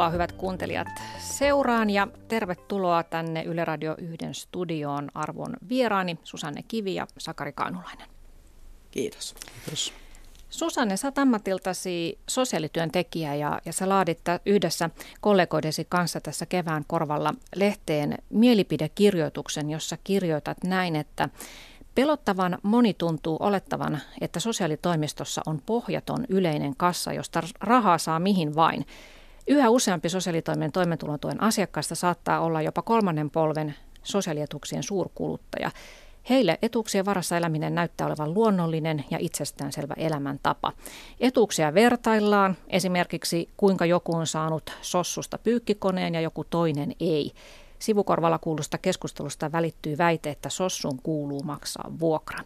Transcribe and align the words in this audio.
Tervetuloa 0.00 0.12
hyvät 0.12 0.32
kuuntelijat 0.32 0.88
seuraan 1.18 1.90
ja 1.90 2.08
tervetuloa 2.28 3.02
tänne 3.02 3.42
Yle 3.42 3.64
Radio 3.64 3.94
1 3.98 4.16
studioon 4.32 5.08
arvon 5.14 5.56
vieraani 5.68 6.18
Susanne 6.24 6.62
Kivi 6.68 6.94
ja 6.94 7.06
Sakari 7.18 7.52
Kainulainen. 7.52 8.08
Kiitos. 8.90 9.34
Kiitos. 9.64 9.92
Susanne, 10.50 10.96
sä 10.96 11.12
ammatiltasi 11.16 12.18
sosiaalityöntekijä 12.28 13.34
ja, 13.34 13.60
ja 13.64 13.72
sä 13.72 13.88
laadit 13.88 14.20
yhdessä 14.46 14.90
kollegoidesi 15.20 15.86
kanssa 15.88 16.20
tässä 16.20 16.46
kevään 16.46 16.84
korvalla 16.86 17.34
lehteen 17.56 18.18
mielipidekirjoituksen, 18.30 19.70
jossa 19.70 19.96
kirjoitat 20.04 20.64
näin, 20.64 20.96
että 20.96 21.28
Pelottavan 21.94 22.58
moni 22.62 22.94
tuntuu 22.94 23.36
olettavan, 23.40 24.00
että 24.20 24.40
sosiaalitoimistossa 24.40 25.42
on 25.46 25.62
pohjaton 25.66 26.24
yleinen 26.28 26.76
kassa, 26.76 27.12
josta 27.12 27.42
rahaa 27.60 27.98
saa 27.98 28.18
mihin 28.18 28.54
vain. 28.54 28.86
Yhä 29.50 29.70
useampi 29.70 30.08
sosiaalitoimen 30.08 30.72
toimeentulotuen 30.72 31.42
asiakkaista 31.42 31.94
saattaa 31.94 32.40
olla 32.40 32.62
jopa 32.62 32.82
kolmannen 32.82 33.30
polven 33.30 33.74
sosiaalietuuksien 34.02 34.82
suurkuluttaja. 34.82 35.70
Heille 36.30 36.58
etuuksien 36.62 37.04
varassa 37.04 37.36
eläminen 37.36 37.74
näyttää 37.74 38.06
olevan 38.06 38.34
luonnollinen 38.34 39.04
ja 39.10 39.18
itsestäänselvä 39.20 39.94
elämäntapa. 39.96 40.72
Etuuksia 41.20 41.74
vertaillaan, 41.74 42.56
esimerkiksi 42.68 43.48
kuinka 43.56 43.86
joku 43.86 44.16
on 44.16 44.26
saanut 44.26 44.70
sossusta 44.82 45.38
pyykkikoneen 45.38 46.14
ja 46.14 46.20
joku 46.20 46.44
toinen 46.44 46.92
ei. 47.00 47.32
Sivukorvalla 47.80 48.38
kuulusta 48.38 48.78
keskustelusta 48.78 49.52
välittyy 49.52 49.98
väite, 49.98 50.30
että 50.30 50.48
sossun 50.48 50.98
kuuluu 51.02 51.42
maksaa 51.42 51.92
vuokra. 52.00 52.38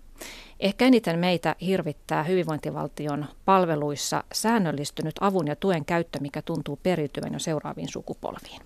Ehkä 0.60 0.84
eniten 0.84 1.18
meitä 1.18 1.56
hirvittää 1.60 2.22
hyvinvointivaltion 2.22 3.26
palveluissa 3.44 4.24
säännöllistynyt 4.32 5.14
avun 5.20 5.46
ja 5.46 5.56
tuen 5.56 5.84
käyttö, 5.84 6.18
mikä 6.20 6.42
tuntuu 6.42 6.78
periytyvän 6.82 7.32
jo 7.32 7.38
seuraaviin 7.38 7.88
sukupolviin. 7.88 8.62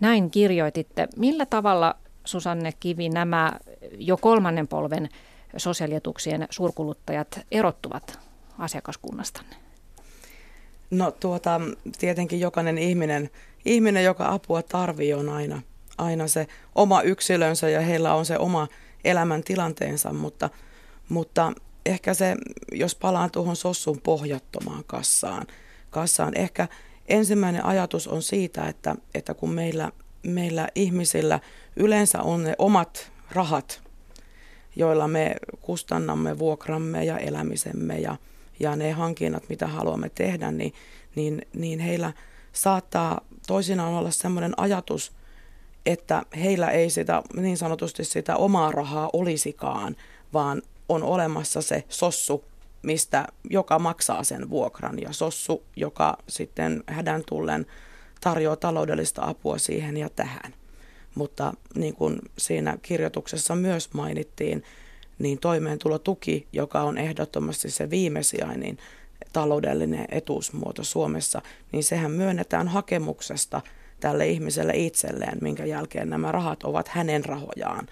Näin 0.00 0.30
kirjoititte. 0.30 1.08
Millä 1.16 1.46
tavalla, 1.46 1.96
Susanne 2.24 2.72
Kivi, 2.80 3.08
nämä 3.08 3.52
jo 3.98 4.16
kolmannen 4.16 4.68
polven 4.68 5.08
sosiaalietuuksien 5.56 6.46
suurkuluttajat 6.50 7.40
erottuvat 7.50 8.18
asiakaskunnastanne? 8.58 9.56
No 10.90 11.10
tuota, 11.10 11.60
tietenkin 11.98 12.40
jokainen 12.40 12.78
ihminen, 12.78 13.30
ihminen 13.66 14.04
joka 14.04 14.28
apua 14.32 14.62
tarvii, 14.62 15.14
on 15.14 15.28
aina, 15.28 15.62
aina 15.98 16.28
se 16.28 16.46
oma 16.74 17.02
yksilönsä 17.02 17.68
ja 17.68 17.80
heillä 17.80 18.14
on 18.14 18.26
se 18.26 18.38
oma 18.38 18.68
elämäntilanteensa, 19.04 20.12
mutta, 20.12 20.50
mutta 21.08 21.52
ehkä 21.86 22.14
se, 22.14 22.36
jos 22.72 22.94
palaan 22.94 23.30
tuohon 23.30 23.56
sossun 23.56 24.00
pohjattomaan 24.00 24.84
kassaan, 24.86 25.46
kassaan, 25.90 26.36
ehkä 26.36 26.68
ensimmäinen 27.08 27.64
ajatus 27.64 28.08
on 28.08 28.22
siitä, 28.22 28.68
että, 28.68 28.96
että 29.14 29.34
kun 29.34 29.50
meillä, 29.50 29.92
meillä 30.22 30.68
ihmisillä 30.74 31.40
yleensä 31.76 32.22
on 32.22 32.42
ne 32.42 32.54
omat 32.58 33.12
rahat, 33.30 33.82
joilla 34.76 35.08
me 35.08 35.36
kustannamme 35.60 36.38
vuokramme 36.38 37.04
ja 37.04 37.18
elämisemme 37.18 37.98
ja, 37.98 38.16
ja 38.60 38.76
ne 38.76 38.92
hankinnat, 38.92 39.48
mitä 39.48 39.66
haluamme 39.66 40.10
tehdä, 40.14 40.50
niin, 40.50 40.72
niin, 41.14 41.46
niin 41.54 41.78
heillä 41.78 42.12
saattaa 42.52 43.20
toisinaan 43.46 43.92
olla 43.92 44.10
sellainen 44.10 44.54
ajatus, 44.56 45.12
että 45.86 46.22
heillä 46.36 46.70
ei 46.70 46.90
sitä 46.90 47.22
niin 47.36 47.56
sanotusti 47.56 48.04
sitä 48.04 48.36
omaa 48.36 48.72
rahaa 48.72 49.10
olisikaan, 49.12 49.96
vaan 50.32 50.62
on 50.88 51.02
olemassa 51.02 51.62
se 51.62 51.84
sossu, 51.88 52.44
mistä, 52.82 53.26
joka 53.50 53.78
maksaa 53.78 54.24
sen 54.24 54.50
vuokran 54.50 54.98
ja 54.98 55.12
sossu, 55.12 55.62
joka 55.76 56.18
sitten 56.28 56.84
hädän 56.86 57.22
tullen 57.28 57.66
tarjoaa 58.20 58.56
taloudellista 58.56 59.22
apua 59.22 59.58
siihen 59.58 59.96
ja 59.96 60.08
tähän. 60.08 60.54
Mutta 61.14 61.54
niin 61.74 61.94
kuin 61.94 62.18
siinä 62.38 62.78
kirjoituksessa 62.82 63.54
myös 63.56 63.94
mainittiin, 63.94 64.62
niin 65.18 65.38
toimeentulotuki, 65.38 66.46
joka 66.52 66.82
on 66.82 66.98
ehdottomasti 66.98 67.70
se 67.70 67.90
viimesijainen 67.90 68.78
taloudellinen 69.32 70.06
etuusmuoto 70.08 70.84
Suomessa, 70.84 71.42
niin 71.72 71.84
sehän 71.84 72.10
myönnetään 72.10 72.68
hakemuksesta– 72.68 73.62
tälle 74.00 74.28
ihmiselle 74.28 74.72
itselleen, 74.76 75.38
minkä 75.40 75.64
jälkeen 75.64 76.10
nämä 76.10 76.32
rahat 76.32 76.62
ovat 76.62 76.88
hänen 76.88 77.24
rahojaan, 77.24 77.88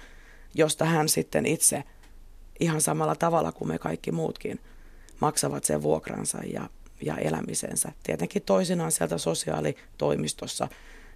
josta 0.55 0.85
hän 0.85 1.09
sitten 1.09 1.47
itse 1.47 1.85
ihan 2.61 2.81
samalla 2.81 3.15
tavalla 3.15 3.53
kuin 3.53 3.69
me 3.69 3.79
kaikki 3.79 4.13
muutkin 4.13 4.61
maksavat 5.21 5.65
sen 5.65 5.83
vuokransa 5.83 6.39
ja, 6.53 6.69
ja 7.03 7.17
elämisensä. 7.17 7.93
Tietenkin 8.03 8.43
toisinaan 8.43 8.93
sieltä 8.93 9.19
sosiaalitoimistossa 9.19 10.69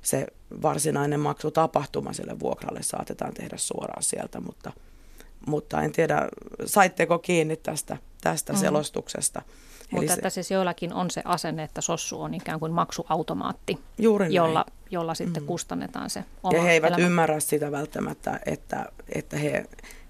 se 0.02 0.26
varsinainen 0.62 1.20
maksutapahtuma 1.20 2.12
sille 2.12 2.40
vuokralle 2.40 2.82
saatetaan 2.82 3.34
tehdä 3.34 3.56
suoraan 3.56 4.02
sieltä, 4.02 4.40
mutta, 4.40 4.72
mutta 5.46 5.82
en 5.82 5.92
tiedä, 5.92 6.28
saitteko 6.64 7.18
kiinni 7.18 7.56
tästä, 7.56 7.96
tästä 8.20 8.52
mm. 8.52 8.58
selostuksesta. 8.58 9.42
Mutta 9.90 10.12
että 10.12 10.30
siis 10.30 10.50
joillakin 10.50 10.92
on 10.92 11.10
se 11.10 11.22
asenne, 11.24 11.62
että 11.62 11.80
sossu 11.80 12.22
on 12.22 12.34
ikään 12.34 12.60
kuin 12.60 12.72
maksuautomaatti, 12.72 13.78
Juuri 13.98 14.34
jolla, 14.34 14.64
jolla 14.90 15.14
sitten 15.14 15.42
mm. 15.42 15.46
kustannetaan 15.46 16.10
se 16.10 16.24
oma 16.42 16.58
Ja 16.58 16.62
he 16.62 16.72
eivät 16.72 16.88
elämä. 16.88 17.06
ymmärrä 17.06 17.40
sitä 17.40 17.72
välttämättä, 17.72 18.40
että, 18.46 18.86
että 19.14 19.36
he, 19.36 19.64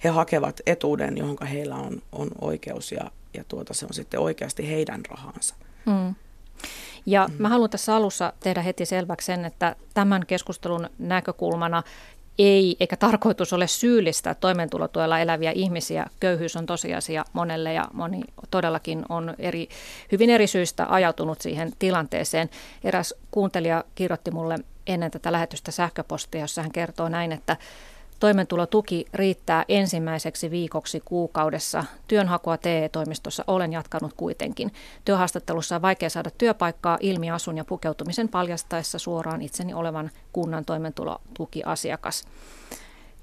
he 0.05 0.09
hakevat 0.09 0.61
etuuden, 0.67 1.19
johon 1.19 1.37
heillä 1.51 1.77
on, 1.77 2.03
on 2.13 2.29
oikeus 2.41 2.93
ja, 2.93 3.11
ja 3.35 3.45
tuota, 3.49 3.75
se 3.75 3.87
on 3.87 3.95
sitten 3.95 4.21
oikeasti 4.21 4.69
heidän 4.69 5.01
rahansa. 5.11 5.55
Mm. 5.87 6.15
Ja 7.07 7.29
mm. 7.29 7.35
mä 7.39 7.49
haluan 7.49 7.71
tässä 7.71 7.97
alussa 7.97 8.33
tehdä 8.41 8.63
heti 8.63 8.87
selväksi 8.87 9.27
sen, 9.27 9.45
että 9.45 9.77
tämän 9.95 10.27
keskustelun 10.27 10.91
näkökulmana 10.99 11.83
ei, 12.39 12.77
eikä 12.81 12.97
tarkoitus 12.97 13.53
ole 13.53 13.67
syyllistää 13.67 14.35
toimeentulotuella 14.35 15.19
eläviä 15.19 15.53
ihmisiä. 15.55 16.07
Köyhyys 16.21 16.57
on 16.57 16.67
tosiasia 16.67 17.25
monelle 17.33 17.73
ja 17.73 17.85
moni 17.93 18.21
todellakin 18.51 19.05
on 19.09 19.35
eri, 19.39 19.69
hyvin 20.13 20.31
eri 20.31 20.47
syistä 20.47 20.87
ajautunut 20.89 21.41
siihen 21.41 21.73
tilanteeseen. 21.79 22.51
Eräs 22.85 23.15
kuuntelija 23.31 23.85
kirjoitti 23.95 24.31
mulle 24.31 24.59
ennen 24.87 25.11
tätä 25.11 25.33
lähetystä 25.33 25.71
sähköpostia, 25.71 26.41
jossa 26.41 26.63
hän 26.63 26.73
kertoo 26.73 27.09
näin, 27.09 27.33
että 27.33 27.57
Toimeentulotuki 28.19 29.05
riittää 29.15 29.65
ensimmäiseksi 29.69 30.51
viikoksi 30.51 31.03
kuukaudessa. 31.05 31.85
Työnhakua 32.09 32.57
TE-toimistossa 32.57 33.45
olen 33.47 33.73
jatkanut 33.73 34.13
kuitenkin. 34.17 34.73
Työhaastattelussa 35.05 35.77
on 35.77 35.83
vaikea 35.83 36.11
saada 36.11 36.31
työpaikkaa 36.39 36.99
ilmiasun 37.01 37.57
ja 37.57 37.65
pukeutumisen 37.65 38.29
paljastaessa 38.29 38.99
suoraan 38.99 39.43
itseni 39.43 39.75
olevan 39.75 40.11
kunnan 40.33 40.65
toimeentulotukiasiakas. 40.65 42.25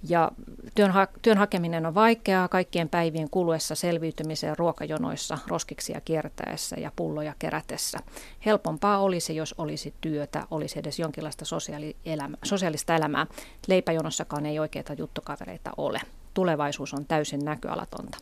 Ja 0.09 0.31
työn, 0.75 0.91
ha- 0.91 1.07
työn 1.21 1.38
hakeminen 1.38 1.85
on 1.85 1.95
vaikeaa 1.95 2.47
kaikkien 2.47 2.89
päivien 2.89 3.29
kuluessa 3.29 3.75
selviytymiseen 3.75 4.57
ruokajonoissa, 4.57 5.38
roskiksia 5.47 6.01
kiertäessä 6.01 6.75
ja 6.79 6.91
pulloja 6.95 7.33
kerätessä. 7.39 7.99
Helpompaa 8.45 8.99
olisi, 8.99 9.35
jos 9.35 9.55
olisi 9.57 9.93
työtä, 10.01 10.43
olisi 10.51 10.79
edes 10.79 10.99
jonkinlaista 10.99 11.45
sosiaalielämä, 11.45 12.38
sosiaalista 12.43 12.95
elämää. 12.95 13.27
Leipäjonossakaan 13.67 14.45
ei 14.45 14.59
oikeita 14.59 14.93
juttukavereita 14.93 15.71
ole. 15.77 16.01
Tulevaisuus 16.33 16.93
on 16.93 17.05
täysin 17.05 17.45
näköalatonta. 17.45 18.17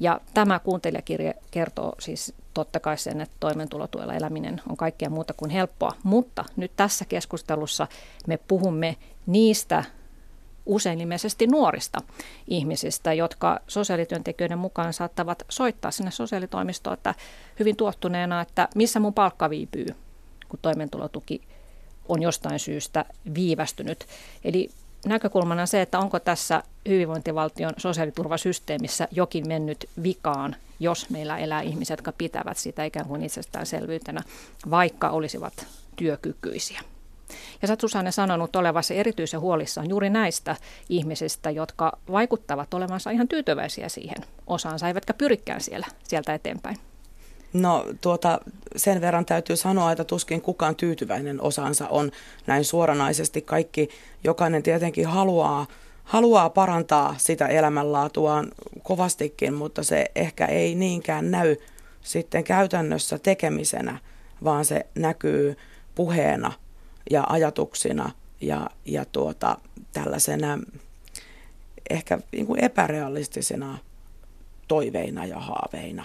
Ja 0.00 0.20
tämä 0.34 0.58
kuuntelijakirje 0.58 1.34
kertoo 1.50 1.92
siis 1.98 2.34
totta 2.54 2.80
kai 2.80 2.98
sen, 2.98 3.20
että 3.20 3.36
toimeentulotuella 3.40 4.14
eläminen 4.14 4.60
on 4.68 4.76
kaikkea 4.76 5.10
muuta 5.10 5.34
kuin 5.36 5.50
helppoa. 5.50 5.92
Mutta 6.02 6.44
nyt 6.56 6.72
tässä 6.76 7.04
keskustelussa 7.04 7.86
me 8.26 8.36
puhumme 8.36 8.96
niistä 9.26 9.84
usein 10.66 11.00
ilmeisesti 11.00 11.46
nuorista 11.46 12.00
ihmisistä, 12.48 13.12
jotka 13.12 13.60
sosiaalityöntekijöiden 13.68 14.58
mukaan 14.58 14.92
saattavat 14.92 15.42
soittaa 15.48 15.90
sinne 15.90 16.10
sosiaalitoimistoon, 16.10 16.94
että 16.94 17.14
hyvin 17.58 17.76
tuottuneena, 17.76 18.40
että 18.40 18.68
missä 18.74 19.00
mun 19.00 19.14
palkka 19.14 19.50
viipyy, 19.50 19.86
kun 20.48 20.58
toimeentulotuki 20.62 21.40
on 22.08 22.22
jostain 22.22 22.58
syystä 22.58 23.04
viivästynyt. 23.34 24.06
Eli 24.44 24.70
näkökulmana 25.06 25.66
se, 25.66 25.82
että 25.82 25.98
onko 25.98 26.20
tässä 26.20 26.62
hyvinvointivaltion 26.88 27.72
sosiaaliturvasysteemissä 27.76 29.08
jokin 29.10 29.48
mennyt 29.48 29.88
vikaan, 30.02 30.56
jos 30.80 31.10
meillä 31.10 31.38
elää 31.38 31.60
ihmiset, 31.60 31.98
jotka 31.98 32.12
pitävät 32.12 32.58
sitä 32.58 32.84
ikään 32.84 33.06
kuin 33.06 33.22
itsestäänselvyytenä, 33.22 34.22
vaikka 34.70 35.10
olisivat 35.10 35.66
työkykyisiä. 35.96 36.80
Ja 37.62 37.68
sä 37.68 37.76
Susanne 37.80 38.12
sanonut 38.12 38.56
olevasi 38.56 38.98
erityisen 38.98 39.40
huolissaan 39.40 39.88
juuri 39.88 40.10
näistä 40.10 40.56
ihmisistä, 40.88 41.50
jotka 41.50 41.98
vaikuttavat 42.12 42.74
olevansa 42.74 43.10
ihan 43.10 43.28
tyytyväisiä 43.28 43.88
siihen 43.88 44.24
osaansa, 44.46 44.88
eivätkä 44.88 45.14
pyrikään 45.14 45.60
siellä, 45.60 45.86
sieltä 46.08 46.34
eteenpäin. 46.34 46.76
No 47.52 47.86
tuota, 48.00 48.40
sen 48.76 49.00
verran 49.00 49.24
täytyy 49.24 49.56
sanoa, 49.56 49.92
että 49.92 50.04
tuskin 50.04 50.40
kukaan 50.42 50.76
tyytyväinen 50.76 51.42
osansa 51.42 51.88
on 51.88 52.10
näin 52.46 52.64
suoranaisesti. 52.64 53.42
Kaikki, 53.42 53.88
jokainen 54.24 54.62
tietenkin 54.62 55.06
haluaa, 55.06 55.66
haluaa 56.04 56.50
parantaa 56.50 57.14
sitä 57.18 57.46
elämänlaatuaan 57.46 58.48
kovastikin, 58.82 59.54
mutta 59.54 59.82
se 59.82 60.06
ehkä 60.14 60.46
ei 60.46 60.74
niinkään 60.74 61.30
näy 61.30 61.56
sitten 62.02 62.44
käytännössä 62.44 63.18
tekemisenä, 63.18 63.98
vaan 64.44 64.64
se 64.64 64.86
näkyy 64.94 65.56
puheena 65.94 66.52
ja 67.10 67.24
ajatuksina 67.28 68.10
ja, 68.40 68.70
ja 68.84 69.04
tuota, 69.04 69.58
tällaisena 69.92 70.58
ehkä 71.90 72.18
niin 72.32 72.46
kuin 72.46 72.64
epärealistisina 72.64 73.78
toiveina 74.68 75.26
ja 75.26 75.38
haaveina. 75.38 76.04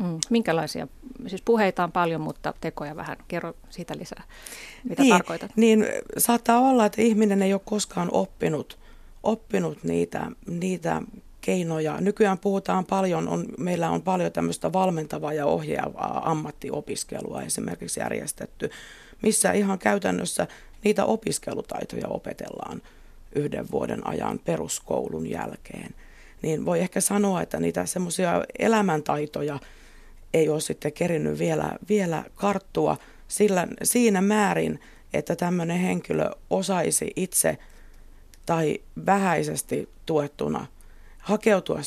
Mm. 0.00 0.18
Minkälaisia? 0.30 0.88
Siis 1.26 1.42
puheita 1.42 1.84
on 1.84 1.92
paljon, 1.92 2.20
mutta 2.20 2.54
tekoja 2.60 2.96
vähän. 2.96 3.16
Kerro 3.28 3.54
siitä 3.70 3.94
lisää, 3.98 4.22
mitä 4.84 5.02
niin, 5.02 5.12
tarkoitat. 5.12 5.50
Niin 5.56 5.86
saattaa 6.18 6.58
olla, 6.58 6.86
että 6.86 7.02
ihminen 7.02 7.42
ei 7.42 7.52
ole 7.52 7.60
koskaan 7.64 8.08
oppinut, 8.12 8.78
oppinut 9.22 9.84
niitä, 9.84 10.30
niitä 10.46 11.02
keinoja. 11.40 12.00
Nykyään 12.00 12.38
puhutaan 12.38 12.84
paljon, 12.84 13.28
on, 13.28 13.46
meillä 13.58 13.90
on 13.90 14.02
paljon 14.02 14.32
tämmöistä 14.32 14.72
valmentavaa 14.72 15.32
ja 15.32 15.46
ohjaavaa 15.46 16.30
ammattiopiskelua 16.30 17.42
esimerkiksi 17.42 18.00
järjestetty, 18.00 18.70
missä 19.24 19.52
ihan 19.52 19.78
käytännössä 19.78 20.46
niitä 20.84 21.04
opiskelutaitoja 21.04 22.08
opetellaan 22.08 22.82
yhden 23.34 23.70
vuoden 23.70 24.06
ajan 24.06 24.38
peruskoulun 24.38 25.30
jälkeen. 25.30 25.94
Niin 26.42 26.64
voi 26.64 26.80
ehkä 26.80 27.00
sanoa, 27.00 27.42
että 27.42 27.60
niitä 27.60 27.86
semmoisia 27.86 28.44
elämäntaitoja 28.58 29.58
ei 30.34 30.48
ole 30.48 30.60
sitten 30.60 30.92
kerinyt 30.92 31.38
vielä, 31.38 31.78
vielä 31.88 32.24
karttua 32.34 32.96
sillä, 33.28 33.68
siinä 33.82 34.20
määrin, 34.20 34.80
että 35.12 35.36
tämmöinen 35.36 35.78
henkilö 35.78 36.30
osaisi 36.50 37.12
itse 37.16 37.58
tai 38.46 38.78
vähäisesti 39.06 39.88
tuettuna 40.06 40.66
hakeutua 41.18 41.80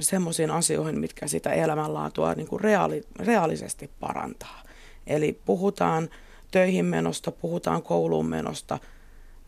semmoisiin 0.00 0.50
asioihin, 0.50 1.00
mitkä 1.00 1.26
sitä 1.26 1.52
elämänlaatua 1.52 2.34
niin 2.34 2.48
kuin 2.48 2.60
reaali, 2.60 3.02
reaalisesti 3.18 3.90
parantaa. 4.00 4.62
Eli 5.06 5.40
puhutaan 5.44 6.08
töihin 6.54 6.84
menosta, 6.84 7.30
puhutaan 7.32 7.82
kouluun 7.82 8.26
menosta, 8.26 8.78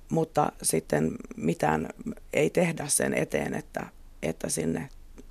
mutta 0.09 0.53
sitten 0.63 1.13
mitään 1.37 1.89
ei 2.33 2.51
tehdä 2.51 2.87
sen 2.89 3.15
eteen, 3.15 3.55
että, 3.55 3.87
että 4.23 4.49
sinne 4.49 4.89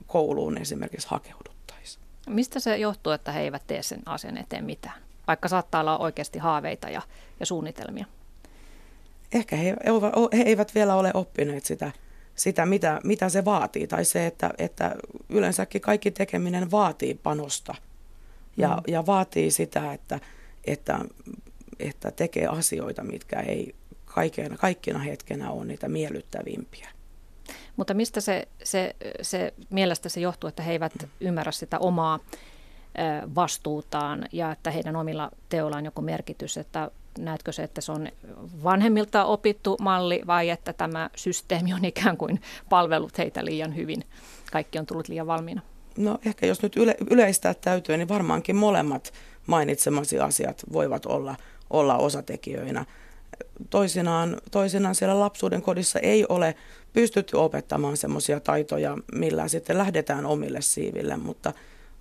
kouluun 0.08 0.58
esimerkiksi 0.58 1.08
hakeuduttaisiin. 1.10 2.04
Mistä 2.30 2.60
se 2.60 2.78
johtuu, 2.78 3.14
että 3.14 3.32
he 3.32 3.42
eivät 3.42 3.68
tee 3.68 3.84
sen 3.84 4.02
asian 4.06 4.38
eteen 4.38 4.66
mitään, 4.66 5.02
vaikka 5.28 5.48
saattaa 5.48 5.82
olla 5.82 5.98
oikeasti 5.98 6.40
haaveita 6.40 6.90
ja, 6.90 7.02
ja 7.40 7.46
suunnitelmia? 7.46 8.06
Ehkä 9.34 9.56
he, 9.56 9.76
he 10.34 10.44
eivät 10.46 10.76
vielä 10.76 10.96
ole 10.96 11.12
oppineet 11.14 11.66
sitä– 11.66 11.92
sitä, 12.36 12.66
mitä, 12.66 13.02
mitä 13.04 13.30
se 13.30 13.46
vaatii. 13.46 13.88
Tai 13.88 14.06
se, 14.06 14.28
että, 14.28 14.54
että 14.58 14.96
yleensäkin 15.30 15.82
kaikki 15.82 16.12
tekeminen 16.12 16.72
vaatii 16.72 17.20
panosta 17.24 17.76
ja, 18.58 18.70
mm. 18.70 18.94
ja 18.94 19.06
vaatii 19.06 19.52
sitä, 19.52 19.94
että, 19.94 20.20
että, 20.66 21.00
että 21.80 22.12
tekee 22.12 22.48
asioita, 22.48 23.04
mitkä 23.04 23.40
ei 23.40 23.76
kaikena, 24.06 24.58
kaikkina 24.58 25.00
hetkenä 25.00 25.52
ole 25.52 25.66
niitä 25.66 25.90
miellyttävimpiä. 25.90 26.90
Mutta 27.76 27.94
mistä 27.94 28.22
se, 28.22 28.48
se, 28.64 28.96
se 29.22 29.54
mielestä 29.70 30.10
se 30.10 30.20
johtuu, 30.20 30.48
että 30.48 30.64
he 30.64 30.72
eivät 30.72 30.94
ymmärrä 31.20 31.52
sitä 31.52 31.80
omaa 31.80 32.20
vastuutaan 33.36 34.26
ja 34.32 34.52
että 34.52 34.72
heidän 34.72 34.96
omilla 34.96 35.32
teoillaan 35.50 35.82
on 35.82 35.86
joku 35.86 36.02
merkitys, 36.02 36.58
että 36.58 36.92
näetkö 37.20 37.52
se, 37.52 37.64
että 37.64 37.82
se 37.82 37.92
on 37.92 38.10
vanhemmilta 38.64 39.26
opittu 39.26 39.78
malli 39.82 40.22
vai 40.28 40.50
että 40.50 40.74
tämä 40.74 41.10
systeemi 41.16 41.74
on 41.74 41.86
ikään 41.86 42.18
kuin 42.18 42.42
palvellut 42.70 43.18
heitä 43.18 43.46
liian 43.46 43.76
hyvin? 43.76 44.04
Kaikki 44.52 44.80
on 44.80 44.86
tullut 44.86 45.08
liian 45.08 45.28
valmiina. 45.28 45.62
No 45.98 46.20
ehkä 46.26 46.46
jos 46.46 46.64
nyt 46.64 46.78
yle, 46.78 46.96
yleistää 47.12 47.54
täytyy, 47.54 47.98
niin 47.98 48.08
varmaankin 48.08 48.56
molemmat 48.56 49.14
mainitsemasi 49.48 50.20
asiat 50.20 50.64
voivat 50.74 51.06
olla, 51.06 51.36
olla 51.70 51.98
osatekijöinä. 51.98 52.86
Toisinaan, 53.70 54.38
toisinaan 54.52 54.96
siellä 54.96 55.20
lapsuuden 55.20 55.62
kodissa 55.62 56.00
ei 56.00 56.26
ole 56.30 56.56
pystytty 56.94 57.38
opettamaan 57.38 57.98
semmoisia 57.98 58.40
taitoja, 58.40 58.98
millä 59.16 59.48
sitten 59.48 59.78
lähdetään 59.78 60.26
omille 60.26 60.62
siiville, 60.62 61.18
mutta, 61.18 61.54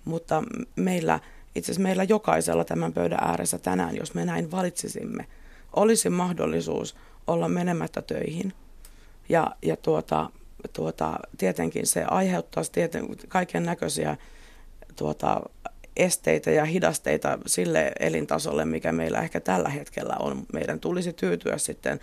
mutta 0.05 0.43
meillä– 0.75 1.19
itse 1.55 1.71
asiassa 1.71 1.83
meillä 1.83 2.03
jokaisella 2.03 2.65
tämän 2.65 2.93
pöydän 2.93 3.19
ääressä 3.21 3.57
tänään, 3.57 3.95
jos 3.95 4.13
me 4.13 4.25
näin 4.25 4.51
valitsisimme, 4.51 5.27
olisi 5.73 6.09
mahdollisuus 6.09 6.95
olla 7.27 7.47
menemättä 7.47 8.01
töihin. 8.01 8.53
Ja, 9.29 9.55
ja 9.61 9.77
tuota, 9.77 10.29
tuota, 10.73 11.19
tietenkin 11.37 11.87
se 11.87 12.03
aiheuttaisi 12.03 12.71
tieten, 12.71 13.07
kaiken 13.27 13.63
näköisiä 13.63 14.17
tuota, 14.95 15.41
esteitä 15.95 16.51
ja 16.51 16.65
hidasteita 16.65 17.39
sille 17.45 17.91
elintasolle, 17.99 18.65
mikä 18.65 18.91
meillä 18.91 19.21
ehkä 19.21 19.39
tällä 19.39 19.69
hetkellä 19.69 20.15
on. 20.19 20.43
Meidän 20.53 20.79
tulisi 20.79 21.13
tyytyä 21.13 21.57
sitten 21.57 21.99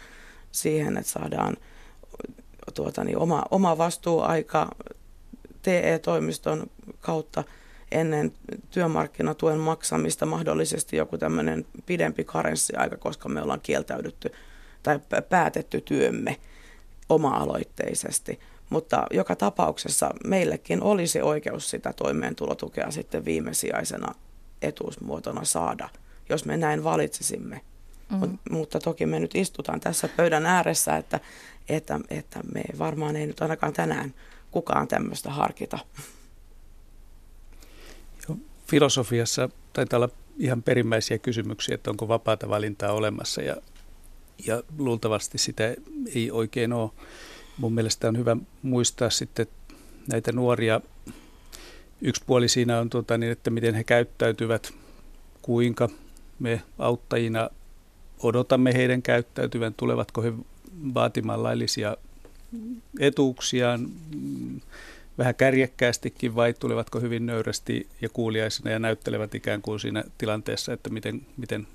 siihen, 0.53 0.97
että 0.97 1.11
saadaan 1.11 1.57
tuota, 2.75 3.05
niin 3.05 3.19
oma, 3.19 3.45
oma 3.51 3.79
vastuuaika 3.79 4.71
TE-toimiston 5.63 6.67
kautta– 7.01 7.45
ennen 7.93 8.33
työmarkkinatuen 8.71 9.59
maksamista 9.59 10.27
mahdollisesti 10.27 10.97
joku 10.97 11.19
tämmöinen 11.19 11.67
pidempi 11.87 12.25
karenssiaika, 12.25 12.97
koska 12.97 13.29
me 13.29 13.43
ollaan 13.43 13.61
kieltäydytty 13.63 14.33
tai 14.83 15.01
päätetty 15.29 15.81
työmme 15.81 16.37
oma-aloitteisesti. 17.09 18.41
Mutta 18.73 19.07
joka 19.11 19.37
tapauksessa 19.37 20.11
meillekin 20.27 20.83
olisi 20.83 21.23
oikeus 21.23 21.71
sitä 21.71 21.93
toimeentulotukea 21.93 22.91
sitten 22.91 23.25
viimesijaisena 23.25 24.15
etuusmuotona 24.63 25.45
saada, 25.45 25.89
jos 26.29 26.45
me 26.45 26.57
näin 26.57 26.85
valitsisimme. 26.85 27.61
Mm. 28.11 28.19
Mut, 28.19 28.31
mutta 28.51 28.81
toki 28.81 29.07
me 29.07 29.21
nyt 29.21 29.35
istutaan 29.35 29.81
tässä 29.81 30.09
pöydän 30.09 30.47
ääressä, 30.47 30.97
että, 30.97 31.21
että, 31.69 32.01
että 32.11 32.41
me 32.55 32.63
varmaan 32.79 33.17
ei 33.17 33.27
nyt 33.27 33.43
ainakaan 33.43 33.73
tänään 33.73 34.15
kukaan 34.51 34.89
tämmöistä 34.89 35.31
harkita 35.31 35.79
filosofiassa 38.73 39.49
taitaa 39.73 39.97
olla 39.97 40.09
ihan 40.39 40.63
perimmäisiä 40.63 41.19
kysymyksiä, 41.19 41.75
että 41.75 41.91
onko 41.91 42.09
vapaata 42.09 42.49
valintaa 42.49 42.93
olemassa 42.93 43.43
ja, 43.43 43.57
ja 44.47 44.63
luultavasti 44.79 45.39
sitä 45.39 45.75
ei 46.15 46.31
oikein 46.31 46.73
ole. 46.73 46.91
Mun 47.59 47.73
mielestä 47.73 48.09
on 48.09 48.19
hyvä 48.19 48.37
muistaa 48.63 49.11
sitten 49.11 49.47
näitä 50.09 50.33
nuoria. 50.33 50.81
Yksi 52.01 52.23
puoli 52.27 52.49
siinä 52.49 52.79
on 52.79 52.91
tuota, 52.91 53.19
niin, 53.19 53.33
että 53.33 53.51
miten 53.51 53.75
he 53.75 53.85
käyttäytyvät, 53.85 54.73
kuinka 55.43 55.89
me 56.39 56.63
auttajina 56.79 57.51
odotamme 58.23 58.75
heidän 58.75 59.03
käyttäytyvän, 59.03 59.75
tulevatko 59.75 60.23
he 60.23 60.33
vaatimaan 60.95 61.43
laillisia 61.43 61.97
etuuksiaan, 63.01 63.89
vähän 65.19 65.35
kärjekkäästikin 65.35 66.35
vai 66.35 66.55
tulevatko 66.55 67.01
hyvin 67.01 67.27
nöyrästi 67.27 67.89
ja 68.01 68.09
kuuliaisena 68.09 68.71
ja 68.71 68.79
näyttelevät 68.79 69.35
ikään 69.35 69.63
kuin 69.63 69.81
siinä 69.81 70.05
tilanteessa, 70.19 70.73
että 70.73 70.91
miten, 70.91 71.27
miten 71.37 71.67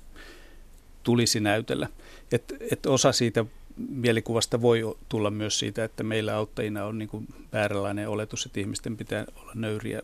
tulisi 1.02 1.40
näytellä. 1.40 1.88
Et, 2.32 2.54
et 2.72 2.86
osa 2.86 3.12
siitä 3.12 3.44
mielikuvasta 3.88 4.62
voi 4.62 4.96
tulla 5.08 5.30
myös 5.30 5.58
siitä, 5.58 5.84
että 5.84 6.02
meillä 6.02 6.36
auttajina 6.36 6.84
on 6.84 6.98
niin 6.98 7.08
kuin 7.08 7.28
vääränlainen 7.52 8.08
oletus, 8.08 8.46
että 8.46 8.60
ihmisten 8.60 8.96
pitää 8.96 9.24
olla 9.36 9.52
nöyriä 9.54 10.02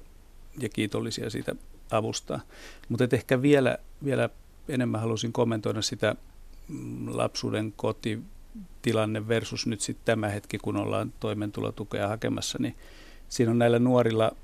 ja 0.59 0.69
kiitollisia 0.69 1.31
siitä 1.31 1.55
avustaa. 1.91 2.41
Mutta 2.89 3.09
ehkä 3.13 3.43
vielä, 3.43 3.79
vielä 4.05 4.29
enemmän 4.69 5.01
halusin 5.01 5.33
kommentoida 5.33 5.83
sitä 5.83 6.17
mm, 6.69 7.17
lapsuuden 7.17 7.73
kotitilanne 7.77 9.29
versus 9.29 9.67
nyt 9.67 9.81
sitten 9.81 10.05
tämä 10.05 10.29
hetki, 10.29 10.59
kun 10.59 10.77
ollaan 10.77 11.13
toimeentulotukea 11.21 12.09
hakemassa, 12.09 12.59
niin 12.61 12.77
siinä 13.29 13.51
on 13.51 13.59
näillä 13.59 13.79
nuorilla 13.79 14.37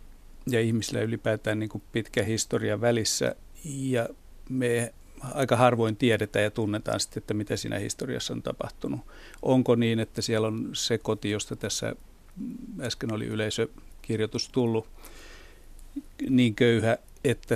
ja 0.46 0.60
ihmisillä 0.60 1.00
ylipäätään 1.00 1.58
niin 1.58 1.68
kuin 1.68 1.82
pitkä 1.92 2.22
historia 2.22 2.80
välissä 2.80 3.34
ja 3.64 4.08
me 4.49 4.94
aika 5.34 5.56
harvoin 5.56 5.96
tiedetään 5.96 6.42
ja 6.42 6.50
tunnetaan 6.50 7.00
sitten, 7.00 7.20
että 7.20 7.34
mitä 7.34 7.56
siinä 7.56 7.78
historiassa 7.78 8.32
on 8.32 8.42
tapahtunut. 8.42 9.00
Onko 9.42 9.74
niin, 9.74 10.00
että 10.00 10.22
siellä 10.22 10.46
on 10.46 10.70
se 10.72 10.98
koti, 10.98 11.30
josta 11.30 11.56
tässä 11.56 11.96
äsken 12.80 13.12
oli 13.12 13.26
yleisökirjoitus 13.26 14.48
tullut, 14.48 14.88
niin 16.28 16.54
köyhä, 16.54 16.98
että 17.24 17.54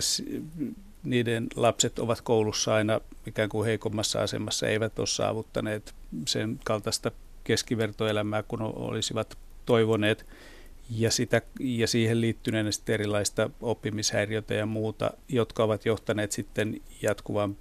niiden 1.02 1.46
lapset 1.56 1.98
ovat 1.98 2.20
koulussa 2.20 2.74
aina 2.74 3.00
ikään 3.26 3.48
kuin 3.48 3.66
heikommassa 3.66 4.22
asemassa, 4.22 4.66
eivät 4.68 4.98
ole 4.98 5.06
saavuttaneet 5.06 5.94
sen 6.26 6.60
kaltaista 6.64 7.10
keskivertoelämää, 7.44 8.42
kun 8.42 8.62
olisivat 8.62 9.38
toivoneet 9.66 10.26
ja, 10.90 11.10
sitä, 11.10 11.42
ja 11.60 11.86
siihen 11.86 12.20
liittyneenä 12.20 12.72
sitten 12.72 12.94
erilaista 12.94 13.50
oppimishäiriötä 13.60 14.54
ja 14.54 14.66
muuta, 14.66 15.10
jotka 15.28 15.64
ovat 15.64 15.86
johtaneet 15.86 16.32
sitten 16.32 16.80
jatkuvan, 17.02 17.56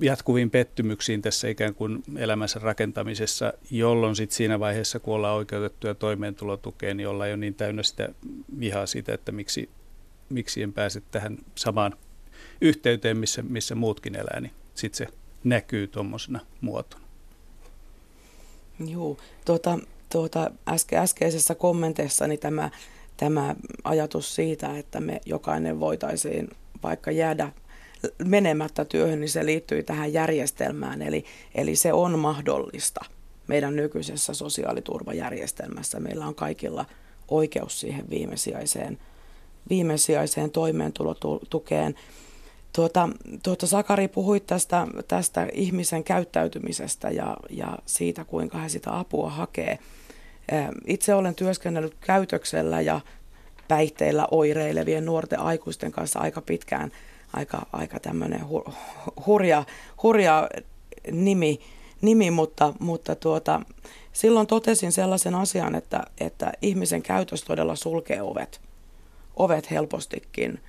jatkuviin 0.00 0.50
pettymyksiin 0.50 1.22
tässä 1.22 1.48
ikään 1.48 1.74
kuin 1.74 2.02
elämänsä 2.16 2.58
rakentamisessa, 2.58 3.52
jolloin 3.70 4.16
sitten 4.16 4.36
siinä 4.36 4.60
vaiheessa, 4.60 5.00
kun 5.00 5.14
ollaan 5.14 5.36
oikeutettuja 5.36 5.94
toimeentulotukeen, 5.94 6.96
niin 6.96 7.08
ollaan 7.08 7.30
jo 7.30 7.36
niin 7.36 7.54
täynnä 7.54 7.82
sitä 7.82 8.08
vihaa 8.60 8.86
siitä, 8.86 9.14
että 9.14 9.32
miksi, 9.32 9.70
miksi 10.28 10.62
en 10.62 10.72
pääse 10.72 11.02
tähän 11.10 11.38
samaan 11.54 11.96
yhteyteen, 12.60 13.16
missä, 13.16 13.42
missä 13.42 13.74
muutkin 13.74 14.16
elää, 14.16 14.40
niin 14.40 14.52
sitten 14.74 15.06
se 15.06 15.14
näkyy 15.44 15.86
tuommoisena 15.86 16.40
muotona. 16.60 17.04
Joo, 18.86 19.18
tuota, 19.44 19.78
tuota, 20.12 20.50
äske, 20.68 20.96
äskeisessä 20.96 21.54
kommenteissani 21.54 22.36
tämä, 22.36 22.70
tämä 23.16 23.56
ajatus 23.84 24.34
siitä, 24.34 24.78
että 24.78 25.00
me 25.00 25.20
jokainen 25.26 25.80
voitaisiin 25.80 26.48
vaikka 26.82 27.10
jäädä 27.10 27.52
menemättä 28.24 28.84
työhön, 28.84 29.20
niin 29.20 29.28
se 29.28 29.46
liittyy 29.46 29.82
tähän 29.82 30.12
järjestelmään. 30.12 31.02
Eli, 31.02 31.24
eli 31.54 31.76
se 31.76 31.92
on 31.92 32.18
mahdollista 32.18 33.00
meidän 33.46 33.76
nykyisessä 33.76 34.34
sosiaaliturvajärjestelmässä. 34.34 36.00
Meillä 36.00 36.26
on 36.26 36.34
kaikilla 36.34 36.84
oikeus 37.28 37.80
siihen 37.80 38.10
viimesijaiseen, 38.10 38.98
viimesijaiseen 39.70 40.50
toimeentulotukeen. 40.50 41.94
Tuota, 42.72 43.08
tuota 43.42 43.66
Sakari 43.66 44.08
puhui 44.08 44.40
tästä, 44.40 44.86
tästä 45.08 45.48
ihmisen 45.52 46.04
käyttäytymisestä 46.04 47.10
ja, 47.10 47.36
ja 47.50 47.78
siitä, 47.86 48.24
kuinka 48.24 48.58
he 48.58 48.68
sitä 48.68 48.98
apua 48.98 49.30
hakee. 49.30 49.78
Itse 50.86 51.14
olen 51.14 51.34
työskennellyt 51.34 51.96
käytöksellä 52.00 52.80
ja 52.80 53.00
päihteillä 53.68 54.28
oireilevien 54.30 55.04
nuorten 55.04 55.40
aikuisten 55.40 55.92
kanssa 55.92 56.18
aika 56.18 56.40
pitkään, 56.40 56.92
aika, 57.32 57.66
aika 57.72 58.00
tämmöinen 58.00 58.40
hurja, 59.26 59.64
hurja 60.02 60.48
nimi, 61.12 61.60
nimi 62.00 62.30
mutta, 62.30 62.74
mutta 62.78 63.14
tuota, 63.14 63.60
silloin 64.12 64.46
totesin 64.46 64.92
sellaisen 64.92 65.34
asian, 65.34 65.74
että, 65.74 66.02
että 66.20 66.52
ihmisen 66.62 67.02
käytös 67.02 67.44
todella 67.44 67.76
sulkee 67.76 68.22
ovet, 68.22 68.60
ovet 69.36 69.70
helpostikin 69.70 70.60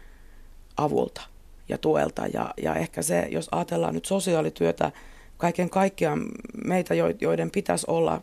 avulta 0.77 1.21
ja 1.69 1.77
tuelta. 1.77 2.27
Ja, 2.33 2.53
ja 2.63 2.75
ehkä 2.75 3.01
se, 3.01 3.27
jos 3.31 3.49
ajatellaan 3.51 3.93
nyt 3.93 4.05
sosiaalityötä, 4.05 4.91
kaiken 5.37 5.69
kaikkiaan 5.69 6.25
meitä, 6.65 6.93
joiden 7.21 7.51
pitäisi 7.51 7.85
olla 7.89 8.21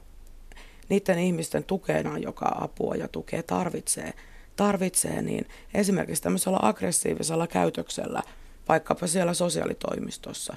niiden 0.88 1.18
ihmisten 1.18 1.64
tukena, 1.64 2.18
joka 2.18 2.56
apua 2.60 2.94
ja 2.94 3.08
tukea 3.08 3.42
tarvitsee, 3.42 4.12
tarvitsee, 4.56 5.22
niin 5.22 5.46
esimerkiksi 5.74 6.22
tämmöisellä 6.22 6.58
aggressiivisella 6.62 7.46
käytöksellä, 7.46 8.22
vaikkapa 8.68 9.06
siellä 9.06 9.34
sosiaalitoimistossa, 9.34 10.54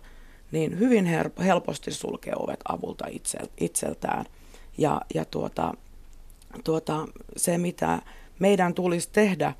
niin 0.51 0.79
hyvin 0.79 1.05
helposti 1.43 1.91
sulkee 1.91 2.33
ovet 2.35 2.59
avulta 2.69 3.05
itseltään. 3.57 4.25
Ja, 4.77 5.01
ja 5.13 5.25
tuota, 5.25 5.73
tuota, 6.63 7.07
se, 7.37 7.57
mitä 7.57 7.99
meidän 8.39 8.73
tulisi 8.73 9.09
tehdä, 9.11 9.53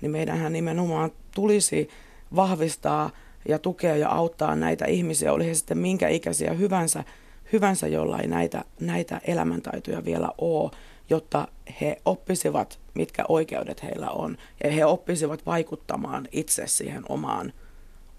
niin 0.00 0.10
meidänhän 0.10 0.52
nimenomaan 0.52 1.10
tulisi 1.34 1.88
vahvistaa 2.36 3.10
ja 3.48 3.58
tukea 3.58 3.96
ja 3.96 4.08
auttaa 4.08 4.56
näitä 4.56 4.84
ihmisiä, 4.84 5.32
oli 5.32 5.46
he 5.46 5.54
sitten 5.54 5.78
minkä 5.78 6.08
ikäisiä 6.08 6.52
hyvänsä, 6.52 7.04
hyvänsä 7.52 7.88
jolla 7.88 8.18
ei 8.18 8.28
näitä, 8.28 8.64
näitä 8.80 9.20
elämäntaitoja 9.24 10.04
vielä 10.04 10.28
ole, 10.38 10.70
jotta 11.10 11.48
he 11.80 12.00
oppisivat, 12.04 12.78
mitkä 12.94 13.24
oikeudet 13.28 13.82
heillä 13.82 14.10
on, 14.10 14.36
ja 14.64 14.72
he 14.72 14.84
oppisivat 14.84 15.46
vaikuttamaan 15.46 16.28
itse 16.32 16.66
siihen 16.66 17.02
omaan, 17.08 17.52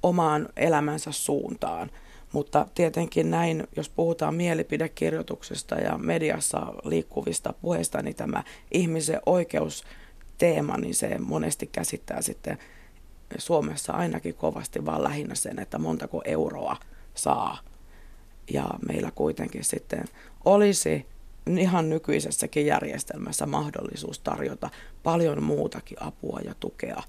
omaan 0.04 0.50
elämänsä 0.58 1.12
suuntaan. 1.12 1.92
Mutta 2.34 2.68
tietenkin 2.76 3.32
näin, 3.32 3.68
jos 3.76 3.90
puhutaan 3.90 4.36
mielipidekirjoituksesta 4.36 5.76
ja 5.76 5.98
mediassa 5.98 6.60
liikkuvista 6.84 7.54
puheista, 7.62 8.02
niin 8.02 8.16
tämä 8.16 8.44
ihmisen 8.72 9.20
oikeusteema, 9.26 10.78
niin 10.78 10.96
se 10.96 11.18
monesti 11.18 11.70
käsittää 11.72 12.22
sitten 12.22 12.58
Suomessa 13.38 13.94
ainakin 13.94 14.36
kovasti 14.36 14.86
vaan 14.86 15.04
lähinnä 15.04 15.36
sen, 15.36 15.60
että 15.60 15.78
montako 15.78 16.22
euroa 16.26 16.78
saa. 17.14 17.58
Ja 18.54 18.70
meillä 18.88 19.12
kuitenkin 19.16 19.64
sitten 19.64 20.04
olisi 20.46 21.06
ihan 21.58 21.90
nykyisessäkin 21.90 22.66
järjestelmässä 22.66 23.46
mahdollisuus 23.46 24.20
tarjota 24.20 24.70
paljon 25.04 25.44
muutakin 25.44 25.98
apua 26.04 26.40
ja 26.46 26.54
tukea 26.60 27.04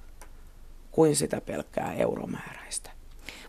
kuin 0.90 1.16
sitä 1.16 1.40
pelkkää 1.40 1.94
euromääräistä. 1.94 2.90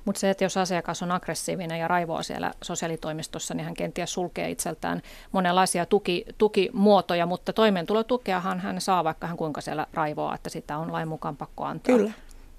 Mutta 0.05 0.19
se, 0.19 0.29
että 0.29 0.43
jos 0.43 0.57
asiakas 0.57 1.03
on 1.03 1.11
aggressiivinen 1.11 1.79
ja 1.79 1.87
raivoa 1.87 2.23
siellä 2.23 2.53
sosiaalitoimistossa, 2.61 3.53
niin 3.53 3.65
hän 3.65 3.73
kenties 3.73 4.13
sulkee 4.13 4.49
itseltään 4.49 5.01
monenlaisia 5.31 5.85
tuki, 5.85 6.25
tukimuotoja, 6.37 7.25
mutta 7.25 7.53
toimeentulotukeahan 7.53 8.59
hän 8.59 8.81
saa, 8.81 9.03
vaikka 9.03 9.27
hän 9.27 9.37
kuinka 9.37 9.61
siellä 9.61 9.87
raivoa, 9.93 10.35
että 10.35 10.49
sitä 10.49 10.77
on 10.77 10.91
lain 10.91 11.07
mukaan 11.07 11.37
pakko 11.37 11.63
antaa. 11.63 11.97
Kyllä. 11.97 12.11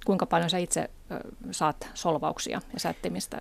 Kuinka 0.05 0.27
paljon 0.27 0.51
sä 0.51 0.59
itse 0.59 0.91
saat 1.51 1.89
solvauksia 1.95 2.61
ja 2.75 2.81
sättimistä 2.81 3.41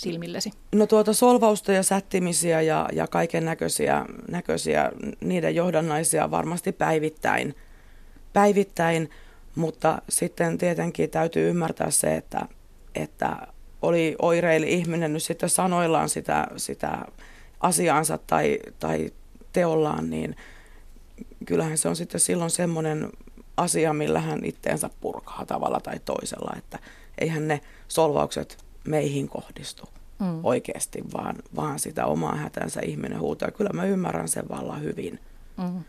silmillesi? 0.00 0.50
No 0.74 0.86
tuota 0.86 1.12
solvausta 1.12 1.72
ja 1.72 1.82
sättimisiä 1.82 2.60
ja, 2.60 2.88
ja 2.92 3.06
kaiken 3.06 3.44
näköisiä, 3.44 4.04
näköisiä, 4.30 4.92
niiden 5.20 5.54
johdannaisia 5.54 6.30
varmasti 6.30 6.72
päivittäin, 6.72 7.54
päivittäin, 8.32 9.10
mutta 9.54 10.02
sitten 10.08 10.58
tietenkin 10.58 11.10
täytyy 11.10 11.50
ymmärtää 11.50 11.90
se, 11.90 12.16
että, 12.16 12.46
että 12.94 13.36
oli 13.82 14.16
oireili 14.22 14.72
ihminen 14.72 15.12
nyt 15.12 15.22
sitten 15.22 15.48
sanoillaan 15.48 16.08
sitä, 16.08 16.46
sitä 16.56 16.98
asiaansa 17.60 18.18
tai, 18.26 18.58
tai 18.78 19.10
teollaan, 19.52 20.10
niin 20.10 20.36
kyllähän 21.46 21.78
se 21.78 21.88
on 21.88 21.96
sitten 21.96 22.20
silloin 22.20 22.50
semmoinen 22.50 23.08
asia, 23.56 23.92
millä 23.92 24.20
hän 24.20 24.44
itteensä 24.44 24.90
purkaa 25.00 25.46
tavalla 25.46 25.80
tai 25.80 26.00
toisella, 26.04 26.54
että 26.58 26.78
eihän 27.18 27.48
ne 27.48 27.60
solvaukset 27.88 28.69
meihin 28.84 29.28
kohdistu 29.28 29.88
mm. 30.18 30.40
oikeasti, 30.42 31.02
vaan, 31.14 31.36
vaan 31.56 31.78
sitä 31.78 32.06
omaa 32.06 32.36
hätänsä 32.36 32.80
ihminen 32.80 33.20
huutaa. 33.20 33.50
Kyllä 33.50 33.70
mä 33.72 33.84
ymmärrän 33.84 34.28
sen 34.28 34.48
vallan 34.48 34.82
hyvin. 34.82 35.18
Mm. 35.56 35.84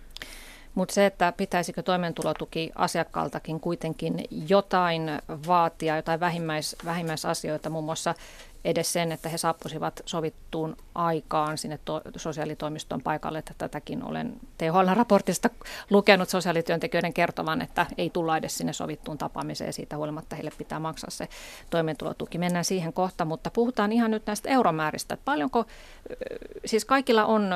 Mutta 0.76 0.94
se, 0.94 1.06
että 1.06 1.34
pitäisikö 1.38 1.84
toimeentulotuki 1.84 2.72
asiakkaaltakin 2.76 3.60
kuitenkin 3.60 4.26
jotain 4.50 5.04
vaatia, 5.48 5.96
jotain 5.96 6.20
vähimmäis, 6.20 6.76
vähimmäisasioita, 6.86 7.70
muun 7.70 7.86
muassa 7.86 8.16
edes 8.65 8.94
sen, 8.94 9.12
että 9.12 9.30
he 9.30 9.38
saapuisivat 9.38 10.01
sovittuun 10.06 10.77
aikaan 10.96 11.58
sinne 11.58 11.80
to- 11.86 12.01
sosiaalitoimiston 12.15 13.01
paikalle. 13.01 13.39
Että 13.39 13.53
tätäkin 13.58 14.03
olen 14.03 14.39
THL-raportista 14.58 15.50
lukenut 15.89 16.30
sosiaalityöntekijöiden 16.30 17.13
kertovan, 17.13 17.62
että 17.62 17.86
ei 17.98 18.10
tulla 18.10 18.38
edes 18.38 18.58
sinne 18.58 18.74
sovittuun 18.74 19.18
tapaamiseen. 19.18 19.74
Siitä 19.74 19.98
huolimatta 19.98 20.36
heille 20.36 20.51
pitää 20.58 20.80
maksaa 20.80 21.10
se 21.10 21.27
toimeentulotuki. 21.70 22.38
Mennään 22.38 22.65
siihen 22.65 22.94
kohta, 22.94 23.25
mutta 23.25 23.51
puhutaan 23.51 23.91
ihan 23.91 24.12
nyt 24.12 24.25
näistä 24.25 24.50
euromääristä. 24.50 25.13
Että 25.13 25.25
paljonko, 25.25 25.65
siis 26.65 26.86
kaikilla 26.86 27.25
on 27.25 27.50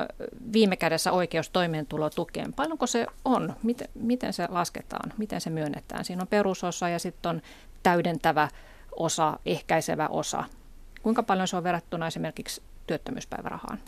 viime 0.54 0.76
kädessä 0.76 1.12
oikeus 1.12 1.50
toimeentulotukeen. 1.50 2.54
Paljonko 2.54 2.88
se 2.88 3.08
on? 3.26 3.56
Miten, 3.64 3.88
miten 3.94 4.34
se 4.34 4.48
lasketaan? 4.50 5.14
Miten 5.18 5.42
se 5.42 5.50
myönnetään? 5.50 6.06
Siinä 6.06 6.22
on 6.22 6.28
perusosa 6.28 6.90
ja 6.90 7.00
sitten 7.00 7.30
on 7.30 7.42
täydentävä 7.84 8.48
osa, 8.96 9.40
ehkäisevä 9.46 10.08
osa. 10.08 10.44
Kuinka 11.06 11.24
paljon 11.24 11.48
se 11.48 11.58
on 11.58 11.64
verrattuna 11.64 12.08
esimerkiksi 12.08 12.62
työttömyyspäivärahaan? 12.88 13.80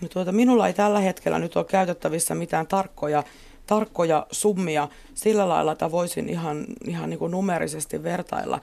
No 0.00 0.08
tuota, 0.08 0.32
minulla 0.32 0.66
ei 0.66 0.72
tällä 0.72 1.00
hetkellä 1.00 1.38
nyt 1.38 1.56
ole 1.56 1.64
käytettävissä 1.64 2.34
mitään 2.34 2.66
tarkkoja, 2.66 3.22
tarkkoja 3.66 4.26
summia 4.30 4.88
sillä 5.14 5.48
lailla, 5.48 5.72
että 5.72 5.90
voisin 5.90 6.28
ihan, 6.28 6.64
ihan 6.84 7.10
niin 7.10 7.18
kuin 7.18 7.30
numerisesti 7.30 8.02
vertailla, 8.02 8.60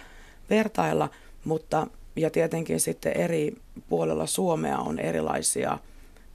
vertailla, 0.50 1.10
mutta 1.46 1.88
ja 2.16 2.30
tietenkin 2.30 2.80
sitten 2.80 3.18
eri 3.18 3.56
puolella 3.90 4.26
Suomea 4.26 4.78
on 4.78 5.00
erilaisia 5.00 5.78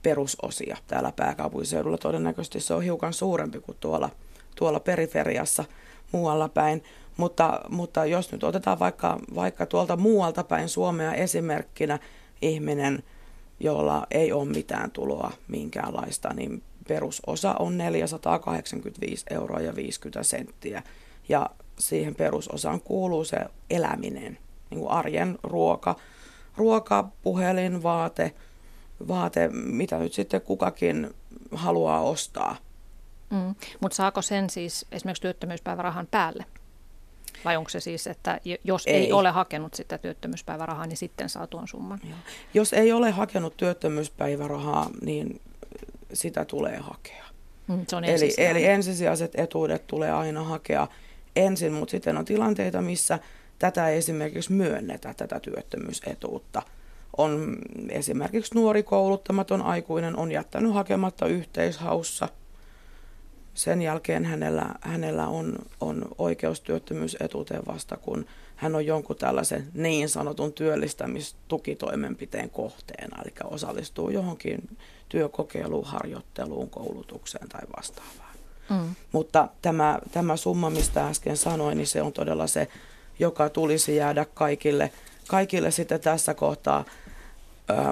perusosia. 0.03 0.77
Täällä 0.87 1.11
pääkaupunkiseudulla 1.15 1.97
todennäköisesti 1.97 2.59
se 2.59 2.73
on 2.73 2.83
hiukan 2.83 3.13
suurempi 3.13 3.59
kuin 3.59 3.77
tuolla, 3.79 4.09
tuolla 4.55 4.79
periferiassa 4.79 5.65
muualla 6.11 6.49
päin. 6.49 6.83
Mutta, 7.17 7.61
mutta 7.69 8.05
jos 8.05 8.31
nyt 8.31 8.43
otetaan 8.43 8.79
vaikka, 8.79 9.19
vaikka 9.35 9.65
tuolta 9.65 9.97
muualta 9.97 10.43
päin 10.43 10.69
Suomea 10.69 11.13
esimerkkinä 11.13 11.99
ihminen, 12.41 13.03
jolla 13.59 14.07
ei 14.11 14.31
ole 14.31 14.45
mitään 14.45 14.91
tuloa 14.91 15.31
minkäänlaista, 15.47 16.33
niin 16.33 16.63
perusosa 16.87 17.55
on 17.59 17.77
485 17.77 19.25
euroa 19.29 19.59
ja 19.59 19.75
50 19.75 20.23
senttiä. 20.23 20.83
Ja 21.29 21.49
siihen 21.79 22.15
perusosaan 22.15 22.81
kuuluu 22.81 23.23
se 23.23 23.37
eläminen, 23.69 24.37
niin 24.69 24.79
kuin 24.79 24.91
arjen 24.91 25.37
ruoka, 25.43 25.95
ruoka, 26.57 27.09
puhelin, 27.21 27.83
vaate, 27.83 28.33
vaate, 29.07 29.49
mitä 29.53 29.97
nyt 29.97 30.13
sitten 30.13 30.41
kukakin 30.41 31.13
haluaa 31.51 32.01
ostaa. 32.01 32.55
Mm. 33.29 33.55
Mutta 33.79 33.95
saako 33.95 34.21
sen 34.21 34.49
siis 34.49 34.85
esimerkiksi 34.91 35.21
työttömyyspäivärahan 35.21 36.07
päälle? 36.11 36.45
Vai 37.45 37.57
onko 37.57 37.69
se 37.69 37.79
siis, 37.79 38.07
että 38.07 38.39
jos 38.63 38.83
ei, 38.87 38.95
ei 38.95 39.13
ole 39.13 39.29
hakenut 39.29 39.73
sitä 39.73 39.97
työttömyyspäivärahaa, 39.97 40.87
niin 40.87 40.97
sitten 40.97 41.29
saa 41.29 41.47
tuon 41.47 41.67
summan? 41.67 41.99
Joo. 42.03 42.17
Jos 42.53 42.73
ei 42.73 42.91
ole 42.91 43.11
hakenut 43.11 43.57
työttömyyspäivärahaa, 43.57 44.89
niin 45.01 45.41
sitä 46.13 46.45
tulee 46.45 46.77
hakea. 46.77 47.25
Mm, 47.67 47.85
se 47.87 47.95
on 47.95 48.03
eli, 48.03 48.33
eli 48.37 48.65
ensisijaiset 48.65 49.31
etuudet 49.35 49.87
tulee 49.87 50.11
aina 50.11 50.43
hakea 50.43 50.87
ensin, 51.35 51.73
mutta 51.73 51.91
sitten 51.91 52.17
on 52.17 52.25
tilanteita, 52.25 52.81
missä 52.81 53.19
tätä 53.59 53.89
ei 53.89 53.97
esimerkiksi 53.97 54.53
myönnetä, 54.53 55.13
tätä 55.13 55.39
työttömyysetuutta, 55.39 56.61
on 57.17 57.57
esimerkiksi 57.89 58.55
nuori 58.55 58.83
kouluttamaton 58.83 59.61
aikuinen 59.61 60.17
on 60.17 60.31
jättänyt 60.31 60.73
hakematta 60.73 61.27
yhteishaussa. 61.27 62.29
Sen 63.57 63.81
jälkeen 63.81 64.25
hänellä, 64.25 64.65
hänellä 64.81 65.27
on, 65.27 65.55
on 65.81 66.05
oikeus 66.17 66.61
työttömyysetuuteen 66.61 67.63
vasta, 67.67 67.97
kun 67.97 68.25
hän 68.55 68.75
on 68.75 68.85
jonkun 68.85 69.15
tällaisen 69.15 69.67
niin 69.73 70.09
sanotun 70.09 70.53
työllistämistukitoimenpiteen 70.53 72.49
kohteena, 72.49 73.21
eli 73.21 73.33
osallistuu 73.43 74.09
johonkin 74.09 74.77
työkokeiluun, 75.09 75.85
harjoitteluun, 75.85 76.69
koulutukseen 76.69 77.49
tai 77.49 77.61
vastaavaan. 77.77 78.35
Mm. 78.69 78.95
Mutta 79.11 79.47
tämä, 79.61 79.99
tämä 80.11 80.37
summa, 80.37 80.69
mistä 80.69 81.07
äsken 81.07 81.37
sanoin, 81.37 81.77
niin 81.77 81.87
se 81.87 82.01
on 82.01 82.13
todella 82.13 82.47
se, 82.47 82.67
joka 83.19 83.49
tulisi 83.49 83.95
jäädä 83.95 84.25
kaikille, 84.25 84.91
kaikille 85.27 85.71
sitten 85.71 85.99
tässä 85.99 86.33
kohtaa 86.33 86.85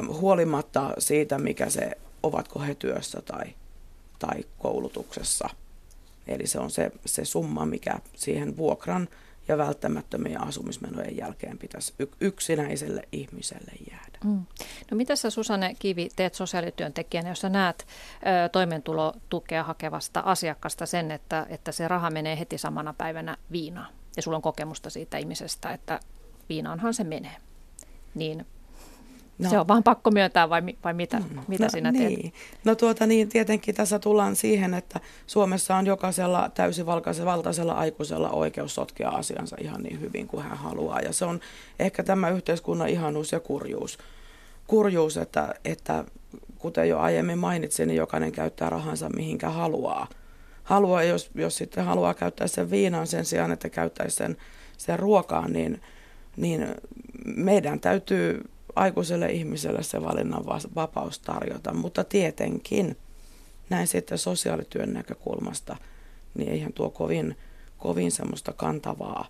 huolimatta 0.07 0.93
siitä, 0.98 1.38
mikä 1.38 1.69
se, 1.69 1.91
ovatko 2.24 2.60
he 2.60 2.75
työssä 2.75 3.22
tai, 3.22 3.45
tai 4.27 4.44
koulutuksessa. 4.60 5.50
Eli 6.27 6.48
se 6.48 6.60
on 6.60 6.72
se, 6.72 6.91
se 7.05 7.25
summa, 7.25 7.65
mikä 7.65 7.96
siihen 8.15 8.58
vuokran 8.58 9.08
ja 9.48 9.58
välttämättömien 9.58 10.41
asumismenojen 10.41 11.17
jälkeen 11.17 11.58
pitäisi 11.58 11.94
yksinäiselle 12.22 13.01
ihmiselle 13.12 13.72
jäädä. 13.91 14.17
Mm. 14.24 14.46
No 14.91 14.98
mitä 14.98 15.15
sä 15.15 15.29
Susanne 15.29 15.75
Kivi 15.79 16.10
teet 16.15 16.34
sosiaalityöntekijänä, 16.34 17.29
jos 17.29 17.41
sä 17.41 17.50
näet 17.50 17.88
ö, 17.88 18.50
toimeentulotukea 18.50 19.63
hakevasta 19.63 20.20
asiakkaasta 20.20 20.86
sen, 20.86 21.12
että, 21.12 21.46
että 21.50 21.72
se 21.72 21.88
raha 21.88 22.10
menee 22.10 22.39
heti 22.39 22.58
samana 22.58 22.94
päivänä 22.94 23.38
viinaan 23.51 23.94
ja 24.15 24.22
sulla 24.22 24.38
on 24.38 24.41
kokemusta 24.41 24.89
siitä 24.89 25.17
ihmisestä, 25.17 25.74
että 25.74 26.00
viinaanhan 26.50 26.94
se 26.94 27.03
menee, 27.03 27.36
niin 28.15 28.46
No. 29.38 29.50
Se 29.50 29.60
on 29.60 29.68
vaan 29.68 29.84
pakko 29.84 30.12
myöntää 30.12 30.50
vai, 30.50 30.62
vai 30.84 30.94
mitä, 30.94 31.22
mitä 31.48 31.63
no, 31.63 31.70
sinä 31.70 31.94
teet? 31.94 32.10
Niin. 32.10 32.34
No 32.63 32.75
tuota 32.75 33.06
niin, 33.08 33.30
tietenkin 33.30 33.75
tässä 33.75 34.00
tullaan 34.00 34.36
siihen, 34.36 34.74
että 34.74 35.00
Suomessa 35.27 35.75
on 35.75 35.86
jokaisella 35.86 36.51
täysivaltaisella 36.54 37.74
aikuisella 37.74 38.30
oikeus 38.30 38.75
sotkea 38.75 39.10
asiansa 39.10 39.56
ihan 39.60 39.84
niin 39.84 40.01
hyvin 40.01 40.27
kuin 40.27 40.44
hän 40.44 40.58
haluaa. 40.58 41.00
Ja 41.00 41.13
se 41.13 41.25
on 41.25 41.39
ehkä 41.80 42.04
tämä 42.04 42.30
yhteiskunnan 42.30 42.89
ihanuus 42.89 43.32
ja 43.32 43.39
kurjuus, 43.39 43.98
kurjuus 44.68 45.18
että, 45.18 45.54
että 45.65 46.04
kuten 46.60 46.89
jo 46.89 47.00
aiemmin 47.00 47.38
mainitsin, 47.38 47.88
niin 47.88 47.98
jokainen 47.98 48.32
käyttää 48.32 48.70
rahansa 48.70 49.10
mihinkä 49.10 49.50
haluaa. 49.50 50.08
haluaa 50.63 51.04
jos, 51.04 51.30
jos 51.36 51.58
sitten 51.58 51.86
haluaa 51.86 52.13
käyttää 52.13 52.48
sen 52.48 52.72
viinan 52.72 53.08
sen 53.08 53.25
sijaan, 53.25 53.51
että 53.51 53.70
käyttäisi 53.70 54.15
sen, 54.15 54.38
sen 54.77 55.00
ruokaan, 55.00 55.54
niin, 55.54 55.82
niin 56.38 56.68
meidän 57.25 57.80
täytyy 57.80 58.44
aikuiselle 58.75 59.32
ihmiselle 59.32 59.84
se 59.84 60.01
valinnan 60.01 60.46
vapaus 60.75 61.20
tarjota, 61.20 61.74
mutta 61.74 62.03
tietenkin 62.03 62.98
näin 63.70 63.88
sitten 63.88 64.17
sosiaalityön 64.17 64.94
näkökulmasta, 64.94 65.77
niin 66.34 66.50
eihän 66.50 66.74
tuo 66.74 66.89
kovin, 66.89 67.38
kovin 67.77 68.12
semmoista 68.12 68.53
kantavaa 68.53 69.27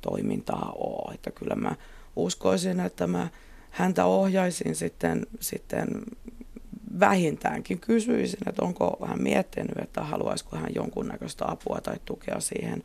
toimintaa 0.00 0.72
ole. 0.74 1.14
Että 1.14 1.30
kyllä 1.30 1.54
mä 1.54 1.74
uskoisin, 2.16 2.80
että 2.80 3.06
mä 3.06 3.28
häntä 3.70 4.04
ohjaisin 4.04 4.74
sitten, 4.74 5.26
sitten 5.40 5.88
vähintäänkin 7.00 7.80
kysyisin, 7.80 8.48
että 8.48 8.62
onko 8.62 9.06
hän 9.06 9.22
miettinyt, 9.22 9.78
että 9.82 10.02
haluaisiko 10.02 10.56
hän 10.56 10.74
jonkunnäköistä 10.74 11.44
apua 11.50 11.80
tai 11.82 11.96
tukea 12.04 12.40
siihen, 12.40 12.82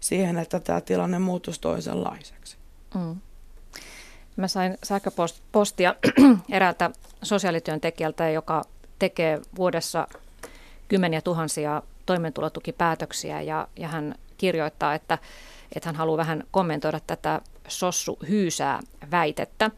siihen 0.00 0.38
että 0.38 0.60
tämä 0.60 0.80
tilanne 0.80 1.18
muuttuisi 1.18 1.60
toisenlaiseksi. 1.60 2.56
Mm. 2.94 3.16
Mä 4.36 4.48
sain 4.48 4.78
sähköpostia 4.82 5.94
eräältä 6.50 6.90
sosiaalityöntekijältä, 7.22 8.30
joka 8.30 8.64
tekee 8.98 9.40
vuodessa 9.56 10.08
kymmeniä 10.88 11.20
tuhansia 11.20 11.82
toimeentulotukipäätöksiä 12.06 13.40
ja, 13.40 13.68
ja 13.76 13.88
hän 13.88 14.14
kirjoittaa, 14.38 14.94
että, 14.94 15.18
että 15.74 15.88
hän 15.88 15.96
haluaa 15.96 16.16
vähän 16.16 16.44
kommentoida 16.50 17.00
tätä 17.06 17.40
Sossu 17.68 18.18
Hyysää 18.28 18.80
väitettä, 19.10 19.70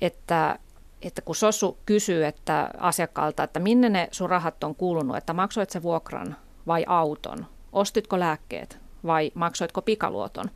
että, 0.00 0.58
että 1.02 1.22
kun 1.22 1.36
Sossu 1.36 1.78
kysyy 1.86 2.26
että 2.26 2.70
asiakkaalta, 2.78 3.42
että 3.42 3.60
minne 3.60 3.88
ne 3.88 4.08
sun 4.12 4.30
rahat 4.30 4.64
on 4.64 4.74
kuulunut, 4.74 5.16
että 5.16 5.32
maksoit 5.32 5.70
se 5.70 5.82
vuokran 5.82 6.36
vai 6.66 6.84
auton, 6.88 7.46
ostitko 7.72 8.20
lääkkeet 8.20 8.78
vai 9.06 9.32
maksoitko 9.34 9.82
pikaluoton, 9.82 10.50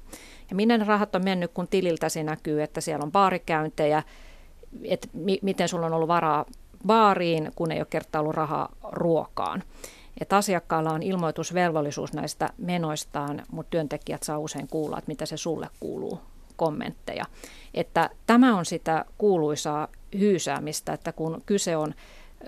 ja 0.51 0.57
minne 0.57 0.79
ne 0.79 0.85
rahat 0.85 1.15
on 1.15 1.25
mennyt, 1.25 1.51
kun 1.55 1.69
tililtäsi 1.69 2.23
näkyy, 2.23 2.63
että 2.63 2.81
siellä 2.81 3.05
on 3.05 3.13
baarikäyntejä, 3.13 4.03
että 4.85 5.09
mi- 5.13 5.39
miten 5.43 5.69
sulla 5.69 5.87
on 5.87 5.93
ollut 5.93 6.09
varaa 6.09 6.45
baariin, 6.87 7.53
kun 7.55 7.73
ei 7.73 7.79
ole 7.79 7.87
kertaa 7.91 8.21
ollut 8.21 8.35
rahaa 8.35 8.69
ruokaan. 8.83 9.63
Että 10.21 10.37
asiakkaalla 10.37 10.91
on 10.91 11.03
ilmoitusvelvollisuus 11.03 12.13
näistä 12.13 12.49
menoistaan, 12.59 13.43
mutta 13.53 13.71
työntekijät 13.71 14.23
saa 14.23 14.39
usein 14.39 14.69
kuulla, 14.69 14.99
että 14.99 15.09
mitä 15.09 15.27
se 15.27 15.37
sulle 15.37 15.69
kuuluu, 15.81 16.21
kommentteja. 16.57 17.25
Että 17.75 18.11
tämä 18.27 18.57
on 18.57 18.65
sitä 18.65 19.05
kuuluisaa 19.19 19.89
hyysäämistä, 20.19 20.93
että 20.93 21.13
kun 21.13 21.43
kyse 21.47 21.77
on 21.77 21.95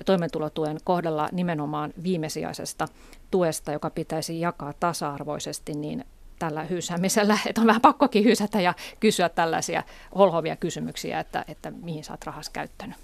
toimeentulotuen 0.06 0.78
kohdalla 0.84 1.28
nimenomaan 1.32 1.92
viimesijaisesta 2.02 2.88
tuesta, 3.30 3.72
joka 3.72 3.90
pitäisi 3.90 4.40
jakaa 4.40 4.72
tasa-arvoisesti, 4.80 5.74
niin 5.74 6.04
tällä 6.42 6.64
hyysäämisellä, 6.64 7.38
että 7.46 7.61
on 7.61 7.66
vähän 7.66 7.81
pakkokin 7.81 8.24
hyysätä 8.24 8.61
ja 8.61 8.74
kysyä 9.00 9.28
tällaisia 9.28 9.83
holhovia 10.14 10.57
kysymyksiä, 10.57 11.20
että, 11.20 11.44
että 11.48 11.70
mihin 11.70 12.05
sä 12.05 12.12
oot 12.12 12.24
rahas 12.26 12.50
käyttänyt. 12.50 12.96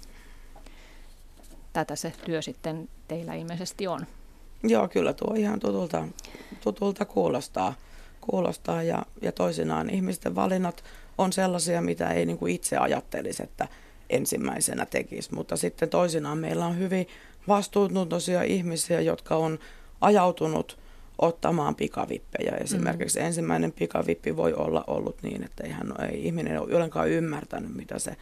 Tätä 1.73 1.95
se 1.95 2.13
työ 2.25 2.41
sitten 2.41 2.89
teillä 3.07 3.33
ilmeisesti 3.33 3.87
on. 3.87 4.05
Joo, 4.63 4.87
kyllä 4.87 5.13
tuo 5.13 5.33
ihan 5.33 5.59
tutulta, 5.59 6.07
tutulta 6.63 7.05
kuulostaa, 7.05 7.73
kuulostaa 8.21 8.83
ja, 8.83 9.05
ja 9.21 9.31
toisinaan 9.31 9.89
ihmisten 9.89 10.35
valinnat 10.35 10.83
on 11.17 11.33
sellaisia, 11.33 11.81
mitä 11.81 12.09
ei 12.09 12.25
niin 12.25 12.37
kuin 12.37 12.55
itse 12.55 12.77
ajattelisi, 12.77 13.43
että 13.43 13.67
ensimmäisenä 14.09 14.85
tekisi, 14.85 15.33
mutta 15.33 15.57
sitten 15.57 15.89
toisinaan 15.89 16.37
meillä 16.37 16.65
on 16.65 16.79
hyvin 16.79 17.07
vastuuntuntoisia 17.47 18.43
ihmisiä, 18.43 19.01
jotka 19.01 19.35
on 19.35 19.59
ajautunut– 20.01 20.77
ottamaan 21.21 21.75
pikavippejä. 21.75 22.51
Esimerkiksi 22.51 23.19
mm. 23.19 23.25
ensimmäinen 23.25 23.71
pikavippi 23.71 24.35
voi 24.35 24.53
olla 24.53 24.83
ollut 24.87 25.23
niin, 25.23 25.43
että 25.43 25.63
ei, 25.63 25.71
hän, 25.71 25.93
ei 26.11 26.25
ihminen 26.25 26.61
ole 26.61 26.75
ollenkaan 26.75 27.09
ymmärtänyt, 27.09 27.75
mitä 27.75 27.99
se, 27.99 28.17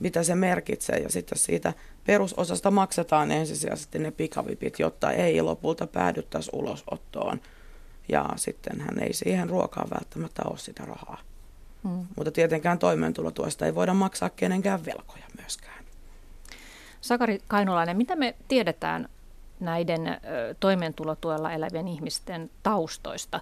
mitä 0.00 0.22
se 0.22 0.34
merkitsee. 0.34 0.98
Ja 0.98 1.10
sitten 1.10 1.38
siitä 1.38 1.72
perusosasta 2.06 2.70
maksetaan 2.70 3.30
ensisijaisesti 3.30 3.98
ne 3.98 4.10
pikavipit, 4.10 4.78
jotta 4.78 5.12
ei 5.12 5.42
lopulta 5.42 5.86
päädyttäisi 5.86 6.50
ulosottoon. 6.52 7.40
Ja 8.08 8.28
sitten 8.36 8.80
hän 8.80 9.02
ei 9.02 9.12
siihen 9.12 9.48
ruokaan 9.48 9.90
välttämättä 9.90 10.42
ole 10.44 10.58
sitä 10.58 10.84
rahaa. 10.84 11.20
Mm. 11.82 12.06
Mutta 12.16 12.32
tietenkään 12.32 12.78
toimeentulotuesta 12.78 13.66
ei 13.66 13.74
voida 13.74 13.94
maksaa 13.94 14.30
kenenkään 14.30 14.84
velkoja 14.84 15.24
myöskään. 15.40 15.84
Sakari 17.00 17.38
Kainulainen, 17.48 17.96
mitä 17.96 18.16
me 18.16 18.34
tiedetään 18.48 19.08
näiden 19.60 20.20
toimeentulotuella 20.60 21.52
elävien 21.52 21.88
ihmisten 21.88 22.50
taustoista. 22.62 23.40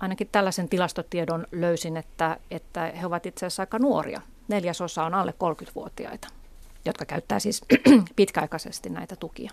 Ainakin 0.00 0.28
tällaisen 0.32 0.68
tilastotiedon 0.68 1.46
löysin, 1.52 1.96
että, 1.96 2.36
että 2.50 2.92
he 3.00 3.06
ovat 3.06 3.26
itse 3.26 3.46
asiassa 3.46 3.62
aika 3.62 3.78
nuoria. 3.78 4.20
Neljäsosa 4.48 5.04
on 5.04 5.14
alle 5.14 5.34
30-vuotiaita, 5.44 6.28
jotka 6.84 7.04
käyttää 7.04 7.38
siis 7.38 7.62
pitkäaikaisesti 8.16 8.90
näitä 8.90 9.16
tukia. 9.16 9.50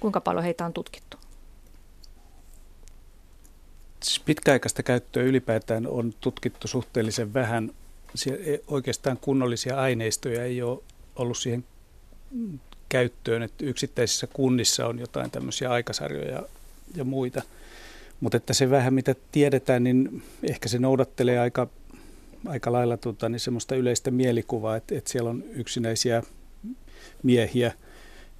Kuinka 0.00 0.20
paljon 0.20 0.44
heitä 0.44 0.64
on 0.64 0.72
tutkittu? 0.72 1.16
Siis 4.02 4.20
pitkäaikaista 4.20 4.82
käyttöä 4.82 5.22
ylipäätään 5.22 5.86
on 5.86 6.12
tutkittu 6.20 6.68
suhteellisen 6.68 7.34
vähän. 7.34 7.70
E, 8.26 8.58
oikeastaan 8.66 9.18
kunnollisia 9.20 9.80
aineistoja 9.80 10.44
ei 10.44 10.62
ole 10.62 10.78
ollut 11.16 11.38
siihen 11.38 11.64
käyttöön, 12.94 13.42
että 13.42 13.64
yksittäisissä 13.64 14.26
kunnissa 14.26 14.86
on 14.86 14.98
jotain 14.98 15.30
tämmöisiä 15.30 15.70
aikasarjoja 15.70 16.42
ja 16.94 17.04
muita. 17.04 17.42
Mutta 18.20 18.36
että 18.36 18.54
se 18.54 18.70
vähän 18.70 18.94
mitä 18.94 19.14
tiedetään, 19.32 19.84
niin 19.84 20.22
ehkä 20.42 20.68
se 20.68 20.78
noudattelee 20.78 21.38
aika, 21.38 21.66
aika 22.46 22.72
lailla 22.72 22.96
tuota, 22.96 23.28
niin 23.28 23.40
semmoista 23.40 23.74
yleistä 23.74 24.10
mielikuvaa, 24.10 24.76
että, 24.76 24.94
että 24.94 25.10
siellä 25.10 25.30
on 25.30 25.44
yksinäisiä 25.50 26.22
miehiä 27.22 27.72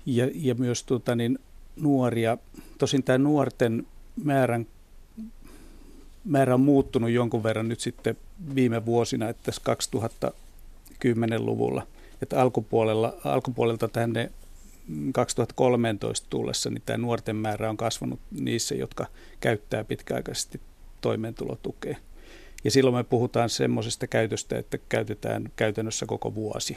ja, 0.07 0.31
ja 0.35 0.55
myös 0.55 0.85
tuota, 0.85 1.15
niin 1.15 1.39
nuoria. 1.77 2.39
Tosin 2.79 3.03
tämä 3.03 3.19
nuorten 3.19 3.87
määrän, 4.25 4.67
määrä 6.25 6.55
on 6.55 6.61
muuttunut 6.61 7.11
jonkun 7.11 7.43
verran 7.43 7.69
nyt 7.69 7.81
sitten 7.81 8.17
viime 8.55 8.87
vuosina, 8.87 9.29
että 9.29 9.43
tässä 9.43 9.63
2010-luvulla– 10.25 11.87
että 12.23 12.41
alkupuolella, 12.41 13.17
alkupuolelta 13.25 13.89
tänne 13.89 14.31
2013 15.13 16.27
tullessa 16.31 16.71
niin 16.71 16.83
tämä 16.87 16.97
nuorten 16.97 17.37
määrä 17.37 17.71
on 17.71 17.77
kasvanut 17.77 18.21
niissä, 18.31 18.75
jotka 18.75 19.07
käyttää 19.41 19.85
pitkäaikaisesti 19.85 20.61
toimeentulotukea. 21.01 21.97
Ja 22.65 22.71
silloin 22.71 22.97
me 22.97 23.05
puhutaan 23.05 23.51
semmoisesta 23.51 24.07
käytöstä, 24.07 24.59
että 24.59 24.79
käytetään 24.89 25.53
käytännössä 25.57 26.07
koko 26.07 26.35
vuosi 26.35 26.77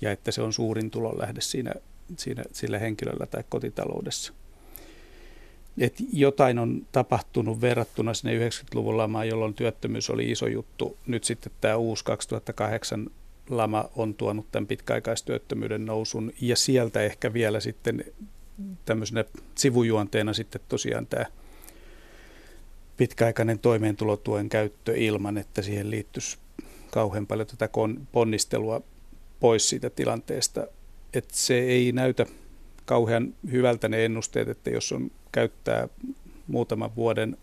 ja 0.00 0.12
että 0.12 0.30
se 0.30 0.42
on 0.42 0.52
suurin 0.52 0.90
tulonlähde 0.90 1.40
siinä, 1.40 1.72
siinä 2.16 2.44
sillä 2.52 2.78
henkilöllä 2.78 3.26
tai 3.26 3.44
kotitaloudessa. 3.48 4.32
Et 5.78 5.94
jotain 6.12 6.58
on 6.58 6.86
tapahtunut 6.92 7.60
verrattuna 7.60 8.14
sinne 8.14 8.48
90-luvun 8.48 8.96
lamaan, 8.96 9.28
jolloin 9.28 9.54
työttömyys 9.54 10.10
oli 10.10 10.30
iso 10.30 10.46
juttu. 10.46 10.96
Nyt 11.06 11.24
sitten 11.24 11.52
tämä 11.60 11.76
uusi 11.76 12.04
2008 12.04 13.06
lama 13.50 13.90
on 13.96 14.14
tuonut 14.14 14.46
tämän 14.52 14.66
pitkäaikaistyöttömyyden 14.66 15.86
nousun 15.86 16.32
ja 16.40 16.56
sieltä 16.56 17.02
ehkä 17.02 17.32
vielä 17.32 17.60
sitten 17.60 18.04
tämmöisenä 18.84 19.24
sivujuonteena 19.54 20.32
sitten 20.32 20.60
tosiaan 20.68 21.06
tämä 21.06 21.24
pitkäaikainen 22.96 23.58
toimeentulotuen 23.58 24.48
käyttö 24.48 24.96
ilman, 24.96 25.38
että 25.38 25.62
siihen 25.62 25.90
liittyisi 25.90 26.38
kauhean 26.90 27.26
paljon 27.26 27.46
tätä 27.46 27.68
ponnistelua 28.12 28.80
pois 29.40 29.68
siitä 29.68 29.90
tilanteesta. 29.90 30.66
Että 31.14 31.36
se 31.36 31.58
ei 31.58 31.92
näytä 31.92 32.26
kauhean 32.84 33.34
hyvältä 33.50 33.88
ne 33.88 34.04
ennusteet, 34.04 34.48
että 34.48 34.70
jos 34.70 34.92
on 34.92 35.10
käyttää 35.32 35.88
muutaman 36.46 36.96
vuoden 36.96 37.36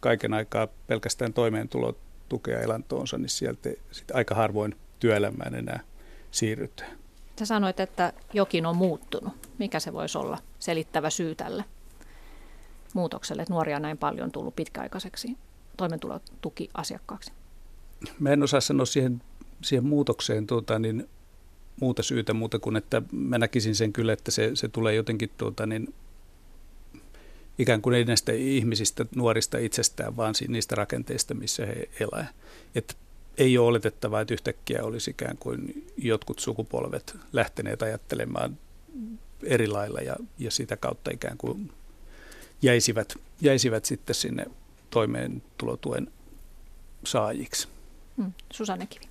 kaiken 0.00 0.34
aikaa 0.34 0.68
pelkästään 0.86 1.32
toimeentulotukea 1.32 2.60
elantoonsa, 2.60 3.18
niin 3.18 3.28
sieltä 3.28 3.70
aika 4.12 4.34
harvoin 4.34 4.76
työelämään 5.04 5.54
enää 5.54 5.80
siirrytään. 6.30 6.98
Sä 7.38 7.46
sanoit, 7.46 7.80
että 7.80 8.12
jokin 8.32 8.66
on 8.66 8.76
muuttunut. 8.76 9.32
Mikä 9.58 9.80
se 9.80 9.92
voisi 9.92 10.18
olla 10.18 10.38
selittävä 10.58 11.10
syy 11.10 11.34
tälle 11.34 11.64
muutokselle, 12.94 13.42
että 13.42 13.54
nuoria 13.54 13.78
näin 13.80 13.98
paljon 13.98 14.32
tullut 14.32 14.56
pitkäaikaiseksi 14.56 15.36
toimeentulotukiasiakkaaksi? 15.76 17.32
Mä 18.18 18.30
en 18.30 18.42
osaa 18.42 18.60
sanoa 18.60 18.86
siihen, 18.86 19.22
siihen 19.62 19.86
muutokseen 19.86 20.46
tuota, 20.46 20.78
niin 20.78 21.08
muuta 21.80 22.02
syytä 22.02 22.34
muuta 22.34 22.58
kuin, 22.58 22.76
että 22.76 23.02
mä 23.12 23.38
näkisin 23.38 23.74
sen 23.74 23.92
kyllä, 23.92 24.12
että 24.12 24.30
se, 24.30 24.50
se 24.54 24.68
tulee 24.68 24.94
jotenkin 24.94 25.30
tuota, 25.38 25.66
niin 25.66 25.94
ikään 27.58 27.82
kuin 27.82 27.96
ei 27.96 28.04
näistä 28.04 28.32
ihmisistä, 28.32 29.06
nuorista 29.14 29.58
itsestään, 29.58 30.16
vaan 30.16 30.34
niistä 30.48 30.74
rakenteista, 30.74 31.34
missä 31.34 31.66
he 31.66 31.88
elää. 32.00 32.28
Et 32.74 32.96
ei 33.38 33.58
ole 33.58 33.68
oletettavaa, 33.68 34.20
että 34.20 34.34
yhtäkkiä 34.34 34.84
olisi 34.84 35.10
ikään 35.10 35.36
kuin 35.36 35.86
jotkut 35.96 36.38
sukupolvet 36.38 37.16
lähteneet 37.32 37.82
ajattelemaan 37.82 38.58
eri 39.42 39.66
lailla 39.66 40.00
ja, 40.00 40.16
ja 40.38 40.50
sitä 40.50 40.76
kautta 40.76 41.10
ikään 41.14 41.38
kuin 41.38 41.72
jäisivät, 42.62 43.14
jäisivät 43.40 43.84
sitten 43.84 44.14
sinne 44.14 44.46
toimeentulotuen 44.90 46.10
saajiksi. 47.04 47.68
Hmm. 48.16 48.32
Susanne 48.52 48.86
Kivi. 48.86 49.04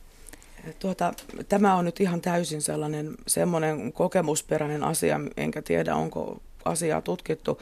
Tuota, 0.79 1.13
tämä 1.49 1.75
on 1.75 1.85
nyt 1.85 1.99
ihan 1.99 2.21
täysin 2.21 2.61
sellainen 2.61 3.15
semmoinen 3.27 3.93
kokemusperäinen 3.93 4.83
asia, 4.83 5.19
enkä 5.37 5.61
tiedä 5.61 5.95
onko 5.95 6.41
asiaa 6.65 7.01
tutkittu. 7.01 7.61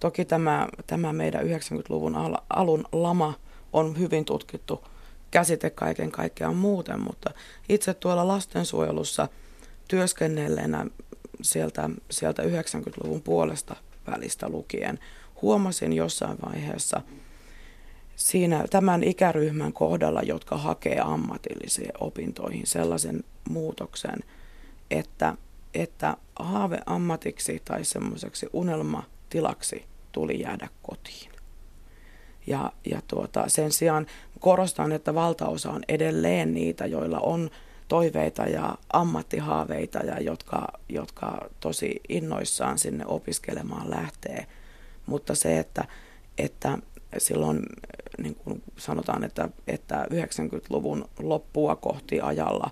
Toki 0.00 0.24
tämä, 0.24 0.68
tämä 0.86 1.12
meidän 1.12 1.44
90-luvun 1.44 2.16
alun 2.50 2.84
lama 2.92 3.34
on 3.72 3.98
hyvin 3.98 4.24
tutkittu 4.24 4.84
käsite 5.30 5.70
kaiken 5.70 6.10
kaikkiaan 6.10 6.56
muuten, 6.56 7.00
mutta 7.00 7.30
itse 7.68 7.94
tuolla 7.94 8.28
lastensuojelussa 8.28 9.28
työskennelleenä 9.88 10.86
sieltä, 11.42 11.90
sieltä 12.10 12.42
90-luvun 12.42 13.22
puolesta 13.22 13.76
välistä 14.10 14.48
lukien 14.48 14.98
huomasin 15.42 15.92
jossain 15.92 16.38
vaiheessa 16.46 17.00
siinä 18.16 18.64
tämän 18.70 19.04
ikäryhmän 19.04 19.72
kohdalla, 19.72 20.22
jotka 20.22 20.56
hakee 20.56 21.00
ammatillisiin 21.04 21.92
opintoihin 22.00 22.66
sellaisen 22.66 23.24
muutoksen, 23.48 24.20
että, 24.90 25.34
että 25.74 26.16
haave 26.36 26.78
ammatiksi 26.86 27.62
tai 27.64 27.84
semmoiseksi 27.84 28.46
unelmatilaksi 28.52 29.84
tuli 30.12 30.40
jäädä 30.40 30.68
kotiin. 30.82 31.39
Ja, 32.46 32.72
ja 32.90 33.00
tuota, 33.08 33.44
sen 33.48 33.72
sijaan 33.72 34.06
korostan, 34.40 34.92
että 34.92 35.14
valtaosa 35.14 35.70
on 35.70 35.82
edelleen 35.88 36.54
niitä, 36.54 36.86
joilla 36.86 37.18
on 37.18 37.50
toiveita 37.88 38.42
ja 38.42 38.78
ammattihaaveita 38.92 39.98
ja 39.98 40.20
jotka, 40.20 40.68
jotka 40.88 41.48
tosi 41.60 42.00
innoissaan 42.08 42.78
sinne 42.78 43.06
opiskelemaan 43.06 43.90
lähtee. 43.90 44.46
Mutta 45.06 45.34
se, 45.34 45.58
että, 45.58 45.84
että 46.38 46.78
silloin 47.18 47.62
niin 48.18 48.34
kuin 48.34 48.62
sanotaan, 48.76 49.24
että, 49.24 49.48
että 49.66 50.06
90-luvun 50.10 51.04
loppua 51.18 51.76
kohti 51.76 52.20
ajalla 52.20 52.70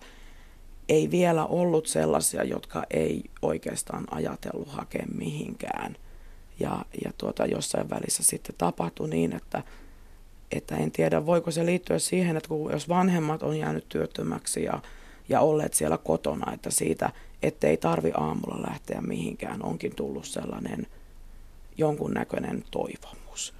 ei 0.88 1.10
vielä 1.10 1.46
ollut 1.46 1.86
sellaisia, 1.86 2.44
jotka 2.44 2.84
ei 2.90 3.22
oikeastaan 3.42 4.04
ajatellut 4.10 4.68
hakea 4.68 5.06
mihinkään. 5.14 5.96
Ja, 6.60 6.84
ja 7.04 7.12
tuota, 7.18 7.46
jossain 7.46 7.90
välissä 7.90 8.22
sitten 8.22 8.54
tapahtui 8.58 9.08
niin, 9.08 9.36
että 9.36 9.62
että 10.52 10.76
en 10.76 10.90
tiedä, 10.90 11.26
voiko 11.26 11.50
se 11.50 11.66
liittyä 11.66 11.98
siihen, 11.98 12.36
että 12.36 12.48
kun, 12.48 12.72
jos 12.72 12.88
vanhemmat 12.88 13.42
on 13.42 13.58
jäänyt 13.58 13.88
työttömäksi 13.88 14.62
ja, 14.62 14.82
ja 15.28 15.40
olleet 15.40 15.74
siellä 15.74 15.98
kotona, 15.98 16.52
että 16.52 16.70
siitä, 16.70 17.10
ettei 17.42 17.76
tarvi 17.76 18.12
aamulla 18.14 18.62
lähteä 18.70 19.00
mihinkään, 19.00 19.62
onkin 19.62 19.94
tullut 19.96 20.24
sellainen 20.24 20.86
jonkunnäköinen 21.78 22.64
toivomus. 22.70 23.54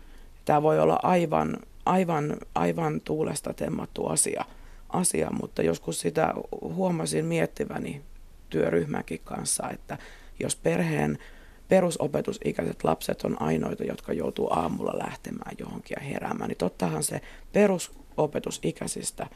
Tämä 0.44 0.62
voi 0.62 0.80
olla 0.80 0.98
aivan, 1.02 1.56
aivan, 1.86 2.36
aivan 2.54 3.00
tuulesta 3.00 3.54
temmattu 3.54 4.06
asia, 4.06 4.44
asia, 4.88 5.30
mutta 5.40 5.62
joskus 5.62 6.00
sitä 6.00 6.34
huomasin 6.62 7.24
miettiväni 7.24 8.02
työryhmänkin 8.50 9.20
kanssa, 9.24 9.70
että 9.70 9.98
jos 10.40 10.56
perheen 10.56 11.18
perusopetusikäiset 11.68 12.84
lapset 12.84 13.22
on 13.22 13.42
ainoita, 13.42 13.84
jotka 13.84 14.12
joutuu 14.12 14.48
aamulla 14.52 14.98
lähtemään 14.98 15.56
johonkin 15.58 15.96
ja 16.00 16.06
heräämään, 16.06 16.48
niin 16.48 16.58
tottahan 16.58 17.02
se 17.02 17.20
perusopetusikäisistä 17.52 19.26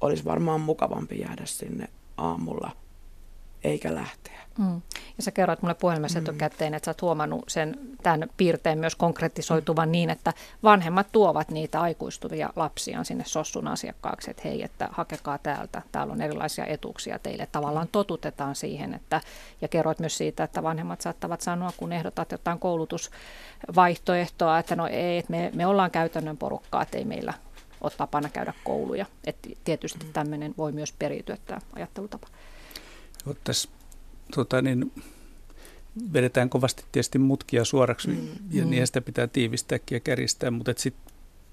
olisi 0.00 0.24
varmaan 0.24 0.60
mukavampi 0.60 1.20
jäädä 1.20 1.46
sinne 1.46 1.88
aamulla 2.16 2.70
eikä 3.64 3.94
lähteä. 3.94 4.40
Mm. 4.58 4.82
Ja 5.16 5.22
sä 5.22 5.30
kerroit 5.30 5.62
mulle 5.62 5.74
puhelimessa 5.74 6.20
mm. 6.20 6.26
etukäteen, 6.26 6.74
että 6.74 6.84
sä 6.84 6.90
oot 6.90 7.02
huomannut 7.02 7.44
sen, 7.48 7.78
tämän 8.02 8.28
piirteen 8.36 8.78
myös 8.78 8.94
konkretisoituvan 8.94 9.88
mm. 9.88 9.92
niin, 9.92 10.10
että 10.10 10.32
vanhemmat 10.62 11.06
tuovat 11.12 11.50
niitä 11.50 11.80
aikuistuvia 11.80 12.50
lapsiaan 12.56 13.04
sinne 13.04 13.24
sossun 13.26 13.68
asiakkaaksi, 13.68 14.30
että 14.30 14.42
hei, 14.44 14.62
että 14.62 14.88
hakekaa 14.92 15.38
täältä, 15.38 15.82
täällä 15.92 16.12
on 16.12 16.22
erilaisia 16.22 16.66
etuuksia 16.66 17.18
teille. 17.18 17.48
Tavallaan 17.52 17.88
totutetaan 17.92 18.54
siihen, 18.54 18.94
että, 18.94 19.20
ja 19.60 19.68
kerroit 19.68 19.98
myös 19.98 20.18
siitä, 20.18 20.44
että 20.44 20.62
vanhemmat 20.62 21.00
saattavat 21.00 21.40
sanoa, 21.40 21.72
kun 21.76 21.92
ehdotat 21.92 22.32
jotain 22.32 22.58
koulutusvaihtoehtoa, 22.58 24.58
että 24.58 24.76
no 24.76 24.86
ei, 24.86 25.18
että 25.18 25.30
me, 25.30 25.50
me 25.54 25.66
ollaan 25.66 25.90
käytännön 25.90 26.36
porukkaa, 26.36 26.82
että 26.82 26.98
ei 26.98 27.04
meillä 27.04 27.34
ole 27.80 27.92
tapana 27.96 28.28
käydä 28.28 28.52
kouluja. 28.64 29.06
Että 29.24 29.48
tietysti 29.64 30.06
mm. 30.06 30.12
tämmöinen 30.12 30.54
voi 30.58 30.72
myös 30.72 30.92
periytyä 30.92 31.36
tämä 31.46 31.60
ajattelutapa. 31.72 32.28
Ottaisiin 33.26 33.74
tota, 34.34 34.62
niin, 34.62 34.92
vedetään 36.12 36.50
kovasti 36.50 36.84
tietysti 36.92 37.18
mutkia 37.18 37.64
suoraksi 37.64 38.08
mm, 38.08 38.28
ja 38.50 38.64
mm. 38.64 38.70
sitä 38.84 39.00
pitää 39.00 39.26
tiivistääkin 39.26 39.96
ja 39.96 40.00
kärjistää, 40.00 40.50
mutta 40.50 40.72
sit 40.76 40.94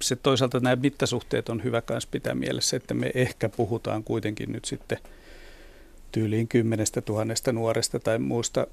se 0.02 0.16
toisaalta 0.16 0.60
nämä 0.60 0.76
mittasuhteet 0.76 1.50
on 1.50 1.64
hyvä 1.64 1.82
myös 1.90 2.06
pitää 2.08 2.36
mielessä, 2.36 2.78
että 2.78 2.94
me 2.94 3.12
ehkä 3.14 3.50
puhutaan 3.50 4.04
kuitenkin 4.04 4.52
nyt 4.52 4.66
sitten 4.66 4.98
tyyliin 6.12 6.48
kymmenestä 6.48 7.02
tuhannesta 7.02 7.52
nuoresta 7.52 8.00
tai 8.00 8.20
muusta, 8.20 8.68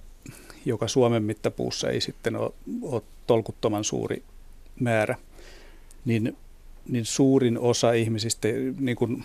joka 0.64 0.88
Suomen 0.88 1.22
mittapuussa 1.22 1.90
ei 1.90 2.00
sitten 2.00 2.36
ole, 2.36 2.50
ole 2.82 3.02
tolkuttoman 3.26 3.84
suuri 3.84 4.22
määrä, 4.80 5.16
niin, 6.04 6.36
niin 6.88 7.04
suurin 7.04 7.58
osa 7.58 7.92
ihmisistä, 7.92 8.48
niin 8.78 8.96
kuin 8.96 9.24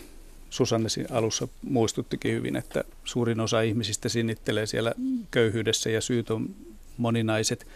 Susanne 0.50 0.90
alussa 1.12 1.48
muistuttikin 1.62 2.36
hyvin, 2.36 2.56
että 2.56 2.84
suurin 3.04 3.40
osa 3.40 3.62
ihmisistä 3.62 4.10
sinnittelee 4.10 4.66
siellä 4.66 4.94
köyhyydessä 5.32 5.90
ja 5.90 6.02
syyt 6.02 6.30
on 6.30 6.56
moninaiset. 6.98 7.68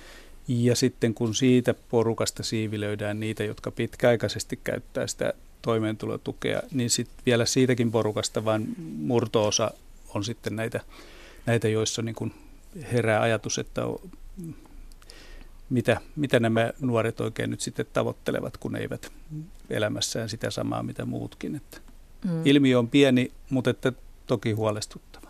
Ja 0.48 0.76
sitten 0.76 1.14
kun 1.14 1.36
siitä 1.36 1.74
porukasta 1.74 2.44
siivilöidään 2.44 3.20
niitä, 3.20 3.44
jotka 3.44 3.72
pitkäaikaisesti 3.72 4.60
käyttää 4.64 5.08
sitä 5.08 5.34
toimeentulotukea, 5.62 6.62
niin 6.72 6.90
sitten 6.90 7.18
vielä 7.26 7.46
siitäkin 7.46 7.92
porukasta 7.92 8.46
vain 8.46 8.76
murtoosa 8.98 9.72
on 10.14 10.24
sitten 10.24 10.56
näitä, 10.56 10.80
näitä 11.46 11.68
joissa 11.68 12.02
niin 12.02 12.16
kuin 12.16 12.34
herää 12.92 13.22
ajatus, 13.22 13.60
että 13.60 13.86
on, 13.86 14.00
mitä, 15.70 16.02
mitä 16.16 16.40
nämä 16.40 16.74
nuoret 16.82 17.22
oikein 17.22 17.50
nyt 17.50 17.62
sitten 17.62 17.86
tavoittelevat, 17.94 18.58
kun 18.58 18.76
eivät 18.76 19.12
elämässään 19.70 20.30
sitä 20.30 20.52
samaa, 20.52 20.84
mitä 20.84 21.06
muutkin. 21.06 21.56
Että 21.56 21.78
Mm. 22.24 22.42
Ilmiö 22.46 22.80
on 22.80 22.88
pieni, 22.90 23.32
mutta 23.50 23.70
että 23.70 23.92
toki 24.28 24.52
huolestuttava. 24.52 25.28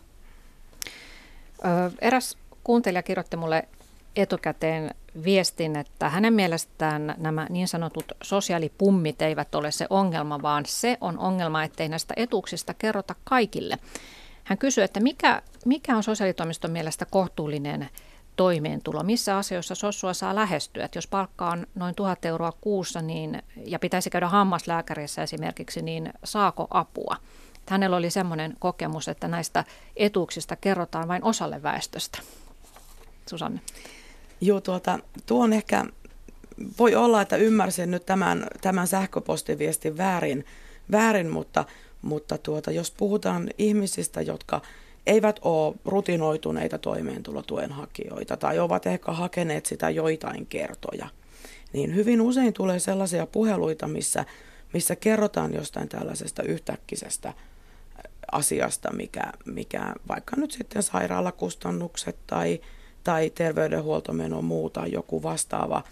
Ö, 1.66 1.92
eräs 2.02 2.38
kuuntelija 2.64 3.04
kirjoitti 3.04 3.38
mulle 3.38 3.68
etukäteen 4.16 4.96
viestin, 5.24 5.76
että 5.76 6.10
hänen 6.10 6.34
mielestään 6.34 7.16
nämä 7.18 7.48
niin 7.50 7.68
sanotut 7.68 8.12
sosiaalipummit 8.24 9.22
eivät 9.22 9.56
ole 9.56 9.72
se 9.72 9.88
ongelma, 9.90 10.42
vaan 10.42 10.66
se 10.68 10.98
on 11.02 11.20
ongelma, 11.20 11.64
ettei 11.64 11.90
näistä 11.90 12.14
etuuksista 12.18 12.74
kerrota 12.74 13.16
kaikille. 13.24 13.78
Hän 14.44 14.58
kysyy, 14.58 14.84
että 14.84 15.00
mikä, 15.00 15.42
mikä 15.66 15.98
on 15.98 16.04
sosiaalitoimiston 16.04 16.72
mielestä 16.72 17.06
kohtuullinen 17.06 17.90
toimeentulo? 18.36 19.04
Missä 19.04 19.38
asioissa 19.38 19.76
sossua 19.76 20.14
saa 20.14 20.36
lähestyä? 20.36 20.86
Että 20.86 20.98
jos 20.98 21.08
palkka 21.08 21.50
on 21.50 21.68
noin 21.76 21.96
tuhat 21.96 22.26
euroa 22.26 22.52
kuussa 22.62 23.02
niin, 23.02 23.44
ja 23.66 23.80
pitäisi 23.80 24.10
käydä 24.10 24.28
hammaslääkärissä 24.28 25.24
esimerkiksi, 25.24 25.82
niin 25.82 26.14
saako 26.24 26.68
apua? 26.70 27.16
Hänellä 27.70 27.98
oli 27.98 28.10
semmoinen 28.10 28.56
kokemus, 28.60 29.08
että 29.08 29.28
näistä 29.28 29.64
etuuksista 29.96 30.56
kerrotaan 30.56 31.08
vain 31.08 31.24
osalle 31.24 31.64
väestöstä. 31.64 32.20
Susanne. 33.30 33.62
Joo, 34.42 34.62
tuota, 34.62 35.00
tuo 35.26 35.44
on 35.44 35.54
ehkä, 35.54 35.86
voi 36.80 36.96
olla, 36.96 37.22
että 37.22 37.36
ymmärsin 37.36 37.92
nyt 37.92 38.06
tämän, 38.06 38.48
tämän 38.62 38.88
sähköpostiviestin 38.88 39.98
väärin, 39.98 40.46
väärin 40.92 41.30
mutta, 41.30 41.66
mutta 42.02 42.38
tuota, 42.38 42.72
jos 42.72 42.92
puhutaan 42.92 43.50
ihmisistä, 43.58 44.22
jotka 44.22 44.62
eivät 45.08 45.40
ole 45.42 45.76
rutinoituneita 45.86 46.78
toimeentulotuen 46.78 47.72
hakijoita 47.72 48.38
tai 48.38 48.60
ovat 48.60 48.86
ehkä 48.86 49.12
hakeneet 49.12 49.66
sitä 49.66 49.90
joitain 49.90 50.46
kertoja, 50.46 51.08
niin 51.74 51.96
hyvin 51.96 52.22
usein 52.22 52.54
tulee 52.54 52.80
sellaisia 52.80 53.26
puheluita, 53.26 53.88
missä, 53.88 54.26
missä 54.74 54.96
kerrotaan 54.96 55.54
jostain 55.54 55.90
tällaisesta 55.90 56.44
yhtäkkisestä 56.44 57.34
asiasta, 58.32 58.94
mikä, 58.94 59.24
mikä 59.46 59.94
vaikka 60.08 60.36
nyt 60.36 60.52
sitten 60.52 60.84
sairaalakustannukset 60.84 62.16
tai, 62.28 62.62
tai 63.04 63.30
terveydenhuoltomeno 63.30 64.42
muu 64.42 64.70
tai 64.70 64.92
joku 64.92 65.24
vastaava, 65.24 65.84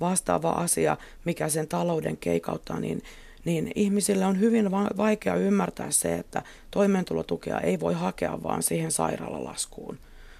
vastaava 0.00 0.50
asia, 0.50 0.96
mikä 1.24 1.48
sen 1.48 1.68
talouden 1.68 2.16
keikauttaa, 2.16 2.80
niin, 2.80 3.02
niin 3.44 3.72
ihmisille 3.74 4.26
on 4.26 4.40
hyvin 4.40 4.70
vaikea 4.96 5.34
ymmärtää 5.34 5.90
se, 5.90 6.14
että 6.14 6.42
toimeentulotukea 6.70 7.60
ei 7.60 7.80
voi 7.80 7.94
hakea 7.94 8.42
vaan 8.42 8.62
siihen 8.62 8.92
sairaalalaskuun. 8.92 9.98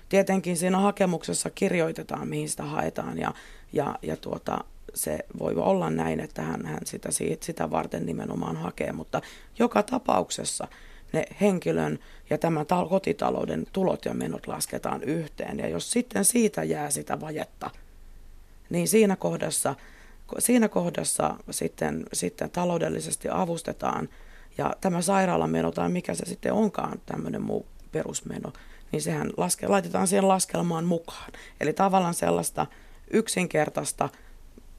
Tietenkin 0.08 0.56
siinä 0.56 0.78
hakemuksessa 0.78 1.50
kirjoitetaan, 1.50 2.28
mihin 2.28 2.48
sitä 2.48 2.62
haetaan 2.62 3.18
ja, 3.18 3.34
ja, 3.72 3.98
ja 4.02 4.16
tuota, 4.16 4.64
se 4.94 5.18
voi 5.38 5.54
olla 5.54 5.90
näin, 5.90 6.20
että 6.20 6.42
hän, 6.42 6.66
hän 6.66 6.80
sitä, 6.84 7.08
sitä 7.40 7.70
varten 7.70 8.06
nimenomaan 8.06 8.56
hakee, 8.56 8.92
mutta 8.92 9.20
joka 9.58 9.82
tapauksessa– 9.82 10.68
ne 11.12 11.24
henkilön 11.40 11.98
ja 12.30 12.38
tämän 12.38 12.66
tal- 12.66 12.88
kotitalouden 12.88 13.66
tulot 13.72 14.04
ja 14.04 14.14
menot 14.14 14.46
lasketaan 14.46 15.02
yhteen. 15.02 15.58
Ja 15.58 15.68
jos 15.68 15.90
sitten 15.90 16.24
siitä 16.24 16.64
jää 16.64 16.90
sitä 16.90 17.20
vajetta, 17.20 17.70
niin 18.70 18.88
siinä 18.88 19.16
kohdassa, 19.16 19.74
siinä 20.38 20.68
kohdassa 20.68 21.34
sitten, 21.50 22.04
sitten 22.12 22.50
taloudellisesti 22.50 23.28
avustetaan 23.30 24.08
ja 24.58 24.74
tämä 24.80 25.02
sairaalameno 25.02 25.72
tai 25.72 25.88
mikä 25.88 26.14
se 26.14 26.24
sitten 26.26 26.52
onkaan 26.52 27.00
tämmöinen 27.06 27.42
muu 27.42 27.66
perusmeno, 27.92 28.52
niin 28.92 29.02
sehän 29.02 29.30
laske, 29.36 29.68
laitetaan 29.68 30.08
siihen 30.08 30.28
laskelmaan 30.28 30.84
mukaan. 30.84 31.32
Eli 31.60 31.72
tavallaan 31.72 32.14
sellaista 32.14 32.66
yksinkertaista 33.10 34.08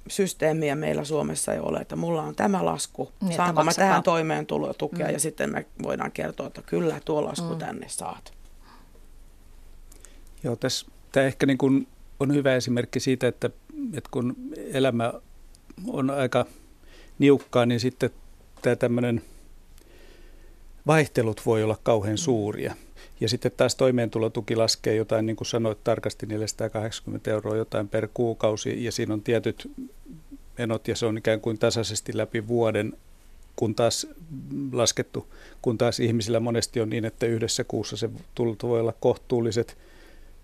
systeemiä 0.07 0.75
meillä 0.75 1.03
Suomessa 1.03 1.53
ei 1.53 1.59
ole, 1.59 1.79
että 1.79 1.95
mulla 1.95 2.21
on 2.21 2.35
tämä 2.35 2.65
lasku, 2.65 3.11
niin, 3.21 3.35
saanko 3.35 3.63
mä 3.63 3.73
tähän 3.73 4.03
toimeentulotukea 4.03 5.07
mm. 5.07 5.13
ja 5.13 5.19
sitten 5.19 5.51
me 5.51 5.65
voidaan 5.83 6.11
kertoa, 6.11 6.47
että 6.47 6.61
kyllä 6.61 6.99
tuo 7.05 7.25
lasku 7.25 7.53
mm. 7.53 7.57
tänne 7.59 7.89
saat. 7.89 8.33
Joo, 10.43 10.55
tässä 10.55 10.85
tämä 11.11 11.25
ehkä 11.25 11.45
niin 11.45 11.57
kuin 11.57 11.87
on 12.19 12.33
hyvä 12.33 12.55
esimerkki 12.55 12.99
siitä, 12.99 13.27
että, 13.27 13.49
että 13.93 14.09
kun 14.11 14.35
elämä 14.73 15.13
on 15.87 16.09
aika 16.09 16.45
niukkaa, 17.19 17.65
niin 17.65 17.79
sitten 17.79 18.09
tämä 18.61 18.75
tämmöinen 18.75 19.21
vaihtelut 20.87 21.41
voi 21.45 21.63
olla 21.63 21.77
kauhean 21.83 22.17
suuria. 22.17 22.75
Ja 23.19 23.29
sitten 23.29 23.51
taas 23.57 23.75
toimeentulotuki 23.75 24.55
laskee 24.55 24.95
jotain, 24.95 25.25
niin 25.25 25.35
kuin 25.35 25.47
sanoit 25.47 25.83
tarkasti, 25.83 26.25
480 26.25 27.31
euroa 27.31 27.55
jotain 27.55 27.87
per 27.87 28.07
kuukausi, 28.13 28.83
ja 28.83 28.91
siinä 28.91 29.13
on 29.13 29.21
tietyt 29.21 29.71
menot, 30.57 30.87
ja 30.87 30.95
se 30.95 31.05
on 31.05 31.17
ikään 31.17 31.41
kuin 31.41 31.57
tasaisesti 31.57 32.17
läpi 32.17 32.47
vuoden, 32.47 32.93
kun 33.55 33.75
taas 33.75 34.07
laskettu, 34.71 35.33
kun 35.61 35.77
taas 35.77 35.99
ihmisillä 35.99 36.39
monesti 36.39 36.81
on 36.81 36.89
niin, 36.89 37.05
että 37.05 37.25
yhdessä 37.25 37.63
kuussa 37.63 37.97
se 37.97 38.09
tulot 38.35 38.63
voi 38.63 38.79
olla 38.79 38.93
kohtuulliset, 38.99 39.77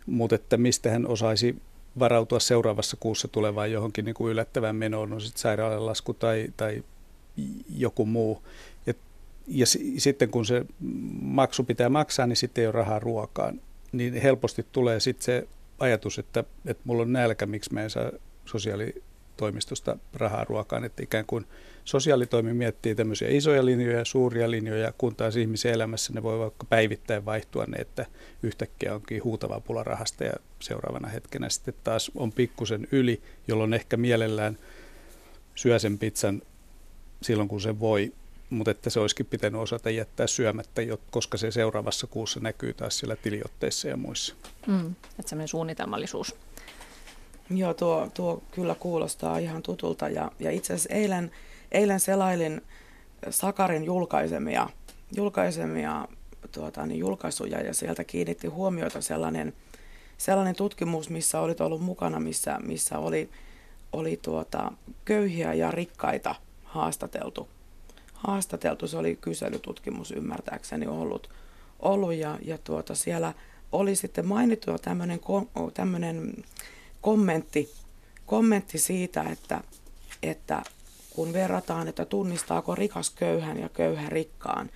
mutta 0.05 0.35
että 0.35 0.57
mistä 0.57 0.91
hän 0.91 1.07
osaisi 1.07 1.55
varautua 1.99 2.39
seuraavassa 2.39 2.97
kuussa 2.99 3.27
tulevaan 3.27 3.71
johonkin 3.71 4.05
niin 4.05 4.15
kuin 4.15 4.31
yllättävään 4.31 4.75
menoon, 4.75 5.13
on 5.13 5.21
sitten 5.21 5.41
sairaalalasku 5.41 6.13
tai, 6.13 6.47
tai 6.57 6.83
joku 7.75 8.05
muu 8.05 8.43
ja 9.49 9.65
s- 9.65 9.79
sitten 9.97 10.29
kun 10.29 10.45
se 10.45 10.65
maksu 11.21 11.63
pitää 11.63 11.89
maksaa, 11.89 12.27
niin 12.27 12.35
sitten 12.37 12.61
ei 12.61 12.67
ole 12.67 12.71
rahaa 12.73 12.99
ruokaan. 12.99 13.61
Niin 13.91 14.13
helposti 14.13 14.65
tulee 14.71 14.99
sitten 14.99 15.25
se 15.25 15.47
ajatus, 15.79 16.19
että, 16.19 16.43
että 16.65 16.83
mulla 16.85 17.01
on 17.01 17.13
nälkä, 17.13 17.45
miksi 17.45 17.73
mä 17.73 17.81
en 17.83 17.89
saa 17.89 18.11
sosiaalitoimistosta 19.39 19.97
rahaa 20.13 20.43
ruokaan. 20.43 20.83
Että 20.83 21.03
ikään 21.03 21.25
kuin 21.25 21.45
sosiaalitoimi 21.85 22.53
miettii 22.53 22.95
tämmöisiä 22.95 23.27
isoja 23.29 23.65
linjoja, 23.65 24.05
suuria 24.05 24.51
linjoja, 24.51 24.93
kun 24.97 25.15
taas 25.15 25.35
ihmisen 25.35 25.73
elämässä 25.73 26.13
ne 26.13 26.23
voi 26.23 26.39
vaikka 26.39 26.65
päivittäin 26.69 27.25
vaihtua 27.25 27.65
ne, 27.65 27.77
että 27.77 28.05
yhtäkkiä 28.43 28.95
onkin 28.95 29.23
huutava 29.23 29.59
pula 29.59 29.83
rahasta 29.83 30.23
ja 30.23 30.33
seuraavana 30.59 31.07
hetkenä 31.07 31.49
sitten 31.49 31.73
taas 31.83 32.11
on 32.15 32.31
pikkusen 32.31 32.87
yli, 32.91 33.21
jolloin 33.47 33.73
ehkä 33.73 33.97
mielellään 33.97 34.57
syö 35.55 35.79
sen 35.79 35.97
pizzan 35.97 36.41
silloin, 37.21 37.49
kun 37.49 37.61
se 37.61 37.79
voi, 37.79 38.13
mutta 38.49 38.71
että 38.71 38.89
se 38.89 38.99
olisikin 38.99 39.25
pitänyt 39.25 39.61
osata 39.61 39.89
jättää 39.89 40.27
syömättä, 40.27 40.81
koska 41.11 41.37
se 41.37 41.51
seuraavassa 41.51 42.07
kuussa 42.07 42.39
näkyy 42.39 42.73
taas 42.73 42.99
siellä 42.99 43.15
tiliotteissa 43.15 43.87
ja 43.87 43.97
muissa. 43.97 44.35
Mm, 44.67 44.95
että 45.19 45.29
semmoinen 45.29 45.47
suunnitelmallisuus. 45.47 46.35
Joo, 47.49 47.73
tuo, 47.73 48.07
tuo 48.13 48.43
kyllä 48.51 48.75
kuulostaa 48.75 49.37
ihan 49.37 49.63
tutulta 49.63 50.09
ja, 50.09 50.31
ja 50.39 50.51
itse 50.51 50.73
asiassa 50.73 50.93
eilen, 50.93 51.31
eilen 51.71 51.99
selailin 51.99 52.61
Sakarin 53.29 53.83
julkaisemia, 53.83 54.69
julkaisemia 55.15 56.07
tuota, 56.51 56.85
niin 56.85 56.99
julkaisuja 56.99 57.61
ja 57.61 57.73
sieltä 57.73 58.03
kiinnitti 58.03 58.47
huomiota 58.47 59.01
sellainen, 59.01 59.53
sellainen 60.17 60.55
tutkimus, 60.55 61.09
missä 61.09 61.39
olit 61.39 61.61
ollut 61.61 61.81
mukana, 61.81 62.19
missä, 62.19 62.59
missä 62.63 62.99
oli, 62.99 63.29
oli 63.91 64.19
tuota, 64.21 64.71
köyhiä 65.05 65.53
ja 65.53 65.71
rikkaita 65.71 66.35
haastateltu 66.63 67.47
haastateltu. 68.19 68.87
Se 68.87 68.97
oli 68.97 69.17
kyselytutkimus 69.21 70.11
ymmärtääkseni 70.11 70.87
ollut, 70.87 71.29
ollut 71.79 72.13
ja, 72.13 72.37
ja 72.45 72.57
tuota, 72.57 72.95
siellä 72.95 73.33
oli 73.71 73.95
sitten 73.95 74.25
mainittu 74.25 74.77
tämmöinen, 74.81 75.19
tämmöinen 75.73 76.33
kommentti, 77.01 77.73
kommentti 78.25 78.77
siitä, 78.77 79.23
että, 79.23 79.61
että 80.23 80.63
kun 81.09 81.33
verrataan, 81.33 81.87
että 81.87 82.05
tunnistaako 82.05 82.75
rikas 82.75 83.09
köyhän 83.09 83.59
ja 83.59 83.69
köyhä 83.69 84.09
rikkaan, 84.09 84.69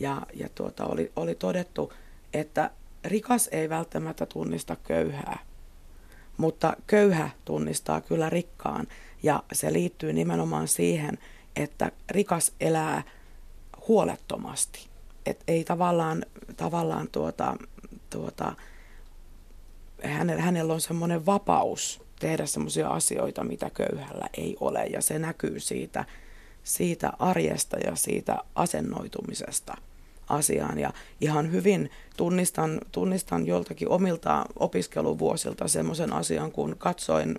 ja, 0.00 0.26
ja 0.34 0.48
tuota, 0.54 0.84
oli, 0.84 1.12
oli 1.16 1.34
todettu, 1.34 1.92
että 2.34 2.70
rikas 3.04 3.48
ei 3.52 3.68
välttämättä 3.68 4.26
tunnista 4.26 4.76
köyhää, 4.76 5.38
mutta 6.36 6.76
köyhä 6.86 7.30
tunnistaa 7.44 8.00
kyllä 8.00 8.30
rikkaan, 8.30 8.86
ja 9.22 9.42
se 9.52 9.72
liittyy 9.72 10.12
nimenomaan 10.12 10.68
siihen, 10.68 11.18
että 11.56 11.92
rikas 12.10 12.52
elää 12.60 13.02
huolettomasti. 13.88 14.88
Et 15.26 15.44
ei 15.48 15.64
tavallaan, 15.64 16.26
tavallaan 16.56 17.08
tuota, 17.08 17.56
tuota, 18.10 18.54
hänellä, 20.04 20.42
hänellä 20.42 20.72
on 20.72 20.80
semmoinen 20.80 21.26
vapaus 21.26 22.02
tehdä 22.18 22.46
semmoisia 22.46 22.88
asioita, 22.88 23.44
mitä 23.44 23.70
köyhällä 23.70 24.26
ei 24.36 24.56
ole. 24.60 24.84
Ja 24.84 25.02
se 25.02 25.18
näkyy 25.18 25.60
siitä, 25.60 26.04
siitä 26.64 27.12
arjesta 27.18 27.78
ja 27.78 27.96
siitä 27.96 28.38
asennoitumisesta 28.54 29.74
asiaan. 30.28 30.78
Ja 30.78 30.92
ihan 31.20 31.52
hyvin 31.52 31.90
tunnistan, 32.16 32.80
tunnistan 32.92 33.46
joltakin 33.46 33.88
omilta 33.88 34.44
opiskeluvuosilta 34.56 35.68
semmoisen 35.68 36.12
asian, 36.12 36.52
kun 36.52 36.74
katsoin 36.78 37.38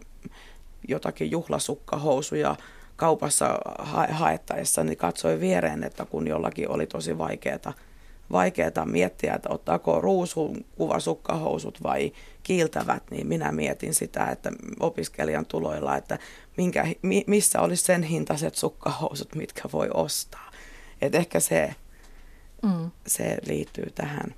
jotakin 0.88 1.32
juhlasukkahousuja 1.32 2.56
kaupassa 2.96 3.60
ha- 3.80 4.08
haettaessa, 4.12 4.84
niin 4.84 4.98
katsoin 4.98 5.40
viereen, 5.40 5.84
että 5.84 6.06
kun 6.06 6.28
jollakin 6.28 6.70
oli 6.70 6.88
tosi 6.88 7.18
vaikeaa 7.18 7.74
vaikeata 8.32 8.86
miettiä, 8.86 9.34
että 9.34 9.50
ottaako 9.50 10.02
ruusun 10.02 10.66
kuva 10.76 11.00
sukkahousut 11.00 11.84
vai 11.84 12.12
kiiltävät, 12.44 13.04
niin 13.12 13.28
minä 13.28 13.52
mietin 13.52 13.94
sitä, 13.94 14.26
että 14.26 14.52
opiskelijan 14.80 15.46
tuloilla, 15.46 15.98
että 15.98 16.20
minkä, 16.58 16.88
mi, 17.02 17.24
missä 17.28 17.62
olisi 17.62 17.84
sen 17.84 18.04
hintaiset 18.04 18.56
sukkahousut, 18.56 19.36
mitkä 19.36 19.64
voi 19.74 19.90
ostaa. 19.94 20.52
Et 21.02 21.16
ehkä 21.16 21.40
se, 21.40 21.76
mm. 22.64 22.92
se 23.08 23.38
liittyy 23.48 23.92
tähän. 23.96 24.36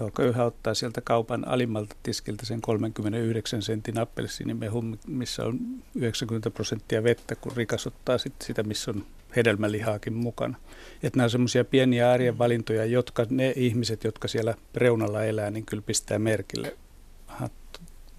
Joo, 0.00 0.10
köyhä 0.10 0.44
ottaa 0.44 0.74
sieltä 0.74 1.00
kaupan 1.00 1.48
alimmalta 1.48 1.96
tiskiltä 2.02 2.46
sen 2.46 2.60
39 2.60 3.62
sentin 3.62 3.98
appelsiinimehun, 3.98 4.98
missä 5.06 5.44
on 5.44 5.58
90 5.94 6.50
prosenttia 6.50 7.02
vettä, 7.02 7.34
kun 7.34 7.52
rikas 7.56 7.86
ottaa 7.86 8.18
sit 8.18 8.34
sitä, 8.42 8.62
missä 8.62 8.90
on 8.90 9.06
hedelmälihaakin 9.36 10.12
mukana. 10.12 10.56
Että 11.02 11.16
nämä 11.16 11.24
on 11.24 11.30
semmoisia 11.30 11.64
pieniä 11.64 12.10
arjen 12.10 12.38
valintoja, 12.38 12.84
jotka 12.84 13.26
ne 13.30 13.52
ihmiset, 13.56 14.04
jotka 14.04 14.28
siellä 14.28 14.54
reunalla 14.74 15.24
elää, 15.24 15.50
niin 15.50 15.66
kyllä 15.66 15.82
pistää 15.86 16.18
merkille. 16.18 16.76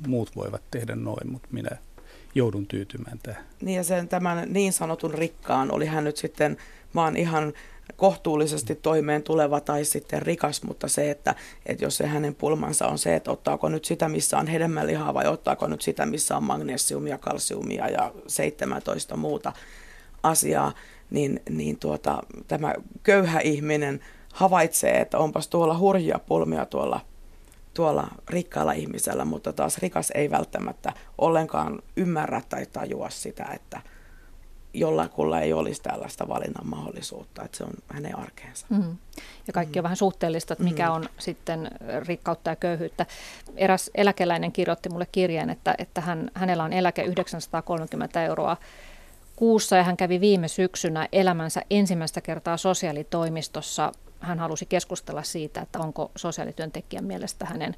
Muut 0.08 0.36
voivat 0.36 0.62
tehdä 0.72 0.96
noin, 0.96 1.32
mutta 1.32 1.48
minä 1.52 1.78
joudun 2.36 2.68
tyytymään 2.68 3.20
tähän. 3.24 3.44
Niin 3.62 3.76
ja 3.76 3.84
sen 3.84 4.08
tämän 4.08 4.48
niin 4.54 4.74
sanotun 4.74 5.14
rikkaan 5.14 5.72
oli 5.72 5.86
hän 5.86 6.04
nyt 6.04 6.18
sitten 6.18 6.58
vaan 6.96 7.18
ihan 7.18 7.54
kohtuullisesti 7.96 8.76
toimeen 8.76 9.24
tuleva 9.24 9.60
tai 9.60 9.86
sitten 9.86 10.22
rikas, 10.22 10.64
mutta 10.64 10.88
se, 10.88 11.12
että, 11.12 11.36
että 11.66 11.86
jos 11.86 11.98
se 11.98 12.08
hänen 12.08 12.36
pulmansa 12.36 12.88
on 12.88 12.98
se, 12.98 13.16
että 13.16 13.32
ottaako 13.32 13.70
nyt 13.70 13.86
sitä, 13.86 14.10
missä 14.10 14.38
on 14.38 14.48
hedelmälihaa 14.48 15.14
vai 15.14 15.28
ottaako 15.28 15.68
nyt 15.68 15.82
sitä, 15.82 16.06
missä 16.06 16.38
on 16.38 16.44
magnesiumia, 16.44 17.18
kalsiumia 17.18 17.90
ja 17.90 18.14
17 18.28 19.18
muuta 19.18 19.54
asiaa, 20.24 20.74
niin, 21.14 21.42
niin 21.50 21.80
tuota, 21.80 22.24
tämä 22.48 22.74
köyhä 23.04 23.40
ihminen 23.40 24.00
havaitsee, 24.34 25.02
että 25.02 25.18
onpas 25.18 25.48
tuolla 25.48 25.78
hurjia 25.78 26.20
pulmia 26.20 26.66
tuolla, 26.66 27.00
tuolla 27.74 28.08
rikkaalla 28.30 28.72
ihmisellä, 28.72 29.26
mutta 29.26 29.54
taas 29.54 29.78
rikas 29.78 30.12
ei 30.16 30.32
välttämättä 30.32 30.94
ollenkaan 31.18 31.82
ymmärrä 31.98 32.42
tai 32.50 32.66
tajua 32.66 33.10
sitä, 33.10 33.46
että– 33.54 33.82
jollakulla 34.74 35.40
ei 35.40 35.54
olisi 35.54 35.82
tällaista 35.82 36.28
valinnan 36.28 36.68
mahdollisuutta, 36.68 37.44
että 37.44 37.58
se 37.58 37.64
on 37.64 37.74
hänen 37.88 38.20
arkeensa. 38.20 38.66
Mm. 38.70 38.98
Ja 39.48 39.54
kaikki 39.54 39.80
on 39.80 39.84
vähän 39.84 39.98
suhteellista, 39.98 40.54
että 40.54 40.64
mikä 40.64 40.88
mm. 40.88 40.94
on 40.94 41.06
sitten 41.20 41.72
rikkautta 42.08 42.50
ja 42.50 42.56
köyhyyttä. 42.56 43.06
Eräs 43.56 43.92
eläkeläinen 43.96 44.52
kirjoitti 44.52 44.90
mulle 44.90 45.08
kirjeen, 45.12 45.50
että, 45.50 45.76
että 45.78 46.02
hän, 46.02 46.32
hänellä 46.34 46.64
on 46.64 46.74
eläke 46.74 47.04
930 47.04 48.24
euroa 48.26 48.58
kuussa 49.36 49.76
ja 49.78 49.84
hän 49.84 49.98
kävi 49.98 50.22
viime 50.22 50.48
syksynä 50.48 51.08
elämänsä 51.12 51.62
ensimmäistä 51.70 52.22
kertaa 52.22 52.58
sosiaalitoimistossa. 52.58 53.92
Hän 54.20 54.40
halusi 54.40 54.66
keskustella 54.66 55.24
siitä, 55.24 55.62
että 55.62 55.80
onko 55.80 56.12
sosiaalityöntekijän 56.16 57.06
mielestä 57.06 57.46
hänen 57.46 57.76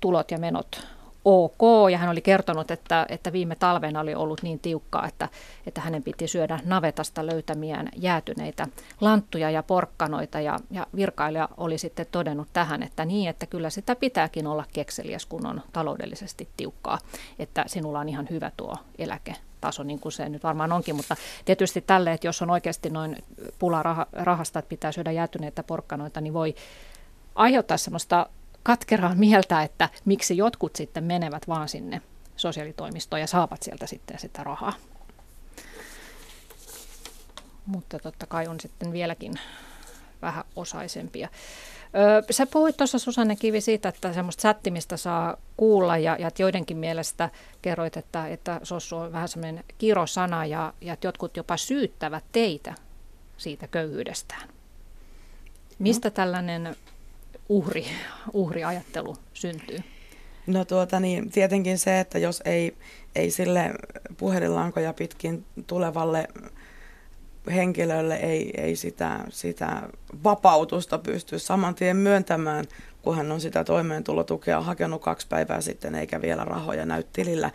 tulot 0.00 0.30
ja 0.30 0.38
menot 0.38 0.86
ok, 1.24 1.90
ja 1.92 1.98
hän 1.98 2.10
oli 2.10 2.20
kertonut, 2.20 2.70
että, 2.70 3.06
että 3.08 3.32
viime 3.32 3.56
talvena 3.56 4.00
oli 4.00 4.14
ollut 4.14 4.42
niin 4.42 4.58
tiukkaa, 4.58 5.06
että, 5.06 5.28
että 5.66 5.80
hänen 5.80 6.02
piti 6.02 6.28
syödä 6.28 6.60
navetasta 6.64 7.26
löytämiään 7.26 7.88
jäätyneitä 7.96 8.68
lanttuja 9.00 9.50
ja 9.50 9.62
porkkanoita, 9.62 10.40
ja, 10.40 10.58
ja 10.70 10.86
virkailija 10.96 11.48
oli 11.56 11.78
sitten 11.78 12.06
todennut 12.10 12.48
tähän, 12.52 12.82
että 12.82 13.04
niin, 13.04 13.30
että 13.30 13.46
kyllä 13.46 13.70
sitä 13.70 13.96
pitääkin 13.96 14.46
olla 14.46 14.64
kekseliäs, 14.72 15.26
kun 15.26 15.46
on 15.46 15.62
taloudellisesti 15.72 16.48
tiukkaa, 16.56 16.98
että 17.38 17.64
sinulla 17.66 18.00
on 18.00 18.08
ihan 18.08 18.26
hyvä 18.30 18.52
tuo 18.56 18.76
eläke 18.98 19.34
taso, 19.62 19.82
niin 19.82 20.00
kuin 20.00 20.12
se 20.12 20.28
nyt 20.28 20.42
varmaan 20.42 20.72
onkin, 20.72 20.96
mutta 20.96 21.16
tietysti 21.44 21.80
tälle, 21.80 22.12
että 22.12 22.26
jos 22.26 22.42
on 22.42 22.50
oikeasti 22.50 22.90
noin 22.90 23.16
pula 23.58 24.06
rahasta, 24.12 24.58
että 24.58 24.68
pitää 24.68 24.92
syödä 24.92 25.12
jäätyneitä 25.12 25.62
porkkanoita, 25.62 26.20
niin 26.20 26.34
voi 26.34 26.54
aiheuttaa 27.34 27.76
semmoista 27.76 28.26
katkeraa 28.62 29.14
mieltä, 29.14 29.62
että 29.62 29.88
miksi 30.04 30.36
jotkut 30.36 30.76
sitten 30.76 31.04
menevät 31.04 31.48
vaan 31.48 31.68
sinne 31.68 32.02
sosiaalitoimistoon 32.36 33.20
ja 33.20 33.26
saavat 33.26 33.62
sieltä 33.62 33.86
sitten 33.86 34.18
sitä 34.18 34.44
rahaa. 34.44 34.72
Mutta 37.66 37.98
totta 37.98 38.26
kai 38.26 38.46
on 38.46 38.60
sitten 38.60 38.92
vieläkin 38.92 39.34
vähän 40.22 40.44
osaisempia. 40.56 41.28
Öö, 41.96 42.22
sä 42.30 42.46
puhuit 42.46 42.76
tuossa 42.76 42.98
Susanne 42.98 43.36
Kivi 43.36 43.60
siitä, 43.60 43.88
että 43.88 44.12
semmoista 44.12 44.42
sättimistä 44.42 44.96
saa 44.96 45.36
kuulla 45.56 45.98
ja, 45.98 46.16
ja 46.20 46.28
että 46.28 46.42
joidenkin 46.42 46.76
mielestä 46.76 47.30
kerroit, 47.62 47.96
että, 47.96 48.28
että 48.28 48.60
sossu 48.62 48.96
on 48.96 49.12
vähän 49.12 49.28
semmoinen 49.28 49.64
kirosana 49.78 50.46
ja, 50.46 50.74
ja 50.80 50.92
että 50.92 51.06
jotkut 51.06 51.36
jopa 51.36 51.56
syyttävät 51.56 52.24
teitä 52.32 52.74
siitä 53.36 53.68
köyhyydestään. 53.68 54.48
Mistä 55.78 56.08
no. 56.08 56.12
tällainen 56.12 56.76
uhri, 57.48 57.86
uhriajattelu 58.32 59.16
syntyy? 59.34 59.78
No 60.46 60.64
tuota 60.64 61.00
niin, 61.00 61.30
tietenkin 61.30 61.78
se, 61.78 62.00
että 62.00 62.18
jos 62.18 62.42
ei, 62.44 62.76
ei 63.14 63.30
sille 63.30 63.74
puhelinlankoja 64.16 64.92
pitkin 64.92 65.44
tulevalle 65.66 66.28
henkilölle 67.46 68.16
ei, 68.16 68.50
ei 68.56 68.76
sitä, 68.76 69.20
sitä 69.28 69.82
vapautusta 70.24 70.98
pysty 70.98 71.38
saman 71.38 71.74
tien 71.74 71.96
myöntämään, 71.96 72.64
kun 73.02 73.16
hän 73.16 73.32
on 73.32 73.40
sitä 73.40 73.64
toimeentulotukea 73.64 74.60
hakenut 74.60 75.02
kaksi 75.02 75.26
päivää 75.28 75.60
sitten 75.60 75.94
eikä 75.94 76.22
vielä 76.22 76.44
rahoja 76.44 76.86
näy 76.86 77.04
tilillä, 77.12 77.50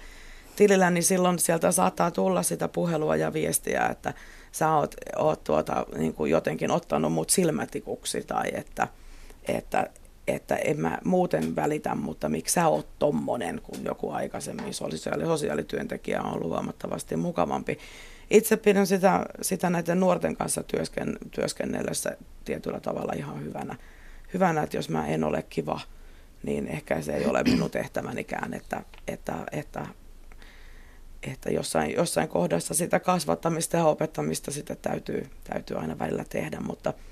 tilillä 0.56 0.90
niin 0.90 1.04
silloin 1.04 1.40
sieltä 1.40 1.72
saattaa 1.72 2.12
tulla 2.12 2.44
sitä 2.44 2.68
puhelua 2.68 3.16
ja 3.16 3.34
viestiä, 3.34 3.88
että 3.88 4.14
sä 4.52 4.74
oot, 4.74 4.96
oot 5.16 5.44
tuota, 5.44 5.86
niin 5.98 6.14
kuin 6.14 6.32
jotenkin 6.32 6.72
ottanut 6.72 7.14
mut 7.14 7.30
silmätikuksi 7.30 8.24
tai 8.24 8.48
että– 8.54 8.88
että, 9.48 9.90
että 10.28 10.56
en 10.56 10.80
mä 10.80 10.98
muuten 11.04 11.56
välitä, 11.56 11.96
mutta 11.96 12.30
miksi 12.30 12.54
sä 12.54 12.68
oot 12.68 12.88
tommonen, 13.00 13.62
kun 13.64 13.86
joku 13.86 14.12
aikaisemmin 14.12 14.74
sosiaali- 14.74 15.26
sosiaalityöntekijä 15.26 16.22
on 16.22 16.34
ollut 16.34 16.50
huomattavasti 16.50 17.16
mukavampi. 17.16 17.78
Itse 18.30 18.58
pidän 18.58 18.88
sitä, 18.88 19.26
sitä 19.42 19.70
näiden 19.70 20.00
nuorten 20.00 20.38
kanssa 20.38 20.64
työsken, 20.64 21.18
työskennellessä 21.32 22.18
tietyllä 22.46 22.80
tavalla 22.80 23.14
ihan 23.16 23.44
hyvänä, 23.44 23.76
hyvänä, 24.34 24.64
että 24.64 24.78
jos 24.78 24.90
mä 24.90 25.08
en 25.08 25.24
ole 25.24 25.44
kiva, 25.50 25.80
niin 26.44 26.68
ehkä 26.68 27.02
se 27.02 27.16
ei 27.16 27.26
ole 27.26 27.44
minun 27.44 27.72
tehtävänikään, 27.72 28.54
että, 28.54 28.84
että, 29.08 29.36
että, 29.52 29.88
että 31.24 31.52
jossain, 31.52 31.94
jossain 31.94 32.30
kohdassa 32.30 32.74
sitä 32.74 33.00
kasvattamista 33.00 33.78
ja 33.78 33.86
opettamista 33.86 34.52
sitä 34.52 34.76
täytyy, 34.76 35.30
täytyy 35.44 35.78
aina 35.78 36.00
välillä 36.00 36.26
tehdä, 36.30 36.60
mutta– 36.60 36.94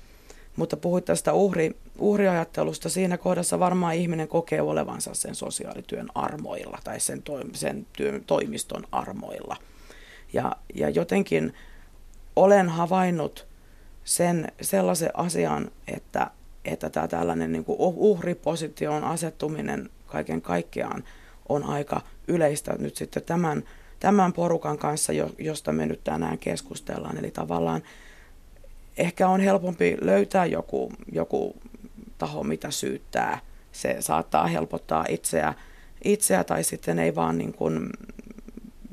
mutta 0.56 0.76
puhuit 0.76 1.04
tästä 1.04 1.32
uhri, 1.32 1.76
uhriajattelusta. 1.98 2.88
Siinä 2.88 3.18
kohdassa 3.18 3.58
varmaan 3.58 3.94
ihminen 3.94 4.28
kokee 4.28 4.60
olevansa 4.60 5.14
sen 5.14 5.34
sosiaalityön 5.34 6.08
armoilla 6.14 6.78
tai 6.84 7.00
sen, 7.00 7.22
to, 7.22 7.40
sen 7.52 7.86
työn, 7.92 8.24
toimiston 8.26 8.84
armoilla. 8.92 9.56
Ja, 10.36 10.52
ja 10.74 10.90
jotenkin 10.90 11.54
olen 12.36 12.68
havainnut 12.68 13.46
sen 14.04 14.52
sellaisen 14.60 15.10
asian, 15.14 15.70
että, 15.88 16.30
että 16.64 16.90
tämä 16.90 17.08
tällainen 17.08 17.52
niin 17.52 17.64
kuin 17.64 17.76
uhripositioon 17.78 19.04
asettuminen 19.04 19.90
kaiken 20.06 20.42
kaikkiaan 20.42 21.04
on 21.48 21.64
aika 21.64 22.00
yleistä 22.28 22.74
nyt 22.78 22.96
sitten 22.96 23.22
tämän, 23.22 23.64
tämän 24.00 24.32
porukan 24.32 24.78
kanssa, 24.78 25.12
josta 25.38 25.72
me 25.72 25.86
nyt 25.86 26.04
tänään 26.04 26.38
keskustellaan. 26.38 27.18
Eli 27.18 27.30
tavallaan 27.30 27.82
ehkä 28.96 29.28
on 29.28 29.40
helpompi 29.40 29.96
löytää 30.00 30.46
joku, 30.46 30.92
joku 31.12 31.56
taho, 32.18 32.44
mitä 32.44 32.70
syyttää. 32.70 33.38
Se 33.72 33.96
saattaa 34.00 34.46
helpottaa 34.46 35.04
itseä, 35.08 35.54
itseä 36.04 36.44
tai 36.44 36.64
sitten 36.64 36.98
ei 36.98 37.14
vaan 37.14 37.38
niin 37.38 37.52
kuin 37.52 37.90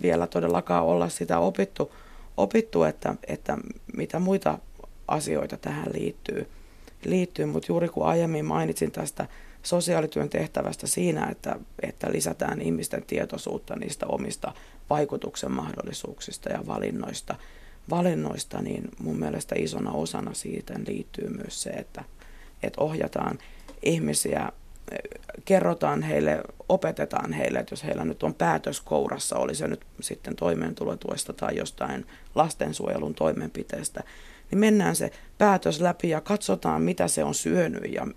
vielä 0.03 0.27
todellakaan 0.27 0.85
olla 0.85 1.09
sitä 1.09 1.39
opittu, 1.39 1.91
opittu 2.37 2.83
että, 2.83 3.15
että 3.27 3.57
mitä 3.97 4.19
muita 4.19 4.59
asioita 5.07 5.57
tähän 5.57 5.93
liittyy. 5.93 6.47
liittyy. 7.05 7.45
Mutta 7.45 7.65
juuri 7.69 7.89
kun 7.89 8.05
aiemmin 8.05 8.45
mainitsin 8.45 8.91
tästä 8.91 9.27
sosiaalityön 9.63 10.29
tehtävästä 10.29 10.87
siinä, 10.87 11.27
että, 11.31 11.59
että 11.81 12.11
lisätään 12.11 12.61
ihmisten 12.61 13.03
tietoisuutta 13.07 13.75
niistä 13.75 14.05
omista 14.07 14.53
vaikutuksen 14.89 15.51
mahdollisuuksista 15.51 16.49
ja 16.49 16.67
valinnoista– 16.67 17.35
valinnoista, 17.89 18.61
niin 18.61 18.89
mun 18.99 19.19
mielestä 19.19 19.55
isona 19.57 19.91
osana 19.91 20.33
siitä 20.33 20.73
liittyy 20.87 21.29
myös 21.29 21.63
se, 21.63 21.69
että, 21.69 22.03
että 22.63 22.81
ohjataan 22.81 23.39
ihmisiä, 23.83 24.49
kerrotaan 25.45 26.01
heille, 26.01 26.43
opetetaan 26.69 27.33
heille, 27.33 27.59
että 27.59 27.73
jos 27.73 27.83
heillä 27.83 28.05
nyt 28.05 28.23
on 28.23 28.33
päätös 28.33 28.81
kourassa, 28.81 29.37
oli 29.37 29.55
se 29.55 29.67
nyt 29.67 29.85
sitten 30.01 30.35
toimeentulotuesta 30.35 31.33
tai 31.33 31.57
jostain 31.57 32.05
lastensuojelun 32.35 33.15
toimenpiteestä, 33.15 34.03
niin 34.51 34.59
mennään 34.59 34.95
se 34.95 35.11
päätös 35.37 35.81
läpi 35.81 36.09
ja 36.09 36.21
katsotaan, 36.21 36.81
mitä 36.81 37.07
se 37.07 37.23
on 37.23 37.35
syönyt 37.35 37.93
ja 37.93 38.07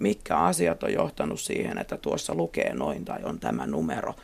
mitkä 0.00 0.36
asiat 0.36 0.82
on 0.82 0.92
johtanut 0.92 1.40
siihen, 1.40 1.78
että 1.78 1.96
tuossa 1.96 2.34
lukee 2.34 2.74
noin 2.74 3.04
tai 3.04 3.24
on 3.24 3.38
tämä 3.40 3.66
numero. 3.66 4.14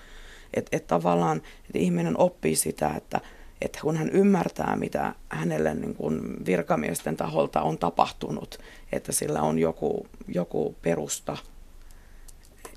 Että 0.54 0.76
et 0.76 0.86
tavallaan 0.86 1.36
että 1.36 1.78
ihminen 1.78 2.18
oppii 2.18 2.56
sitä, 2.56 2.90
että 2.96 3.20
että 3.62 3.78
kun 3.82 3.96
hän 3.96 4.10
ymmärtää, 4.10 4.76
mitä 4.76 5.14
hänelle 5.28 5.74
niin 5.74 5.94
kuin 5.94 6.46
virkamiesten 6.46 7.16
taholta 7.16 7.62
on 7.62 7.78
tapahtunut, 7.78 8.58
että 8.92 9.12
sillä 9.12 9.42
on 9.42 9.58
joku, 9.58 10.06
joku 10.28 10.76
perusta, 10.82 11.36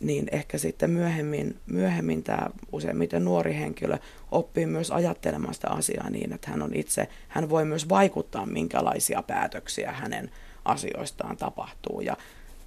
niin 0.02 0.28
ehkä 0.32 0.58
sitten 0.58 0.90
myöhemmin, 0.90 1.58
myöhemmin 1.66 2.24
tämä 2.24 2.50
useimmiten 2.72 3.26
nuori 3.26 3.56
henkilö 3.56 3.98
oppii 4.32 4.66
myös 4.66 4.92
ajattelemaan 4.92 5.54
sitä 5.54 5.70
asiaa 5.70 6.10
niin, 6.10 6.34
että 6.34 6.52
hän 6.52 6.62
on 6.62 6.74
itse, 6.74 7.08
hän 7.28 7.50
voi 7.50 7.66
myös 7.66 7.90
vaikuttaa, 7.90 8.46
minkälaisia 8.46 9.22
päätöksiä 9.22 9.92
hänen 9.92 10.32
asioistaan 10.66 11.38
tapahtuu. 11.38 12.02
Ja 12.02 12.18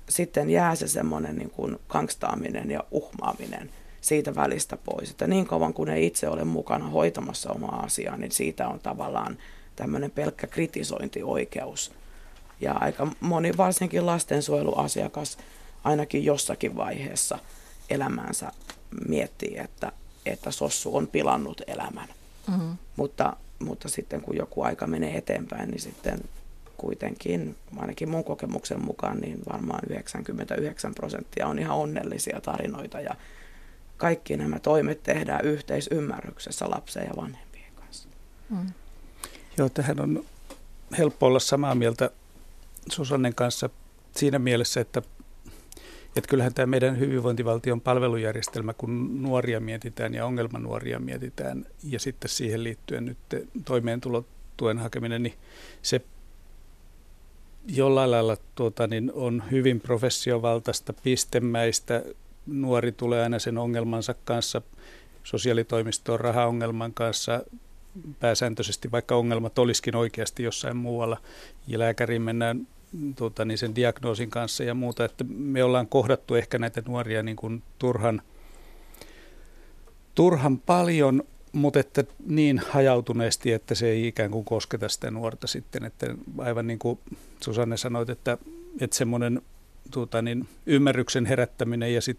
sitten 0.09 0.51
jää 0.51 0.75
se 0.75 0.89
semmoinen 0.89 1.37
niin 1.37 1.51
kuin 1.51 1.77
kangstaaminen 1.87 2.71
ja 2.71 2.85
uhmaaminen 2.91 3.71
siitä 4.01 4.35
välistä 4.35 4.77
pois. 4.77 5.11
Että 5.11 5.27
niin 5.27 5.47
kauan 5.47 5.75
kun 5.75 5.89
ei 5.89 6.07
itse 6.07 6.29
ole 6.29 6.45
mukana 6.45 6.89
hoitamassa 6.89 7.51
omaa 7.51 7.83
asiaa, 7.83 8.17
niin 8.17 8.33
siitä 8.33 8.69
on 8.69 8.81
tavallaan 8.81 9.39
tämmöinen 9.77 10.11
pelkkä 10.11 10.47
kritisointioikeus. 10.47 11.93
Ja 12.61 12.73
aika 12.73 13.09
moni, 13.21 13.57
varsinkin 13.57 14.07
lastensuojeluasiakas, 14.07 15.39
ainakin 15.89 16.25
jossakin 16.25 16.77
vaiheessa 16.77 17.39
elämäänsä 17.91 18.53
miettii, 19.09 19.59
että, 19.59 19.93
että 20.27 20.51
sossu 20.51 20.97
on 20.97 21.07
pilannut 21.07 21.63
elämän. 21.67 22.09
Mm-hmm. 22.49 22.77
Mutta, 22.97 23.37
mutta 23.59 23.89
sitten 23.89 24.21
kun 24.21 24.37
joku 24.37 24.63
aika 24.63 24.87
menee 24.87 25.19
eteenpäin, 25.19 25.71
niin 25.71 25.81
sitten 25.81 26.21
kuitenkin, 26.77 27.57
ainakin 27.77 28.09
mun 28.09 28.25
kokemuksen 28.25 28.85
mukaan, 28.85 29.19
niin 29.19 29.39
varmaan 29.53 29.81
99 29.91 30.95
prosenttia 30.95 31.47
on 31.47 31.59
ihan 31.59 31.77
onnellisia 31.77 32.41
tarinoita 32.41 33.01
ja 33.01 33.15
kaikki 33.97 34.37
nämä 34.37 34.59
toimet 34.59 35.03
tehdään 35.03 35.45
yhteisymmärryksessä 35.45 36.71
lapsen 36.71 37.05
ja 37.05 37.17
vanhempien 37.17 37.73
kanssa. 37.75 38.09
Mm. 38.51 38.67
Joo, 39.59 39.69
tähän 39.69 40.01
on 40.01 40.25
helppo 40.99 41.27
olla 41.27 41.41
samaa 41.41 41.75
mieltä 41.75 42.11
Susannen 42.93 43.35
kanssa 43.35 43.71
siinä 44.17 44.39
mielessä, 44.39 44.81
että, 44.81 45.03
että 46.19 46.29
kyllähän 46.29 46.55
tämä 46.55 46.67
meidän 46.67 46.99
hyvinvointivaltion 46.99 47.81
palvelujärjestelmä, 47.81 48.75
kun 48.75 49.23
nuoria 49.23 49.61
mietitään 49.61 50.15
ja 50.15 50.27
ongelmanuoria 50.27 50.99
mietitään 50.99 51.67
ja 51.85 52.01
sitten 52.01 52.29
siihen 52.29 52.65
liittyen 52.65 53.05
nyt 53.05 53.47
toimeentulotuen 53.65 54.79
hakeminen, 54.79 55.23
niin 55.23 55.35
se 55.83 56.01
jollain 57.67 58.11
lailla 58.11 58.37
tuota, 58.55 58.87
niin 58.87 59.13
on 59.15 59.43
hyvin 59.51 59.81
professiovaltaista, 59.81 60.93
pistemäistä. 60.93 62.03
Nuori 62.47 62.93
tulee 62.93 63.23
aina 63.23 63.39
sen 63.39 63.59
ongelmansa 63.59 64.15
kanssa 64.25 64.63
sosiaalitoimistoon 65.25 66.21
rahaongelman 66.21 66.95
kanssa 66.95 67.43
pääsääntöisesti, 68.21 68.91
vaikka 68.91 69.17
ongelmat 69.17 69.59
olisikin 69.59 69.97
oikeasti 69.97 70.43
jossain 70.43 70.77
muualla, 70.77 71.17
ja 71.67 71.79
lääkäriin 71.79 72.23
mennään 72.23 72.67
tuota, 73.17 73.45
niin 73.45 73.59
sen 73.59 73.75
diagnoosin 73.75 74.31
kanssa 74.31 74.65
ja 74.65 74.75
muuta, 74.75 75.05
että 75.05 75.25
me 75.29 75.65
ollaan 75.65 75.87
kohdattu 75.87 76.35
ehkä 76.35 76.59
näitä 76.59 76.83
nuoria 76.89 77.23
niin 77.23 77.37
kuin 77.37 77.63
turhan, 77.79 78.23
turhan 80.15 80.59
paljon, 80.59 81.23
mutta 81.53 81.81
että 81.81 82.05
niin 82.27 82.63
hajautuneesti, 82.71 83.53
että 83.53 83.75
se 83.75 83.89
ei 83.89 84.07
ikään 84.07 84.31
kuin 84.31 84.45
kosketa 84.45 84.89
sitä 84.89 85.11
nuorta 85.11 85.47
sitten, 85.47 85.85
että 85.85 86.15
aivan 86.39 86.67
niin 86.67 86.79
kuin 86.79 86.99
Susanne 87.45 87.77
sanoit, 87.77 88.11
että, 88.11 88.39
että 88.81 88.97
semmoinen 88.97 89.43
tuota, 89.91 90.23
niin, 90.23 90.49
ymmärryksen 90.67 91.27
herättäminen 91.27 91.95
ja 91.95 92.01
sit 92.01 92.19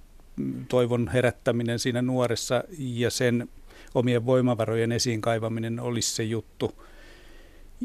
toivon 0.68 1.08
herättäminen 1.14 1.80
siinä 1.80 2.02
nuoressa 2.02 2.64
ja 2.78 3.10
sen 3.10 3.50
omien 3.96 4.26
voimavarojen 4.26 4.92
esiin 4.92 5.22
kaivaminen 5.22 5.80
olisi 5.80 6.16
se 6.16 6.24
juttu, 6.24 6.84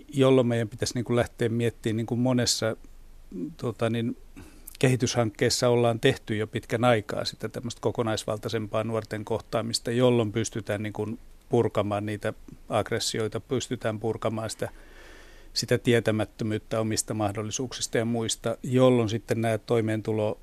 jolloin 0.09 0.47
meidän 0.47 0.68
pitäisi 0.68 0.95
niin 0.95 1.05
kuin 1.05 1.16
lähteä 1.16 1.49
miettimään, 1.49 1.97
niin 1.97 2.07
kuin 2.07 2.20
monessa 2.20 2.76
tota 3.57 3.90
niin, 3.90 4.16
kehityshankkeessa 4.78 5.68
ollaan 5.68 6.01
tehty 6.01 6.36
jo 6.36 6.47
pitkän 6.47 6.84
aikaa 6.84 7.24
sitä 7.24 7.49
tämmöistä 7.49 7.80
kokonaisvaltaisempaa 7.80 8.84
nuorten 8.84 9.24
kohtaamista, 9.24 9.90
jolloin 9.90 10.32
pystytään 10.32 10.82
niin 10.82 10.92
kuin 10.92 11.18
purkamaan 11.49 12.07
niitä 12.07 12.32
aggressioita, 12.68 13.40
pystytään 13.40 14.01
purkamaan 14.01 14.51
sitä, 14.51 14.68
sitä 15.53 15.78
tietämättömyyttä 15.78 16.80
omista 16.80 17.14
mahdollisuuksista 17.14 17.99
ja 17.99 18.05
muista, 18.05 18.59
jolloin 18.62 19.09
sitten 19.09 19.40
nämä 19.40 19.59
toimeentulo 19.59 20.40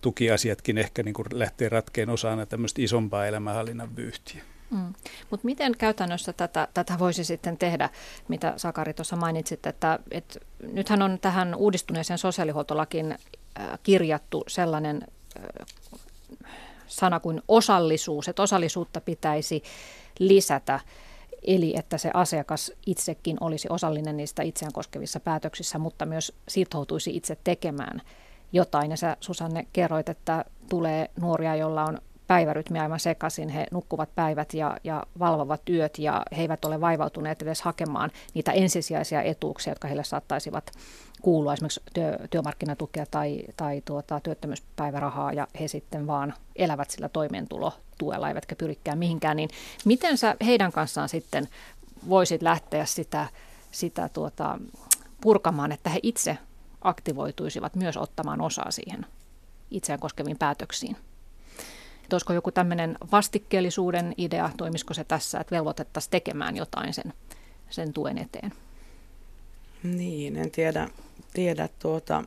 tukiasiatkin 0.00 0.78
ehkä 0.78 1.02
niin 1.02 1.14
kuin 1.14 1.26
lähtee 1.32 1.68
ratkeen 1.68 2.10
osana 2.10 2.46
tämmöistä 2.46 2.82
isompaa 2.82 3.26
elämänhallinnan 3.26 3.96
vyyhtiä. 3.96 4.53
Mm. 4.74 4.92
Mutta 5.30 5.44
miten 5.44 5.76
käytännössä 5.78 6.32
tätä, 6.32 6.68
tätä 6.74 6.98
voisi 6.98 7.24
sitten 7.24 7.58
tehdä, 7.58 7.90
mitä 8.28 8.52
Sakari 8.56 8.94
tuossa 8.94 9.16
mainitsit, 9.16 9.66
että, 9.66 9.98
että 10.10 10.40
nythän 10.72 11.02
on 11.02 11.18
tähän 11.20 11.54
uudistuneeseen 11.54 12.18
sosiaalihuoltolakin 12.18 13.12
äh, 13.12 13.78
kirjattu 13.82 14.44
sellainen 14.48 15.02
äh, 15.38 15.66
sana 16.86 17.20
kuin 17.20 17.42
osallisuus, 17.48 18.28
että 18.28 18.42
osallisuutta 18.42 19.00
pitäisi 19.00 19.62
lisätä, 20.18 20.80
eli 21.42 21.74
että 21.76 21.98
se 21.98 22.10
asiakas 22.14 22.72
itsekin 22.86 23.36
olisi 23.40 23.68
osallinen 23.70 24.16
niistä 24.16 24.42
itseään 24.42 24.72
koskevissa 24.72 25.20
päätöksissä, 25.20 25.78
mutta 25.78 26.06
myös 26.06 26.32
sitoutuisi 26.48 27.16
itse 27.16 27.36
tekemään 27.44 28.02
jotain. 28.52 28.90
Ja 28.90 28.96
sä 28.96 29.16
Susanne 29.20 29.66
kerroit, 29.72 30.08
että 30.08 30.44
tulee 30.70 31.10
nuoria, 31.20 31.56
joilla 31.56 31.84
on 31.84 31.98
päivärytmi 32.26 32.78
aivan 32.78 33.00
sekaisin. 33.00 33.48
He 33.48 33.66
nukkuvat 33.70 34.14
päivät 34.14 34.54
ja, 34.54 34.76
ja 34.84 35.02
valvovat 35.18 35.60
työt 35.64 35.98
ja 35.98 36.22
he 36.36 36.42
eivät 36.42 36.64
ole 36.64 36.80
vaivautuneet 36.80 37.42
edes 37.42 37.62
hakemaan 37.62 38.10
niitä 38.34 38.52
ensisijaisia 38.52 39.22
etuuksia, 39.22 39.70
jotka 39.70 39.88
heille 39.88 40.04
saattaisivat 40.04 40.70
kuulua, 41.22 41.52
esimerkiksi 41.52 41.82
työ, 41.94 42.18
työmarkkinatukea 42.30 43.06
tai, 43.10 43.42
tai 43.56 43.82
tuota, 43.84 44.20
työttömyyspäivärahaa 44.20 45.32
ja 45.32 45.48
he 45.60 45.68
sitten 45.68 46.06
vaan 46.06 46.34
elävät 46.56 46.90
sillä 46.90 47.08
toimeentulotuella, 47.08 48.28
eivätkä 48.28 48.56
pyrikään 48.56 48.98
mihinkään, 48.98 49.36
niin 49.36 49.50
miten 49.84 50.18
sä 50.18 50.36
heidän 50.46 50.72
kanssaan 50.72 51.08
sitten 51.08 51.48
voisit 52.08 52.42
lähteä 52.42 52.84
sitä, 52.84 53.26
sitä 53.70 54.08
tuota, 54.08 54.58
purkamaan, 55.20 55.72
että 55.72 55.90
he 55.90 56.00
itse 56.02 56.38
aktivoituisivat 56.82 57.76
myös 57.76 57.96
ottamaan 57.96 58.40
osaa 58.40 58.70
siihen 58.70 59.06
itseään 59.70 60.00
koskeviin 60.00 60.38
päätöksiin? 60.38 60.96
Että 62.04 62.16
olisiko 62.16 62.32
joku 62.32 62.50
tämmöinen 62.50 62.98
vastikkeellisuuden 63.12 64.14
idea, 64.16 64.50
toimisiko 64.56 64.94
se 64.94 65.04
tässä, 65.04 65.40
että 65.40 65.56
velvoitettaisiin 65.56 66.10
tekemään 66.10 66.56
jotain 66.56 66.94
sen, 66.94 67.12
sen 67.70 67.92
tuen 67.92 68.18
eteen? 68.18 68.52
Niin, 69.82 70.36
en 70.36 70.50
tiedä, 70.50 70.88
tiedä 71.34 71.68
tuota, 71.78 72.24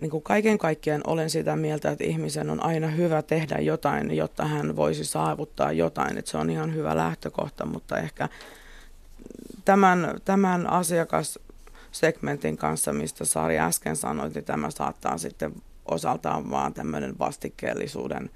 niin 0.00 0.10
kuin 0.10 0.22
kaiken 0.22 0.58
kaikkiaan 0.58 1.00
olen 1.06 1.30
sitä 1.30 1.56
mieltä, 1.56 1.90
että 1.90 2.04
ihmisen 2.04 2.50
on 2.50 2.64
aina 2.64 2.88
hyvä 2.88 3.22
tehdä 3.22 3.58
jotain, 3.58 4.16
jotta 4.16 4.44
hän 4.44 4.76
voisi 4.76 5.04
saavuttaa 5.04 5.72
jotain. 5.72 6.18
Että 6.18 6.30
se 6.30 6.38
on 6.38 6.50
ihan 6.50 6.74
hyvä 6.74 6.96
lähtökohta, 6.96 7.66
mutta 7.66 7.98
ehkä 7.98 8.28
tämän, 9.64 10.20
tämän 10.24 10.70
asiakassegmentin 10.70 12.56
kanssa, 12.56 12.92
mistä 12.92 13.24
Sari 13.24 13.58
äsken 13.58 13.96
sanoi, 13.96 14.30
niin 14.30 14.44
tämä 14.44 14.70
saattaa 14.70 15.18
sitten 15.18 15.52
osaltaan 15.84 16.50
vaan 16.50 16.74
tämmöinen 16.74 17.18
vastikkeellisuuden 17.18 18.30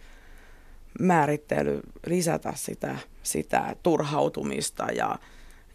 määrittely 1.01 1.81
lisätä 2.07 2.53
sitä, 2.57 2.97
sitä 3.23 3.77
turhautumista 3.83 4.85
ja, 4.85 5.19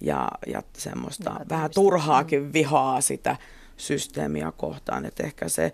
ja, 0.01 0.27
ja 0.47 0.63
semmoista 0.73 1.29
ja 1.39 1.45
vähän 1.49 1.71
turhaakin 1.73 2.53
vihaa 2.53 3.01
sitä 3.01 3.37
systeemiä 3.77 4.51
kohtaan. 4.57 5.05
Että 5.05 5.23
ehkä 5.23 5.49
se, 5.49 5.73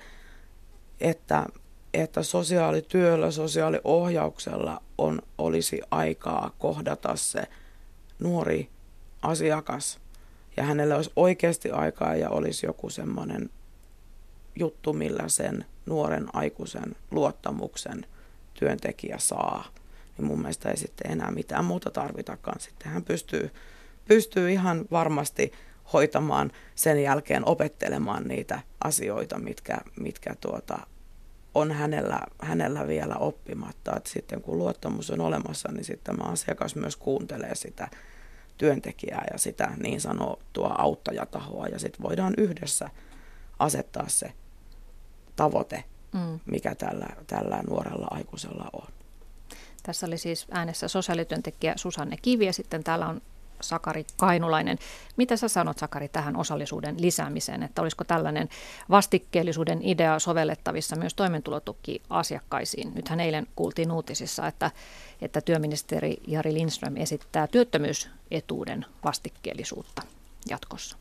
että, 0.99 1.45
että 1.93 2.23
sosiaalityöllä, 2.23 3.31
sosiaaliohjauksella 3.31 4.81
on, 4.97 5.21
olisi 5.37 5.81
aikaa 5.91 6.51
kohdata 6.59 7.15
se 7.15 7.43
nuori 8.19 8.69
asiakas 9.21 9.99
ja 10.57 10.63
hänellä 10.63 10.95
olisi 10.95 11.11
oikeasti 11.15 11.71
aikaa 11.71 12.15
ja 12.15 12.29
olisi 12.29 12.65
joku 12.65 12.89
semmoinen 12.89 13.49
juttu, 14.59 14.93
millä 14.93 15.23
sen 15.27 15.65
nuoren 15.85 16.27
aikuisen 16.33 16.95
luottamuksen 17.11 18.05
työntekijä 18.53 19.17
saa, 19.19 19.65
niin 20.17 20.25
mun 20.25 20.39
mielestä 20.39 20.69
ei 20.69 20.77
sitten 20.77 21.11
enää 21.11 21.31
mitään 21.31 21.65
muuta 21.65 21.89
tarvitakaan. 21.89 22.59
Sitten 22.59 22.91
hän 22.91 23.03
pystyy, 23.03 23.51
pystyy 24.07 24.51
ihan 24.51 24.85
varmasti 24.91 25.51
hoitamaan 25.93 26.51
sen 26.75 27.03
jälkeen 27.03 27.45
opettelemaan 27.45 28.23
niitä 28.27 28.59
asioita, 28.83 29.39
mitkä, 29.39 29.77
mitkä 29.99 30.35
tuota, 30.41 30.79
on 31.55 31.71
hänellä, 31.71 32.19
hänellä 32.41 32.87
vielä 32.87 33.15
oppimatta. 33.15 33.95
Et 33.97 34.05
sitten 34.05 34.41
kun 34.41 34.57
luottamus 34.57 35.11
on 35.11 35.21
olemassa, 35.21 35.71
niin 35.71 35.83
sitten 35.83 36.17
tämä 36.17 36.31
asiakas 36.31 36.75
myös 36.75 36.95
kuuntelee 36.95 37.55
sitä 37.55 37.89
työntekijää 38.57 39.25
ja 39.33 39.37
sitä 39.37 39.71
niin 39.77 40.01
sanottua 40.01 40.75
auttajatahoa 40.77 41.67
ja 41.67 41.79
sitten 41.79 42.03
voidaan 42.03 42.33
yhdessä 42.37 42.89
asettaa 43.59 44.07
se 44.07 44.33
tavoite, 45.39 45.83
mm. 46.13 46.39
mikä 46.45 46.75
tällä, 46.75 47.07
tällä 47.27 47.63
nuorella 47.69 48.07
aikuisella 48.11 48.69
on. 48.73 48.87
Tässä 49.83 50.07
oli 50.07 50.17
siis 50.17 50.47
äänessä 50.51 50.87
sosiaalityöntekijä 50.87 51.73
Susanne 51.75 52.17
Kivi 52.21 52.45
ja 52.45 52.53
sitten 52.53 52.83
täällä 52.83 53.07
on 53.07 53.21
Sakari 53.61 54.05
Kainulainen. 54.17 54.77
Mitä 55.17 55.37
sä 55.37 55.47
sanot, 55.47 55.77
Sakari, 55.77 56.07
tähän 56.07 56.35
osallisuuden 56.35 57.01
lisäämiseen, 57.01 57.63
että 57.63 57.81
olisiko 57.81 58.03
tällainen 58.03 58.49
vastikkeellisuuden 58.89 59.79
idea 59.81 60.19
sovellettavissa 60.19 60.95
myös 60.95 61.13
toimeentulotuki-asiakkaisiin? 61.13 62.91
Nythän 62.95 63.19
eilen 63.19 63.47
kuultiin 63.55 63.91
uutisissa, 63.91 64.47
että, 64.47 64.71
että 65.21 65.41
työministeri 65.41 66.17
Jari 66.27 66.53
Lindström 66.53 66.97
esittää 66.97 67.47
työttömyysetuuden 67.47 68.85
vastikkeellisuutta 69.03 70.01
jatkossa. 70.49 70.97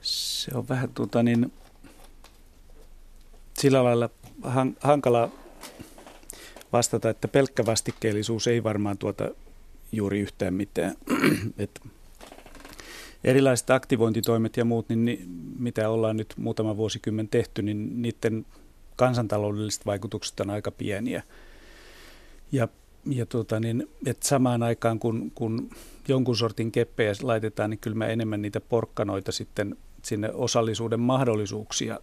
Se 0.00 0.50
on 0.54 0.68
vähän 0.68 0.88
tuota 0.94 1.22
niin, 1.22 1.52
sillä 3.60 3.84
lailla 3.84 4.10
hankala 4.80 5.30
vastata, 6.72 7.10
että 7.10 7.28
pelkkä 7.28 7.66
vastikkeellisuus 7.66 8.46
ei 8.46 8.64
varmaan 8.64 8.98
tuota 8.98 9.28
juuri 9.92 10.20
yhtään 10.20 10.54
mitään. 10.54 10.94
Et 11.58 11.80
erilaiset 13.24 13.70
aktivointitoimet 13.70 14.56
ja 14.56 14.64
muut, 14.64 14.88
niin 14.88 15.26
mitä 15.58 15.88
ollaan 15.88 16.16
nyt 16.16 16.34
muutama 16.36 16.76
vuosikymmen 16.76 17.28
tehty, 17.28 17.62
niin 17.62 18.02
niiden 18.02 18.46
kansantaloudelliset 18.96 19.86
vaikutukset 19.86 20.40
on 20.40 20.50
aika 20.50 20.70
pieniä. 20.70 21.22
Ja, 22.52 22.68
ja 23.06 23.26
tuota, 23.26 23.60
niin, 23.60 23.88
että 24.06 24.28
samaan 24.28 24.62
aikaan 24.62 24.98
kun, 24.98 25.32
kun 25.34 25.70
jonkun 26.08 26.36
sortin 26.36 26.72
keppejä 26.72 27.12
laitetaan, 27.22 27.70
niin 27.70 27.78
kyllä 27.78 27.96
mä 27.96 28.06
enemmän 28.06 28.42
niitä 28.42 28.60
porkkanoita 28.60 29.32
sitten 29.32 29.76
sinne 30.02 30.30
osallisuuden 30.32 31.00
mahdollisuuksia 31.00 32.00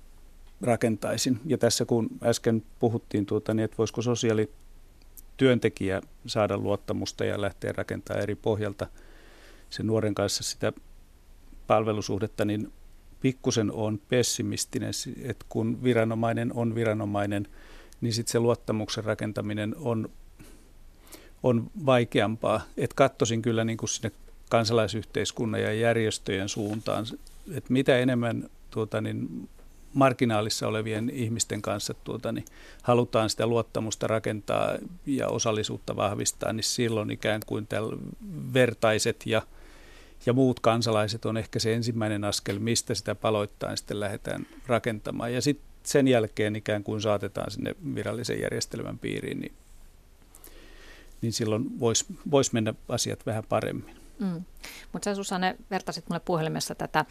rakentaisin. 0.61 1.39
Ja 1.45 1.57
tässä 1.57 1.85
kun 1.85 2.09
äsken 2.23 2.63
puhuttiin, 2.79 3.25
tuota, 3.25 3.53
niin 3.53 3.63
että 3.63 3.77
voisiko 3.77 4.01
sosiaalityöntekijä 4.01 6.01
saada 6.25 6.57
luottamusta 6.57 7.25
ja 7.25 7.41
lähteä 7.41 7.71
rakentamaan 7.71 8.23
eri 8.23 8.35
pohjalta 8.35 8.87
sen 9.69 9.87
nuoren 9.87 10.15
kanssa 10.15 10.43
sitä 10.43 10.73
palvelusuhdetta, 11.67 12.45
niin 12.45 12.71
pikkusen 13.21 13.71
on 13.71 13.99
pessimistinen, 14.09 14.91
että 15.23 15.45
kun 15.49 15.83
viranomainen 15.83 16.53
on 16.53 16.75
viranomainen, 16.75 17.47
niin 18.01 18.13
sitten 18.13 18.31
se 18.31 18.39
luottamuksen 18.39 19.03
rakentaminen 19.03 19.75
on, 19.79 20.09
on 21.43 21.71
vaikeampaa. 21.85 22.61
Et 22.77 22.93
kattosin 22.93 23.41
kyllä 23.41 23.63
niin 23.63 23.77
kuin 23.77 23.89
sinne 23.89 24.11
kansalaisyhteiskunnan 24.49 25.61
ja 25.61 25.73
järjestöjen 25.73 26.49
suuntaan, 26.49 27.05
että 27.53 27.73
mitä 27.73 27.97
enemmän 27.97 28.49
tuota, 28.71 29.01
niin 29.01 29.49
marginaalissa 29.93 30.67
olevien 30.67 31.09
ihmisten 31.09 31.61
kanssa 31.61 31.93
tuota, 31.93 32.31
niin 32.31 32.45
halutaan 32.83 33.29
sitä 33.29 33.47
luottamusta 33.47 34.07
rakentaa 34.07 34.75
ja 35.05 35.27
osallisuutta 35.27 35.95
vahvistaa, 35.95 36.53
niin 36.53 36.63
silloin 36.63 37.11
ikään 37.11 37.41
kuin 37.45 37.67
vertaiset 38.53 39.25
ja– 39.25 39.41
ja 40.25 40.33
muut 40.33 40.59
kansalaiset 40.59 41.25
on 41.25 41.37
ehkä 41.37 41.59
se 41.59 41.73
ensimmäinen 41.73 42.23
askel, 42.23 42.59
mistä 42.59 42.95
sitä 42.95 43.15
paloittain 43.15 43.77
sitten 43.77 43.99
lähdetään 43.99 44.47
rakentamaan. 44.67 45.33
Ja 45.33 45.41
sitten 45.41 45.67
sen 45.83 46.07
jälkeen 46.07 46.55
ikään 46.55 46.83
kuin 46.83 47.01
saatetaan 47.01 47.51
sinne 47.51 47.75
virallisen 47.95 48.41
järjestelmän 48.41 48.99
piiriin, 48.99 49.39
niin, 49.39 49.53
niin 51.21 51.33
silloin 51.33 51.79
voisi 51.79 52.05
vois 52.31 52.53
mennä 52.53 52.73
asiat 52.89 53.25
vähän 53.25 53.43
paremmin. 53.49 53.97
Mm. 54.19 54.43
Mutta 54.93 55.05
sä 55.05 55.15
Susanne 55.15 55.55
vertasit 55.71 56.09
mulle 56.09 56.21
puhelimessa 56.25 56.75
tätä 56.75 57.05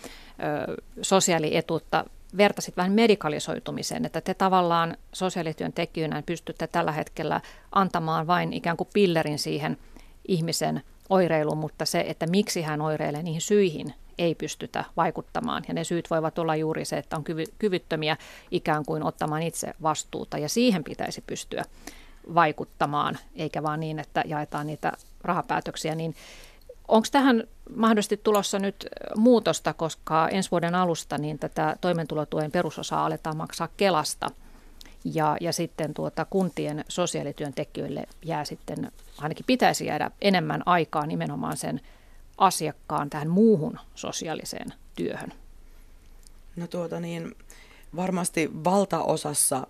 ö, 0.68 0.82
sosiaalietuutta, 1.02 2.04
vertasit 2.36 2.76
vähän 2.76 2.92
medikalisoitumiseen, 2.92 4.04
että 4.04 4.20
te 4.20 4.34
tavallaan 4.34 4.96
sosiaalityöntekijöinä 5.12 6.22
pystytte 6.26 6.66
tällä 6.66 6.92
hetkellä 6.92 7.40
antamaan 7.72 8.26
vain 8.26 8.52
ikään 8.52 8.76
kuin 8.76 8.88
pillerin 8.94 9.38
siihen 9.38 9.76
ihmisen– 10.28 10.82
oireilu, 11.08 11.54
mutta 11.54 11.84
se, 11.84 12.04
että 12.08 12.26
miksi 12.26 12.62
hän 12.62 12.80
oireilee 12.80 13.22
niihin 13.22 13.40
syihin, 13.40 13.94
ei 14.18 14.34
pystytä 14.34 14.84
vaikuttamaan. 14.96 15.64
Ja 15.68 15.74
ne 15.74 15.84
syyt 15.84 16.10
voivat 16.10 16.38
olla 16.38 16.56
juuri 16.56 16.84
se, 16.84 16.98
että 16.98 17.16
on 17.16 17.24
kyvy- 17.24 17.52
kyvyttömiä 17.58 18.16
ikään 18.50 18.84
kuin 18.84 19.02
ottamaan 19.02 19.42
itse 19.42 19.74
vastuuta, 19.82 20.38
ja 20.38 20.48
siihen 20.48 20.84
pitäisi 20.84 21.24
pystyä 21.26 21.64
vaikuttamaan, 22.34 23.18
eikä 23.34 23.62
vaan 23.62 23.80
niin, 23.80 23.98
että 23.98 24.22
jaetaan 24.26 24.66
niitä 24.66 24.92
rahapäätöksiä. 25.22 25.94
Niin 25.94 26.14
onko 26.88 27.08
tähän 27.12 27.44
mahdollisesti 27.76 28.16
tulossa 28.16 28.58
nyt 28.58 28.86
muutosta, 29.16 29.72
koska 29.74 30.28
ensi 30.28 30.50
vuoden 30.50 30.74
alusta 30.74 31.18
niin 31.18 31.38
tätä 31.38 31.76
toimeentulotuen 31.80 32.52
perusosaa 32.52 33.06
aletaan 33.06 33.36
maksaa 33.36 33.68
Kelasta– 33.76 34.30
ja, 35.14 35.36
ja 35.40 35.52
sitten 35.52 35.94
tuota, 35.94 36.24
kuntien 36.24 36.84
sosiaalityöntekijöille 36.88 38.04
jää 38.24 38.44
sitten, 38.44 38.92
ainakin 39.18 39.46
pitäisi 39.46 39.86
jäädä 39.86 40.10
enemmän 40.20 40.62
aikaa 40.66 41.06
nimenomaan 41.06 41.56
sen 41.56 41.80
asiakkaan 42.38 43.10
tähän 43.10 43.28
muuhun 43.28 43.78
sosiaaliseen 43.94 44.74
työhön. 44.96 45.32
No 46.56 46.66
tuota 46.66 47.00
niin, 47.00 47.34
varmasti 47.96 48.50
valtaosassa 48.64 49.66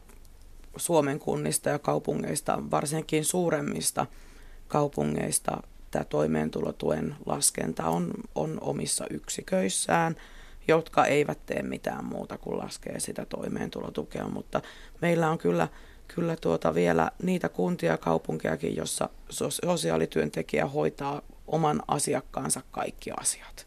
Suomen 0.77 1.19
kunnista 1.19 1.69
ja 1.69 1.79
kaupungeista, 1.79 2.63
varsinkin 2.71 3.25
suuremmista 3.25 4.07
kaupungeista, 4.69 5.63
tämä 5.97 6.05
toimeentulotuen 6.05 7.17
laskenta 7.27 7.85
on, 7.85 8.11
on 8.35 8.59
omissa 8.61 9.05
yksiköissään– 9.11 10.17
jotka 10.69 11.05
eivät 11.05 11.47
tee 11.47 11.63
mitään 11.63 12.05
muuta 12.05 12.39
kuin 12.39 12.59
laskee 12.59 13.01
sitä 13.01 13.25
toimeentulotukea, 13.25 14.29
mutta 14.29 14.61
meillä 15.03 15.31
on 15.31 15.39
kyllä, 15.39 15.69
kyllä 16.09 16.37
tuota 16.37 16.75
vielä 16.75 17.11
niitä 17.23 17.49
kuntia 17.49 17.91
ja 17.91 17.99
kaupunkejakin, 17.99 18.77
jossa 18.77 19.09
sosiaalityöntekijä 19.65 20.67
hoitaa 20.67 21.23
oman 21.47 21.83
asiakkaansa 21.89 22.63
kaikki 22.71 23.11
asiat. 23.21 23.67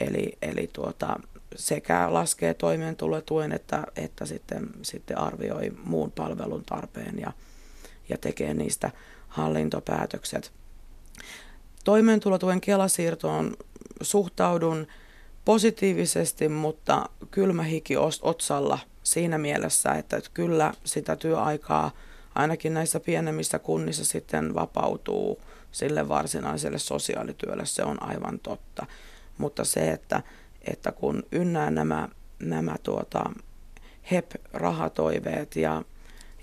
Eli, 0.00 0.38
eli 0.42 0.70
tuota, 0.72 1.20
sekä 1.56 2.14
laskee 2.14 2.54
toimeentulotuen 2.54 3.52
että, 3.52 3.84
että 3.96 4.26
sitten, 4.26 4.68
sitten 4.82 5.18
arvioi 5.18 5.72
muun 5.84 6.12
palvelun 6.12 6.64
tarpeen 6.64 7.18
ja, 7.18 7.32
ja 8.08 8.18
tekee 8.18 8.54
niistä 8.54 8.90
hallintopäätökset. 9.28 10.52
Toimeentulotuen 11.88 12.60
kelasiirtoon 12.60 13.56
suhtaudun 14.00 14.86
positiivisesti, 15.44 16.48
mutta 16.48 17.08
kylmä 17.30 17.62
hiki 17.62 17.94
otsalla 18.22 18.78
siinä 19.02 19.38
mielessä, 19.38 19.92
että 19.92 20.20
kyllä 20.34 20.72
sitä 20.84 21.16
työaikaa 21.16 21.90
ainakin 22.34 22.74
näissä 22.74 23.00
pienemmissä 23.00 23.58
kunnissa 23.58 24.04
sitten 24.04 24.54
vapautuu 24.54 25.40
sille 25.72 26.08
varsinaiselle 26.08 26.78
sosiaalityölle, 26.78 27.66
se 27.66 27.84
on 27.84 28.02
aivan 28.02 28.38
totta. 28.38 28.86
Mutta 29.38 29.64
se, 29.64 29.90
että, 29.90 30.22
että 30.62 30.92
kun 30.92 31.22
ynnää 31.32 31.70
nämä, 31.70 32.08
nämä 32.38 32.76
tuota, 32.82 33.30
HEP-rahatoiveet 34.10 35.56
ja, 35.56 35.82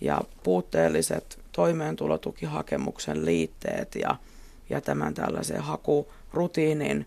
ja 0.02 0.22
puutteelliset 0.44 1.40
toimeentulotukihakemuksen 1.52 3.26
liitteet 3.26 3.96
ja, 3.96 4.16
ja 4.70 4.82
tämän 4.82 5.14
tällaisen 5.14 5.62
hakurutiinin 5.62 7.06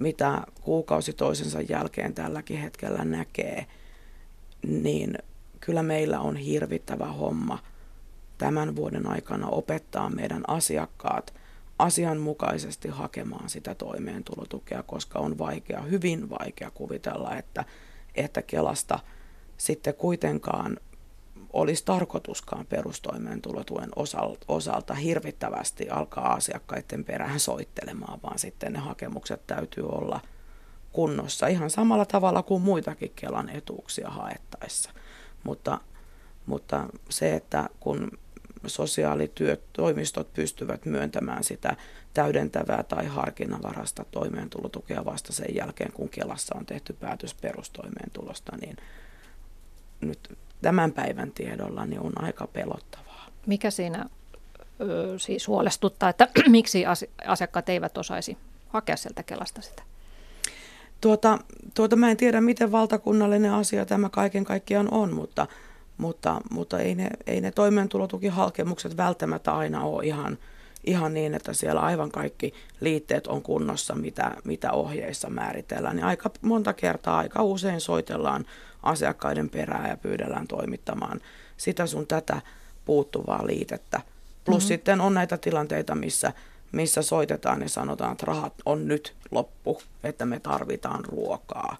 mitä 0.00 0.42
kuukausi 0.60 1.12
toisensa 1.12 1.60
jälkeen 1.60 2.14
tälläkin 2.14 2.58
hetkellä 2.58 3.04
näkee, 3.04 3.66
niin 4.66 5.18
kyllä 5.60 5.82
meillä 5.82 6.20
on 6.20 6.36
hirvittävä 6.36 7.06
homma 7.06 7.58
tämän 8.38 8.76
vuoden 8.76 9.06
aikana 9.06 9.48
opettaa 9.48 10.10
meidän 10.10 10.42
asiakkaat 10.48 11.34
asianmukaisesti 11.78 12.88
hakemaan 12.88 13.48
sitä 13.48 13.74
toimeentulotukea, 13.74 14.82
koska 14.82 15.18
on 15.18 15.38
vaikea, 15.38 15.80
hyvin 15.80 16.30
vaikea 16.30 16.70
kuvitella, 16.70 17.36
että, 17.36 17.64
että 18.14 18.42
Kelasta 18.42 18.98
sitten 19.56 19.94
kuitenkaan 19.94 20.76
olisi 21.56 21.84
tarkoituskaan 21.84 22.66
perustoimeentulotuen 22.66 23.90
osalta 24.48 24.94
hirvittävästi 24.94 25.88
alkaa 25.88 26.32
asiakkaiden 26.32 27.04
perään 27.04 27.40
soittelemaan, 27.40 28.18
vaan 28.22 28.38
sitten 28.38 28.72
ne 28.72 28.78
hakemukset 28.78 29.46
täytyy 29.46 29.88
olla 29.88 30.20
kunnossa 30.92 31.46
ihan 31.46 31.70
samalla 31.70 32.04
tavalla 32.04 32.42
kuin 32.42 32.62
muitakin 32.62 33.12
Kelan 33.16 33.48
etuuksia 33.48 34.08
haettaessa. 34.08 34.90
Mutta, 35.44 35.80
mutta 36.46 36.86
se, 37.08 37.34
että 37.34 37.68
kun 37.80 38.10
sosiaalityötoimistot 38.66 40.32
pystyvät 40.32 40.84
myöntämään 40.84 41.44
sitä 41.44 41.76
täydentävää 42.14 42.82
tai 42.82 43.06
harkinnanvarasta 43.06 44.04
toimeentulotukea 44.10 45.04
vasta 45.04 45.32
sen 45.32 45.54
jälkeen, 45.54 45.92
kun 45.92 46.08
Kelassa 46.08 46.54
on 46.58 46.66
tehty 46.66 46.92
päätös 46.92 47.34
perustoimeentulosta, 47.34 48.56
niin 48.60 48.76
nyt 50.00 50.38
tämän 50.66 50.92
päivän 50.92 51.32
tiedolla 51.32 51.86
niin 51.86 52.00
on 52.00 52.12
aika 52.16 52.46
pelottavaa. 52.46 53.26
Mikä 53.46 53.70
siinä 53.70 54.06
ö, 54.80 55.18
siis 55.18 55.48
huolestuttaa, 55.48 56.08
että 56.08 56.28
miksi 56.48 56.84
asiakkaat 57.26 57.68
eivät 57.68 57.98
osaisi 57.98 58.36
hakea 58.68 58.96
sieltä 58.96 59.22
Kelasta 59.22 59.62
sitä? 59.62 59.82
Tuota, 61.00 61.38
tuota 61.74 61.96
mä 61.96 62.10
en 62.10 62.16
tiedä, 62.16 62.40
miten 62.40 62.72
valtakunnallinen 62.72 63.52
asia 63.52 63.86
tämä 63.86 64.08
kaiken 64.08 64.44
kaikkiaan 64.44 64.88
on, 64.90 65.14
mutta, 65.14 65.46
mutta, 65.98 66.40
mutta 66.50 66.78
ei, 66.78 66.94
ne, 66.94 67.08
ei 67.26 67.40
ne 67.40 67.50
toimeentulotukihakemukset 67.50 68.96
välttämättä 68.96 69.52
aina 69.52 69.84
ole 69.84 70.06
ihan, 70.06 70.38
ihan 70.84 71.14
niin, 71.14 71.34
että 71.34 71.52
siellä 71.52 71.80
aivan 71.80 72.10
kaikki 72.10 72.54
liitteet 72.80 73.26
on 73.26 73.42
kunnossa, 73.42 73.94
mitä, 73.94 74.36
mitä 74.44 74.72
ohjeissa 74.72 75.30
määritellään. 75.30 75.96
Niin 75.96 76.06
aika 76.06 76.30
monta 76.42 76.72
kertaa, 76.72 77.18
aika 77.18 77.42
usein 77.42 77.80
soitellaan 77.80 78.44
asiakkaiden 78.86 79.50
perään 79.50 79.90
ja 79.90 79.96
pyydellään 79.96 80.48
toimittamaan 80.48 81.20
sitä 81.56 81.86
sun 81.86 82.06
tätä 82.06 82.42
puuttuvaa 82.84 83.46
liitettä. 83.46 84.00
Plus 84.44 84.56
mm-hmm. 84.56 84.68
sitten 84.68 85.00
on 85.00 85.14
näitä 85.14 85.38
tilanteita, 85.38 85.94
missä, 85.94 86.32
missä 86.72 87.02
soitetaan 87.02 87.62
ja 87.62 87.68
sanotaan, 87.68 88.12
että 88.12 88.26
rahat 88.26 88.54
on 88.66 88.88
nyt 88.88 89.14
loppu, 89.30 89.82
että 90.04 90.26
me 90.26 90.40
tarvitaan 90.40 91.04
ruokaa. 91.04 91.76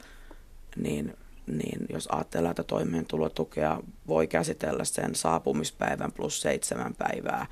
Niin 0.76 1.16
niin 1.46 1.86
jos 1.90 2.08
ajattelee, 2.12 2.50
että 2.50 2.62
toimeentulotukea 2.62 3.80
voi 4.06 4.26
käsitellä 4.26 4.84
sen 4.84 5.14
saapumispäivän 5.14 6.12
plus 6.12 6.40
seitsemän 6.40 6.94
päivää, 6.94 7.46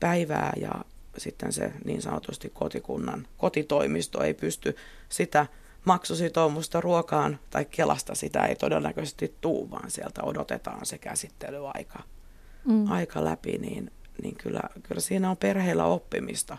päivää 0.00 0.52
ja 0.60 0.72
sitten 1.16 1.52
se 1.52 1.72
niin 1.84 2.02
sanotusti 2.02 2.50
kotikunnan 2.54 3.26
kotitoimisto 3.36 4.22
ei 4.22 4.34
pysty 4.34 4.76
sitä 5.08 5.46
maksusitoumusta 5.84 6.80
ruokaan 6.80 7.38
tai 7.50 7.64
kelasta 7.64 8.14
sitä 8.14 8.44
ei 8.44 8.56
todennäköisesti 8.56 9.34
tuu, 9.40 9.70
vaan 9.70 9.90
sieltä 9.90 10.22
odotetaan 10.22 10.86
se 10.86 10.98
käsittelyaika 10.98 12.02
mm. 12.64 12.90
aika 12.90 13.24
läpi, 13.24 13.58
niin, 13.58 13.90
niin 14.22 14.36
kyllä, 14.36 14.60
kyllä 14.82 15.00
siinä 15.00 15.30
on 15.30 15.36
perheillä 15.36 15.84
oppimista. 15.84 16.58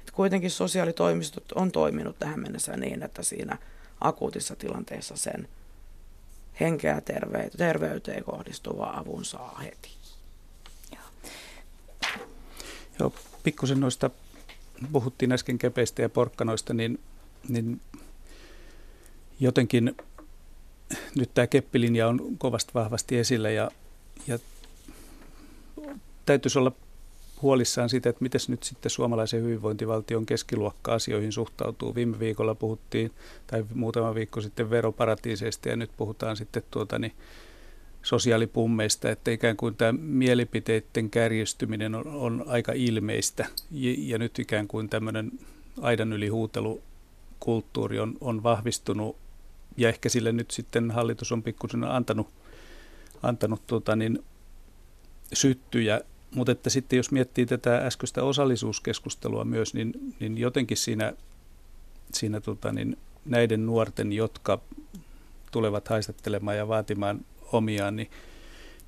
Et 0.00 0.10
kuitenkin 0.10 0.50
sosiaalitoimistot 0.50 1.52
on 1.52 1.72
toiminut 1.72 2.18
tähän 2.18 2.40
mennessä 2.40 2.76
niin, 2.76 3.02
että 3.02 3.22
siinä 3.22 3.58
akuutissa 4.00 4.56
tilanteessa 4.56 5.16
sen 5.16 5.48
henkeä 6.60 7.00
terve- 7.00 7.50
terveyteen 7.56 8.24
kohdistuvaa 8.24 8.98
avun 8.98 9.24
saa 9.24 9.60
heti. 9.64 9.90
Joo, 12.98 13.12
pikkusen 13.42 13.80
noista 13.80 14.10
puhuttiin 14.92 15.32
äsken 15.32 15.58
kepeistä 15.58 16.02
ja 16.02 16.08
porkkanoista, 16.08 16.74
niin, 16.74 17.00
niin 17.48 17.80
jotenkin 19.44 19.96
nyt 21.16 21.30
tämä 21.34 21.46
keppilinja 21.46 22.08
on 22.08 22.20
kovasti 22.38 22.74
vahvasti 22.74 23.18
esillä 23.18 23.50
ja, 23.50 23.70
ja 24.26 24.38
täytyisi 26.26 26.58
olla 26.58 26.72
huolissaan 27.42 27.88
siitä, 27.88 28.10
että 28.10 28.22
miten 28.22 28.40
nyt 28.48 28.62
sitten 28.62 28.90
suomalaisen 28.90 29.42
hyvinvointivaltion 29.42 30.26
keskiluokka 30.26 30.94
asioihin 30.94 31.32
suhtautuu. 31.32 31.94
Viime 31.94 32.18
viikolla 32.18 32.54
puhuttiin, 32.54 33.10
tai 33.46 33.64
muutama 33.74 34.14
viikko 34.14 34.40
sitten 34.40 34.70
veroparatiiseista 34.70 35.68
ja 35.68 35.76
nyt 35.76 35.90
puhutaan 35.96 36.36
sitten 36.36 36.62
tuota, 36.70 36.98
niin 36.98 37.12
sosiaalipummeista, 38.02 39.10
että 39.10 39.30
ikään 39.30 39.56
kuin 39.56 39.74
tämä 39.74 39.92
mielipiteiden 39.92 41.10
kärjistyminen 41.10 41.94
on, 41.94 42.06
on 42.06 42.44
aika 42.46 42.72
ilmeistä 42.72 43.46
ja, 43.70 43.94
ja 43.98 44.18
nyt 44.18 44.38
ikään 44.38 44.68
kuin 44.68 44.88
tämmöinen 44.88 45.32
aidan 45.80 46.12
yli 46.12 46.28
huutelukulttuuri 46.28 48.00
on, 48.00 48.16
on 48.20 48.42
vahvistunut 48.42 49.23
ja 49.76 49.88
ehkä 49.88 50.08
sille 50.08 50.32
nyt 50.32 50.50
sitten 50.50 50.90
hallitus 50.90 51.32
on 51.32 51.42
pikkusen 51.42 51.84
antanut, 51.84 52.28
antanut 53.22 53.66
tuota 53.66 53.96
niin, 53.96 54.18
syttyjä, 55.32 56.00
mutta 56.34 56.52
että 56.52 56.70
sitten 56.70 56.96
jos 56.96 57.10
miettii 57.10 57.46
tätä 57.46 57.76
äskeistä 57.76 58.22
osallisuuskeskustelua 58.22 59.44
myös, 59.44 59.74
niin, 59.74 60.14
niin 60.20 60.38
jotenkin 60.38 60.76
siinä, 60.76 61.12
siinä 62.12 62.40
tota 62.40 62.72
niin, 62.72 62.96
näiden 63.24 63.66
nuorten, 63.66 64.12
jotka 64.12 64.60
tulevat 65.50 65.88
haistattelemaan 65.88 66.56
ja 66.56 66.68
vaatimaan 66.68 67.20
omiaan, 67.52 67.96
niin, 67.96 68.10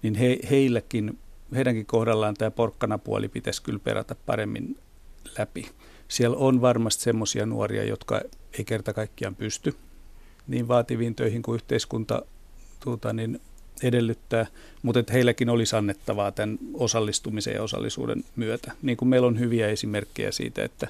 niin 0.03 0.15
he, 0.15 0.39
heilläkin, 0.51 1.19
heidänkin 1.55 1.87
kohdallaan 1.87 2.35
tämä 2.35 2.51
porkkanapuoli 2.51 3.29
pitäisi 3.29 3.63
kyllä 3.63 3.79
perata 3.79 4.17
paremmin 4.27 4.79
läpi. 5.39 5.69
Siellä 6.09 6.37
on 6.37 6.61
varmasti 6.61 7.03
semmoisia 7.03 7.47
nuoria, 7.47 7.85
jotka 7.85 8.21
ei 8.59 8.65
kerta 8.65 8.93
kaikkiaan 8.93 9.35
pysty 9.35 9.75
niin 10.47 10.69
vaativiin 10.69 11.15
töihin 11.15 11.43
kuin 11.43 11.55
yhteiskunta 11.55 12.23
tuota, 12.81 13.13
niin 13.13 13.41
edellyttää, 13.83 14.47
mutta 14.83 15.01
että 15.01 15.13
heilläkin 15.13 15.49
olisi 15.49 15.77
annettavaa 15.77 16.33
tämän 16.33 16.59
osallistumisen 16.75 17.55
ja 17.55 17.63
osallisuuden 17.63 18.25
myötä. 18.37 18.73
Niin 18.83 18.97
kuin 18.97 19.09
meillä 19.09 19.27
on 19.27 19.39
hyviä 19.39 19.69
esimerkkejä 19.69 20.33
siitä, 20.33 20.65
että 20.65 20.89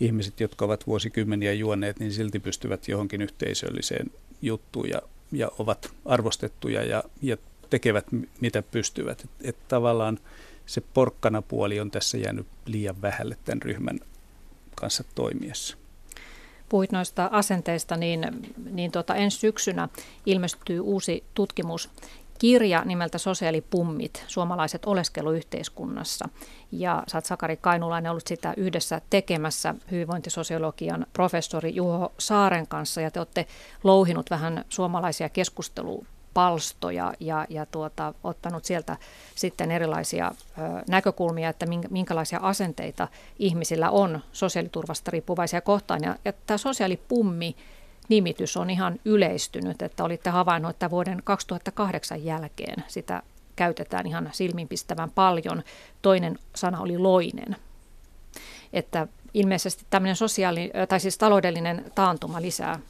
ihmiset, 0.00 0.40
jotka 0.40 0.64
ovat 0.64 0.86
vuosikymmeniä 0.86 1.52
juoneet, 1.52 1.98
niin 1.98 2.12
silti 2.12 2.38
pystyvät 2.38 2.88
johonkin 2.88 3.22
yhteisölliseen 3.22 4.10
juttuun 4.42 4.88
ja, 4.88 5.02
ja 5.32 5.50
ovat 5.58 5.90
arvostettuja 6.04 6.84
ja, 6.84 7.04
ja 7.22 7.36
tekevät 7.70 8.06
mitä 8.40 8.62
pystyvät. 8.62 9.20
Että 9.20 9.48
et 9.48 9.68
tavallaan 9.68 10.18
se 10.66 10.82
porkkana 10.94 11.42
puoli 11.42 11.80
on 11.80 11.90
tässä 11.90 12.18
jäänyt 12.18 12.46
liian 12.66 13.02
vähälle 13.02 13.36
tämän 13.44 13.62
ryhmän 13.62 14.00
kanssa 14.74 15.04
toimiessa 15.14 15.76
puhuit 16.68 16.92
noista 16.92 17.28
asenteista, 17.32 17.96
niin, 17.96 18.26
niin 18.70 18.92
tuota, 18.92 19.14
ensi 19.14 19.38
syksynä 19.38 19.88
ilmestyy 20.26 20.80
uusi 20.80 21.24
tutkimus, 21.34 21.90
kirja 22.38 22.82
nimeltä 22.84 23.18
Sosiaalipummit, 23.18 24.24
suomalaiset 24.26 24.84
oleskeluyhteiskunnassa. 24.86 26.28
Ja 26.72 27.02
sä 27.08 27.20
Sakari 27.24 27.56
Kainulainen 27.56 28.10
ollut 28.10 28.26
sitä 28.26 28.54
yhdessä 28.56 29.00
tekemässä 29.10 29.74
hyvinvointisosiologian 29.90 31.06
professori 31.12 31.74
Juho 31.74 32.12
Saaren 32.18 32.66
kanssa, 32.66 33.00
ja 33.00 33.10
te 33.10 33.20
olette 33.20 33.46
louhinut 33.84 34.30
vähän 34.30 34.64
suomalaisia 34.68 35.28
keskustelua 35.28 36.04
palstoja 36.36 37.14
ja, 37.20 37.46
ja 37.48 37.66
tuota, 37.66 38.14
ottanut 38.24 38.64
sieltä 38.64 38.96
sitten 39.34 39.70
erilaisia 39.70 40.28
ö, 40.28 40.62
näkökulmia, 40.88 41.48
että 41.48 41.66
minkälaisia 41.90 42.38
asenteita 42.42 43.08
ihmisillä 43.38 43.90
on 43.90 44.20
sosiaaliturvasta 44.32 45.10
riippuvaisia 45.10 45.60
kohtaan. 45.60 46.00
Ja, 46.02 46.16
ja 46.24 46.32
tämä 46.46 46.58
sosiaalipummi 46.58 47.56
nimitys 48.08 48.56
on 48.56 48.70
ihan 48.70 49.00
yleistynyt, 49.04 49.82
että 49.82 50.04
olitte 50.04 50.30
havainnut, 50.30 50.70
että 50.70 50.90
vuoden 50.90 51.20
2008 51.24 52.24
jälkeen 52.24 52.84
sitä 52.88 53.22
käytetään 53.56 54.06
ihan 54.06 54.30
silminpistävän 54.32 55.10
paljon. 55.10 55.62
Toinen 56.02 56.38
sana 56.54 56.80
oli 56.80 56.98
loinen. 56.98 57.56
Että 58.72 59.08
ilmeisesti 59.34 59.84
tämmöinen 59.90 60.16
sosiaali, 60.16 60.70
tai 60.88 61.00
siis 61.00 61.18
taloudellinen 61.18 61.84
taantuma 61.94 62.42
lisää 62.42 62.80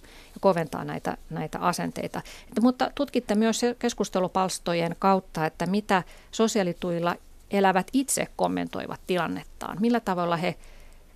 koventaa 0.41 0.85
näitä, 0.85 1.17
näitä 1.31 1.59
asenteita. 1.59 2.23
Että, 2.49 2.61
mutta 2.61 2.91
tutkitte 2.95 3.35
myös 3.35 3.61
keskustelupalstojen 3.79 4.97
kautta, 4.99 5.47
että 5.47 5.67
mitä 5.67 6.03
sosiaalituilla 6.31 7.17
elävät 7.51 7.87
itse 7.93 8.27
kommentoivat 8.37 9.01
tilannettaan. 9.07 9.77
Millä 9.81 10.01
tavalla 10.01 10.37
he 10.37 10.55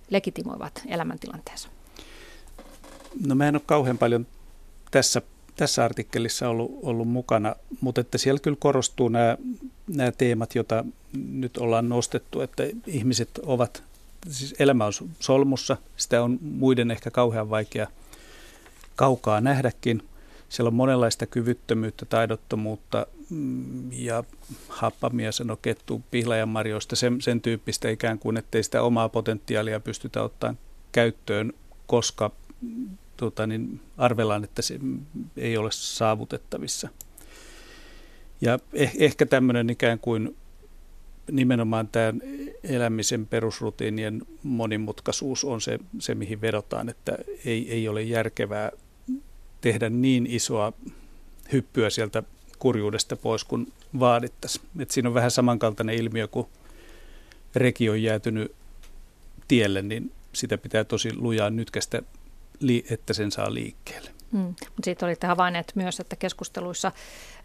legitimoivat 0.09 0.81
elämäntilanteensa? 0.87 1.69
No 3.25 3.35
mä 3.35 3.47
en 3.47 3.55
ole 3.55 3.61
kauhean 3.65 3.97
paljon 3.97 4.27
tässä, 4.91 5.21
tässä 5.55 5.85
artikkelissa 5.85 6.49
ollut, 6.49 6.79
ollut 6.83 7.07
mukana, 7.07 7.55
mutta 7.81 8.01
että 8.01 8.17
siellä 8.17 8.39
kyllä 8.39 8.57
korostuu 8.59 9.09
nämä, 9.09 9.37
nämä 9.87 10.11
teemat, 10.11 10.55
joita 10.55 10.85
nyt 11.13 11.57
ollaan 11.57 11.89
nostettu, 11.89 12.41
että 12.41 12.63
ihmiset 12.87 13.29
ovat, 13.45 13.83
siis 14.29 14.55
elämä 14.59 14.85
on 14.85 14.93
solmussa, 15.19 15.77
sitä 15.97 16.23
on 16.23 16.39
muiden 16.41 16.91
ehkä 16.91 17.11
kauhean 17.11 17.49
vaikea– 17.49 17.87
kaukaa 18.95 19.41
nähdäkin. 19.41 20.03
Siellä 20.49 20.67
on 20.67 20.73
monenlaista 20.73 21.25
kyvyttömyyttä, 21.25 22.05
taidottomuutta 22.05 23.07
mm, 23.29 23.91
ja 23.91 24.23
happamia 24.69 25.31
sano 25.31 25.57
kettu 25.57 26.01
pihlajanmarjoista, 26.11 26.95
sen, 26.95 27.21
sen 27.21 27.41
tyyppistä 27.41 27.89
ikään 27.89 28.19
kuin, 28.19 28.37
ettei 28.37 28.63
sitä 28.63 28.81
omaa 28.81 29.09
potentiaalia 29.09 29.79
pystytä 29.79 30.23
ottamaan 30.23 30.57
käyttöön, 30.91 31.53
koska 31.87 32.31
tota, 33.17 33.47
niin 33.47 33.79
arvellaan, 33.97 34.43
että 34.43 34.61
se 34.61 34.79
ei 35.37 35.57
ole 35.57 35.69
saavutettavissa. 35.71 36.89
Ja 38.41 38.59
eh, 38.73 38.91
ehkä 38.99 39.25
tämmöinen 39.25 39.69
ikään 39.69 39.99
kuin 39.99 40.35
nimenomaan 41.31 41.87
tämä 41.87 42.13
elämisen 42.63 43.25
perusrutiinien 43.27 44.21
monimutkaisuus 44.43 45.43
on 45.43 45.61
se, 45.61 45.79
se 45.99 46.15
mihin 46.15 46.41
vedotaan, 46.41 46.89
että 46.89 47.17
ei, 47.45 47.71
ei 47.71 47.87
ole 47.87 48.01
järkevää 48.01 48.71
tehdä 49.61 49.89
niin 49.89 50.27
isoa 50.29 50.73
hyppyä 51.51 51.89
sieltä 51.89 52.23
kurjuudesta 52.59 53.15
pois 53.15 53.43
kuin 53.43 53.73
vaadittaisiin. 53.99 54.65
Et 54.79 54.91
siinä 54.91 55.09
on 55.09 55.15
vähän 55.15 55.31
samankaltainen 55.31 55.95
ilmiö, 55.95 56.27
kun 56.27 56.47
reki 57.55 57.89
on 57.89 58.03
jäätynyt 58.03 58.51
tielle, 59.47 59.81
niin 59.81 60.11
sitä 60.33 60.57
pitää 60.57 60.83
tosi 60.83 61.15
lujaa 61.15 61.49
nytkästä, 61.49 62.01
että 62.89 63.13
sen 63.13 63.31
saa 63.31 63.53
liikkeelle. 63.53 64.11
Mm. 64.31 64.47
Mutta 64.47 64.83
siitä 64.83 65.05
olitte 65.05 65.27
havainneet 65.27 65.71
myös, 65.75 65.99
että 65.99 66.15
keskusteluissa 66.15 66.91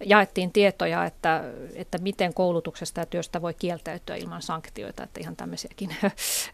jaettiin 0.05 0.53
tietoja, 0.53 1.05
että, 1.05 1.45
että 1.75 1.99
miten 1.99 2.35
koulutuksesta 2.35 3.01
ja 3.01 3.07
työstä 3.07 3.43
voi 3.43 3.55
kieltäytyä 3.55 4.17
ilman 4.17 4.43
sanktioita, 4.43 5.03
että 5.03 5.21
ihan 5.21 5.37
tämmöisiäkin 5.37 5.97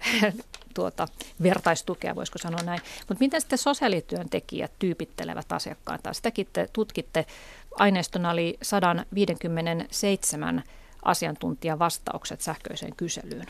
tuota, 0.74 1.08
vertaistukea, 1.42 2.14
voisiko 2.14 2.38
sanoa 2.38 2.62
näin. 2.62 2.80
Mutta 3.08 3.24
miten 3.24 3.40
sitten 3.40 3.58
sosiaalityöntekijät 3.58 4.72
tyypittelevät 4.78 5.52
asiakkaita? 5.52 6.12
Sitäkin 6.12 6.48
te 6.52 6.68
tutkitte. 6.72 7.26
Aineistona 7.74 8.30
oli 8.30 8.58
157 8.62 10.62
asiantuntijan 11.02 11.78
vastaukset 11.78 12.40
sähköiseen 12.40 12.96
kyselyyn. 12.96 13.46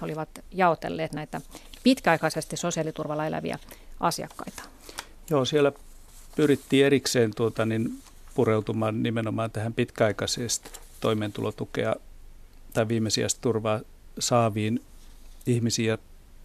He 0.00 0.04
olivat 0.04 0.28
jaotelleet 0.52 1.12
näitä 1.12 1.40
pitkäaikaisesti 1.82 2.56
sosiaaliturvalla 2.56 3.26
eläviä 3.26 3.58
asiakkaita. 4.00 4.62
Joo, 5.30 5.44
siellä 5.44 5.72
pyrittiin 6.36 6.86
erikseen 6.86 7.30
tuota, 7.36 7.66
niin 7.66 7.98
pureutumaan 8.34 9.02
nimenomaan 9.02 9.50
tähän 9.50 9.74
pitkäaikaisesta 9.74 10.70
toimeentulotukea 11.00 11.96
tai 12.72 12.88
viimesijaista 12.88 13.40
turvaa 13.40 13.80
saaviin 14.18 14.82
ihmisiin. 15.46 15.88
Ja 15.88 15.98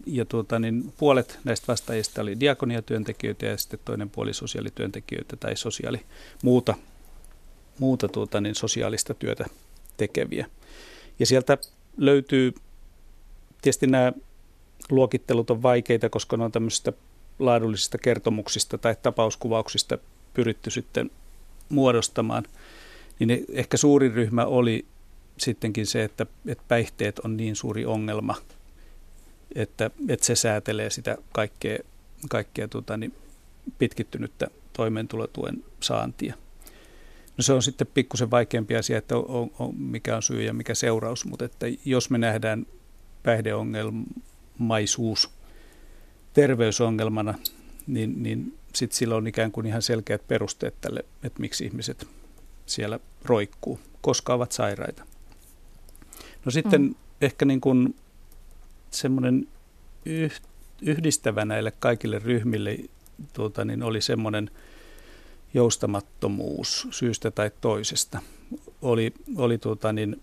ja 0.06 0.24
tuota, 0.24 0.58
niin 0.58 0.92
puolet 0.98 1.38
näistä 1.44 1.66
vastaajista 1.66 2.22
oli 2.22 2.40
diakoniatyöntekijöitä 2.40 3.46
ja 3.46 3.56
sitten 3.56 3.80
toinen 3.84 4.10
puoli 4.10 4.34
sosiaalityöntekijöitä 4.34 5.36
tai 5.36 5.56
sosiaali, 5.56 6.00
muuta, 6.42 6.74
muuta 7.78 8.08
tuota, 8.08 8.40
niin 8.40 8.54
sosiaalista 8.54 9.14
työtä 9.14 9.44
tekeviä. 9.96 10.46
Ja 11.18 11.26
sieltä 11.26 11.58
löytyy, 11.96 12.54
tietysti 13.62 13.86
nämä 13.86 14.12
luokittelut 14.90 15.50
on 15.50 15.62
vaikeita, 15.62 16.08
koska 16.08 16.36
ne 16.36 16.44
on 16.44 16.52
tämmöisistä 16.52 16.92
laadullisista 17.40 17.98
kertomuksista 17.98 18.78
tai 18.78 18.96
tapauskuvauksista 19.02 19.98
pyritty 20.34 20.70
sitten 20.70 21.10
muodostamaan, 21.68 22.44
niin 23.18 23.44
ehkä 23.52 23.76
suurin 23.76 24.12
ryhmä 24.12 24.44
oli 24.44 24.86
sittenkin 25.38 25.86
se, 25.86 26.04
että, 26.04 26.26
että 26.46 26.64
päihteet 26.68 27.18
on 27.18 27.36
niin 27.36 27.56
suuri 27.56 27.86
ongelma, 27.86 28.34
että, 29.54 29.90
että 30.08 30.26
se 30.26 30.34
säätelee 30.34 30.90
sitä 30.90 31.18
kaikkea, 31.32 31.78
kaikkea 32.30 32.68
tota, 32.68 32.96
niin 32.96 33.14
pitkittynyttä 33.78 34.46
toimeentulotuen 34.72 35.64
saantia. 35.80 36.34
No 37.36 37.42
se 37.42 37.52
on 37.52 37.62
sitten 37.62 37.86
pikkusen 37.86 38.30
vaikeampi 38.30 38.76
asia, 38.76 38.98
että 38.98 39.16
on, 39.16 39.50
on, 39.58 39.76
mikä 39.76 40.16
on 40.16 40.22
syy 40.22 40.42
ja 40.42 40.54
mikä 40.54 40.74
seuraus, 40.74 41.24
mutta 41.24 41.44
että 41.44 41.66
jos 41.84 42.10
me 42.10 42.18
nähdään 42.18 42.66
päihdeongelmaisuus 43.22 45.30
terveysongelmana, 46.32 47.34
niin, 47.86 48.22
niin 48.22 48.58
sitten 48.74 48.96
sillä 48.96 49.16
on 49.16 49.26
ikään 49.26 49.52
kuin 49.52 49.66
ihan 49.66 49.82
selkeät 49.82 50.28
perusteet 50.28 50.74
tälle, 50.80 51.04
että 51.22 51.40
miksi 51.40 51.64
ihmiset 51.64 52.08
siellä 52.66 53.00
roikkuu, 53.24 53.80
koska 54.00 54.34
ovat 54.34 54.52
sairaita. 54.52 55.06
No 56.44 56.50
sitten 56.50 56.82
mm. 56.82 56.94
ehkä 57.20 57.44
niin 57.44 57.60
kuin 57.60 57.94
semmoinen 58.90 59.48
yhdistävä 60.82 61.44
näille 61.44 61.70
kaikille 61.70 62.18
ryhmille 62.18 62.78
tuota, 63.32 63.64
niin 63.64 63.82
oli 63.82 64.00
semmoinen 64.00 64.50
joustamattomuus 65.54 66.88
syystä 66.90 67.30
tai 67.30 67.50
toisesta. 67.60 68.22
Oli, 68.82 69.12
oli 69.36 69.58
tuota, 69.58 69.92
niin, 69.92 70.22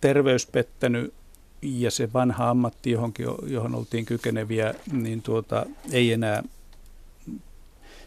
terveys 0.00 0.46
pettänyt 0.46 1.14
ja 1.62 1.90
se 1.90 2.12
vanha 2.12 2.50
ammatti, 2.50 2.90
johonkin, 2.90 3.26
johon 3.46 3.74
oltiin 3.74 4.04
kykeneviä, 4.04 4.74
niin 4.92 5.22
tuota, 5.22 5.66
ei 5.92 6.12
enää, 6.12 6.42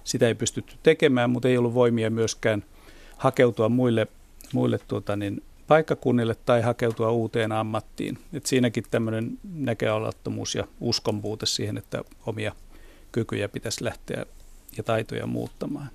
sitä 0.03 0.27
ei 0.27 0.35
pystytty 0.35 0.75
tekemään, 0.83 1.29
mutta 1.29 1.47
ei 1.47 1.57
ollut 1.57 1.73
voimia 1.73 2.09
myöskään 2.09 2.63
hakeutua 3.17 3.69
muille, 3.69 4.07
muille 4.53 4.79
tuota, 4.87 5.15
niin, 5.15 5.43
paikkakunnille 5.67 6.35
tai 6.45 6.61
hakeutua 6.61 7.11
uuteen 7.11 7.51
ammattiin. 7.51 8.17
Et 8.33 8.45
siinäkin 8.45 8.83
tämmöinen 8.91 9.37
näköalattomuus 9.53 10.55
ja 10.55 10.67
uskonpuute 10.79 11.45
siihen, 11.45 11.77
että 11.77 12.03
omia 12.25 12.55
kykyjä 13.11 13.49
pitäisi 13.49 13.83
lähteä 13.83 14.25
ja 14.77 14.83
taitoja 14.83 15.27
muuttamaan. 15.27 15.89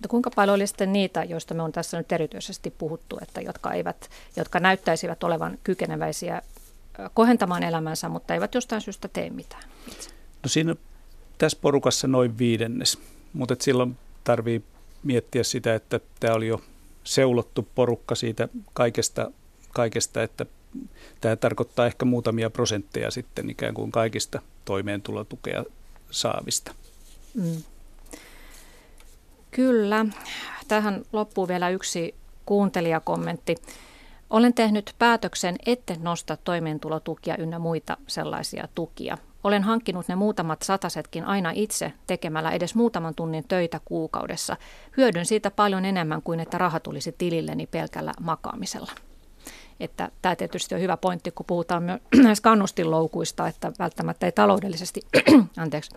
Mutta 0.00 0.08
kuinka 0.08 0.30
paljon 0.30 0.54
oli 0.54 0.66
sitten 0.66 0.92
niitä, 0.92 1.24
joista 1.24 1.54
me 1.54 1.62
on 1.62 1.72
tässä 1.72 1.98
nyt 1.98 2.12
erityisesti 2.12 2.70
puhuttu, 2.70 3.18
että 3.22 3.40
jotka, 3.40 3.72
eivät, 3.72 4.10
jotka 4.36 4.60
näyttäisivät 4.60 5.24
olevan 5.24 5.58
kykeneväisiä 5.64 6.42
kohentamaan 7.14 7.62
elämänsä, 7.62 8.08
mutta 8.08 8.34
eivät 8.34 8.54
jostain 8.54 8.80
syystä 8.80 9.08
tee 9.08 9.30
mitään 9.30 9.62
itse? 9.92 10.10
No 10.42 10.48
siinä 10.48 10.76
tässä 11.38 11.58
porukassa 11.60 12.08
noin 12.08 12.38
viidennes, 12.38 12.98
mutta 13.32 13.56
silloin 13.60 13.96
tarvii 14.24 14.62
miettiä 15.02 15.42
sitä, 15.42 15.74
että 15.74 16.00
tämä 16.20 16.34
oli 16.34 16.46
jo 16.46 16.60
seulottu 17.04 17.68
porukka 17.74 18.14
siitä 18.14 18.48
kaikesta, 18.74 19.30
kaikesta, 19.72 20.22
että 20.22 20.46
tämä 21.20 21.36
tarkoittaa 21.36 21.86
ehkä 21.86 22.04
muutamia 22.04 22.50
prosentteja 22.50 23.10
sitten 23.10 23.50
ikään 23.50 23.74
kuin 23.74 23.92
kaikista 23.92 24.42
toimeentulotukea 24.64 25.64
saavista. 26.10 26.74
Mm. 27.34 27.62
Kyllä. 29.50 30.06
Tähän 30.68 31.02
loppuu 31.12 31.48
vielä 31.48 31.68
yksi 31.68 32.14
kuuntelijakommentti. 32.46 33.54
Olen 34.30 34.54
tehnyt 34.54 34.94
päätöksen, 34.98 35.56
etten 35.66 36.02
nosta 36.02 36.36
toimeentulotukia 36.36 37.36
ynnä 37.36 37.58
muita 37.58 37.96
sellaisia 38.06 38.68
tukia. 38.74 39.18
Olen 39.44 39.62
hankkinut 39.62 40.08
ne 40.08 40.14
muutamat 40.14 40.62
satasetkin 40.62 41.24
aina 41.24 41.50
itse 41.54 41.92
tekemällä 42.06 42.50
edes 42.50 42.74
muutaman 42.74 43.14
tunnin 43.14 43.44
töitä 43.48 43.80
kuukaudessa. 43.84 44.56
Hyödyn 44.96 45.26
siitä 45.26 45.50
paljon 45.50 45.84
enemmän 45.84 46.22
kuin 46.22 46.40
että 46.40 46.58
raha 46.58 46.80
tulisi 46.80 47.14
tililleni 47.18 47.66
pelkällä 47.66 48.12
makaamisella. 48.20 48.92
Että 49.80 50.10
tämä 50.22 50.36
tietysti 50.36 50.74
on 50.74 50.80
hyvä 50.80 50.96
pointti, 50.96 51.30
kun 51.30 51.46
puhutaan 51.46 51.82
myös 52.16 52.40
kannustinloukuista, 52.50 53.48
että 53.48 53.72
välttämättä 53.78 54.26
ei 54.26 54.32
taloudellisesti 54.32 55.00
anteeksi, 55.56 55.90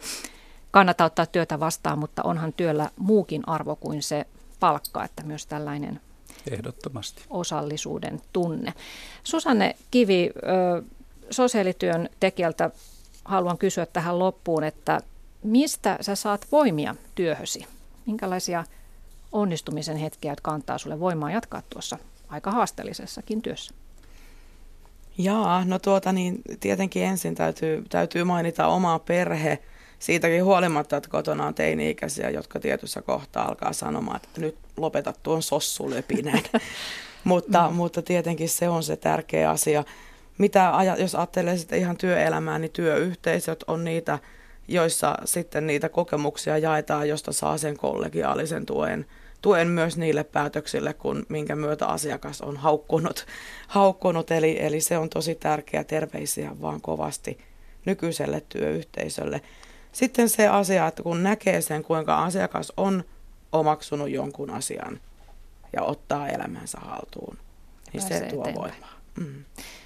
kannata 0.73 1.05
ottaa 1.05 1.25
työtä 1.25 1.59
vastaan, 1.59 1.99
mutta 1.99 2.23
onhan 2.23 2.53
työllä 2.53 2.89
muukin 2.97 3.43
arvo 3.47 3.75
kuin 3.75 4.03
se 4.03 4.25
palkka, 4.59 5.03
että 5.03 5.23
myös 5.23 5.45
tällainen 5.45 6.01
Ehdottomasti. 6.51 7.23
osallisuuden 7.29 8.21
tunne. 8.33 8.73
Susanne 9.23 9.75
Kivi, 9.91 10.31
sosiaalityön 11.29 12.09
tekijältä 12.19 12.71
haluan 13.25 13.57
kysyä 13.57 13.85
tähän 13.85 14.19
loppuun, 14.19 14.63
että 14.63 15.01
mistä 15.43 15.97
sä 16.01 16.15
saat 16.15 16.47
voimia 16.51 16.95
työhösi? 17.15 17.67
Minkälaisia 18.05 18.63
onnistumisen 19.31 19.97
hetkiä, 19.97 20.31
jotka 20.31 20.51
antaa 20.51 20.77
sulle 20.77 20.99
voimaa 20.99 21.31
jatkaa 21.31 21.61
tuossa 21.69 21.97
aika 22.27 22.51
haasteellisessakin 22.51 23.41
työssä? 23.41 23.73
Jaa, 25.17 25.65
no 25.65 25.79
tuota 25.79 26.13
niin, 26.13 26.41
tietenkin 26.59 27.03
ensin 27.03 27.35
täytyy, 27.35 27.83
täytyy 27.89 28.23
mainita 28.23 28.67
oma 28.67 28.99
perhe. 28.99 29.59
Siitäkin 30.03 30.43
huolimatta, 30.43 30.97
että 30.97 31.09
kotona 31.09 31.45
on 31.45 31.55
teini-ikäisiä, 31.55 32.29
jotka 32.29 32.59
tietyssä 32.59 33.01
kohtaa 33.01 33.47
alkaa 33.47 33.73
sanomaan, 33.73 34.15
että 34.15 34.41
nyt 34.41 34.55
lopeta 34.77 35.13
tuon 35.23 35.43
sossulepinän. 35.43 36.41
mutta, 37.23 37.69
mm. 37.69 37.75
mutta 37.75 38.01
tietenkin 38.01 38.49
se 38.49 38.69
on 38.69 38.83
se 38.83 38.95
tärkeä 38.95 39.49
asia 39.49 39.83
mitä, 40.37 40.71
jos 40.97 41.15
ajattelee 41.15 41.57
sitten 41.57 41.79
ihan 41.79 41.97
työelämää, 41.97 42.59
niin 42.59 42.71
työyhteisöt 42.71 43.63
on 43.67 43.83
niitä, 43.83 44.19
joissa 44.67 45.17
sitten 45.25 45.67
niitä 45.67 45.89
kokemuksia 45.89 46.57
jaetaan, 46.57 47.09
josta 47.09 47.31
saa 47.31 47.57
sen 47.57 47.77
kollegiaalisen 47.77 48.65
tuen, 48.65 49.05
tuen 49.41 49.67
myös 49.67 49.97
niille 49.97 50.23
päätöksille, 50.23 50.93
kun, 50.93 51.25
minkä 51.29 51.55
myötä 51.55 51.87
asiakas 51.87 52.41
on 52.41 52.57
haukkunut. 52.57 53.25
haukkunut 53.67 54.31
eli, 54.31 54.57
eli 54.59 54.81
se 54.81 54.97
on 54.97 55.09
tosi 55.09 55.35
tärkeä 55.35 55.83
terveisiä 55.83 56.51
vaan 56.61 56.81
kovasti 56.81 57.37
nykyiselle 57.85 58.41
työyhteisölle. 58.49 59.41
Sitten 59.93 60.29
se 60.29 60.47
asia, 60.47 60.87
että 60.87 61.03
kun 61.03 61.23
näkee 61.23 61.61
sen, 61.61 61.83
kuinka 61.83 62.23
asiakas 62.23 62.73
on 62.77 63.03
omaksunut 63.51 64.09
jonkun 64.09 64.49
asian 64.49 64.99
ja 65.73 65.81
ottaa 65.83 66.27
elämänsä 66.27 66.77
haltuun, 66.81 67.37
niin 67.93 68.01
Pääsee 68.01 68.19
se 68.19 68.25
tuo 68.25 68.41
eteenpäin. 68.43 68.71
voimaa. 68.71 68.99
Mm. 69.19 69.45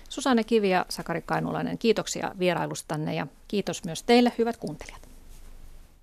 Susanne 0.10 0.44
Kivi 0.44 0.70
ja 0.70 0.86
Sakari 0.90 1.22
Kainulainen, 1.22 1.78
kiitoksia 1.78 2.32
vierailustanne 2.40 3.16
ja 3.16 3.28
kiitos 3.48 3.84
myös 3.86 4.04
teille 4.04 4.34
hyvät 4.38 4.58
kuuntelijat. 4.58 5.07